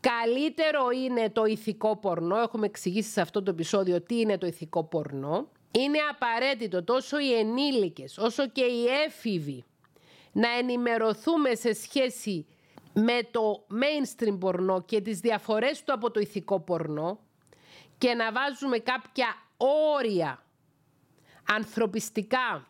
[0.00, 2.36] Καλύτερο είναι το ηθικό πορνό.
[2.36, 5.48] Έχουμε εξηγήσει σε αυτό το επεισόδιο τι είναι το ηθικό πορνό.
[5.70, 9.64] Είναι απαραίτητο τόσο οι ενήλικες όσο και οι έφηβοι
[10.32, 12.46] να ενημερωθούμε σε σχέση
[12.92, 17.18] με το mainstream πορνό και τις διαφορές του από το ηθικό πορνό
[17.98, 19.26] και να βάζουμε κάποια
[19.96, 20.42] όρια
[21.48, 22.66] ανθρωπιστικά,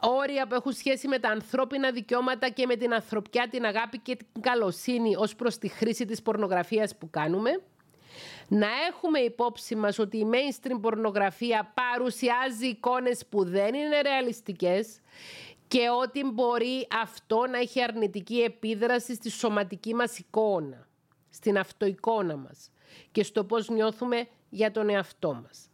[0.00, 4.16] όρια που έχουν σχέση με τα ανθρώπινα δικαιώματα και με την ανθρωπιά, την αγάπη και
[4.16, 7.50] την καλοσύνη ως προς τη χρήση της πορνογραφίας που κάνουμε.
[8.48, 15.00] Να έχουμε υπόψη μας ότι η mainstream πορνογραφία παρουσιάζει εικόνες που δεν είναι ρεαλιστικές
[15.68, 20.88] και ότι μπορεί αυτό να έχει αρνητική επίδραση στη σωματική μας εικόνα,
[21.30, 22.70] στην αυτοεικόνα μας
[23.12, 25.67] και στο πώς νιώθουμε για τον εαυτό μας.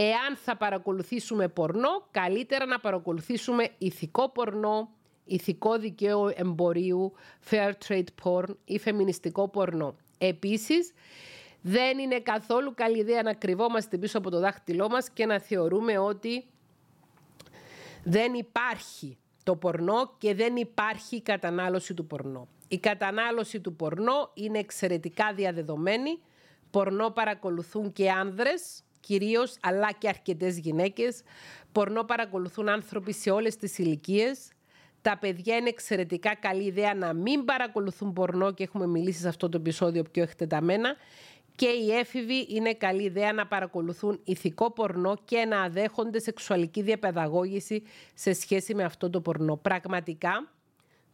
[0.00, 4.90] Εάν θα παρακολουθήσουμε πορνό, καλύτερα να παρακολουθήσουμε ηθικό πορνό,
[5.24, 7.12] ηθικό δικαίωμα εμπορίου,
[7.50, 9.96] fair trade porn ή φεμινιστικό πορνό.
[10.18, 10.92] Επίσης,
[11.60, 15.98] δεν είναι καθόλου καλή ιδέα να κρυβόμαστε πίσω από το δάχτυλό μας και να θεωρούμε
[15.98, 16.44] ότι
[18.04, 22.48] δεν υπάρχει το πορνό και δεν υπάρχει η κατανάλωση του πορνό.
[22.68, 26.18] Η κατανάλωση του πορνό είναι εξαιρετικά διαδεδομένη
[26.70, 31.22] Πορνό παρακολουθούν και άνδρες, κυρίως, αλλά και αρκετές γυναίκες.
[31.72, 34.48] Πορνό παρακολουθούν άνθρωποι σε όλες τις ηλικίες.
[35.02, 39.48] Τα παιδιά είναι εξαιρετικά καλή ιδέα να μην παρακολουθούν πορνό και έχουμε μιλήσει σε αυτό
[39.48, 40.96] το επεισόδιο πιο εκτεταμένα.
[41.56, 47.82] Και οι έφηβοι είναι καλή ιδέα να παρακολουθούν ηθικό πορνό και να αδέχονται σεξουαλική διαπαιδαγώγηση
[48.14, 49.56] σε σχέση με αυτό το πορνό.
[49.56, 50.52] Πραγματικά,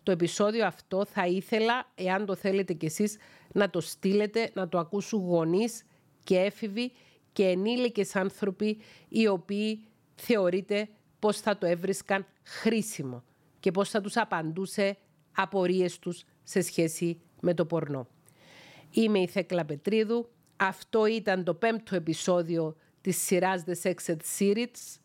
[0.03, 3.17] το επεισόδιο αυτό θα ήθελα, εάν το θέλετε κι εσείς,
[3.53, 5.85] να το στείλετε, να το ακούσουν γονείς
[6.25, 6.93] και έφηβοι
[7.35, 8.79] και ενήλικες άνθρωποι
[9.09, 9.85] οι οποίοι
[10.15, 10.89] θεωρείτε
[11.19, 13.23] πώς θα το έβρισκαν χρήσιμο
[13.61, 14.97] και πώς θα τους απαντούσε
[15.35, 18.09] απορίες τους σε σχέση με το πορνό.
[18.91, 20.29] Είμαι η Θέκλα Πετρίδου.
[20.57, 24.99] Αυτό ήταν το πέμπτο επεισόδιο της σειράς The Sex Ed Series,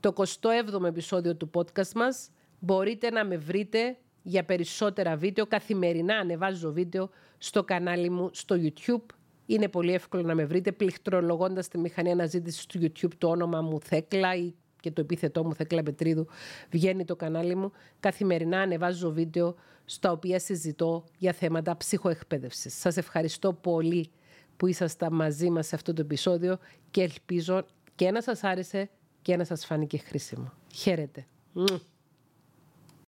[0.00, 2.30] το 27ο επεισόδιο του podcast μας.
[2.58, 5.46] Μπορείτε να με βρείτε για περισσότερα βίντεο.
[5.46, 9.06] Καθημερινά ανεβάζω βίντεο στο κανάλι μου στο YouTube.
[9.52, 13.80] Είναι πολύ εύκολο να με βρείτε πληκτρολογώντας τη μηχανή αναζήτησης στο YouTube το όνομα μου
[13.80, 16.26] Θέκλα ή και το επίθετό μου Θέκλα Πετρίδου
[16.70, 17.72] βγαίνει το κανάλι μου.
[18.00, 19.54] Καθημερινά ανεβάζω βίντεο
[19.84, 22.74] στα οποία συζητώ για θέματα ψυχοεκπαίδευσης.
[22.74, 24.10] Σας ευχαριστώ πολύ
[24.56, 26.58] που ήσασταν μαζί μας σε αυτό το επεισόδιο
[26.90, 28.90] και ελπίζω και να σας άρεσε
[29.22, 30.52] και να σας φάνηκε χρήσιμο.
[30.74, 31.26] Χαίρετε.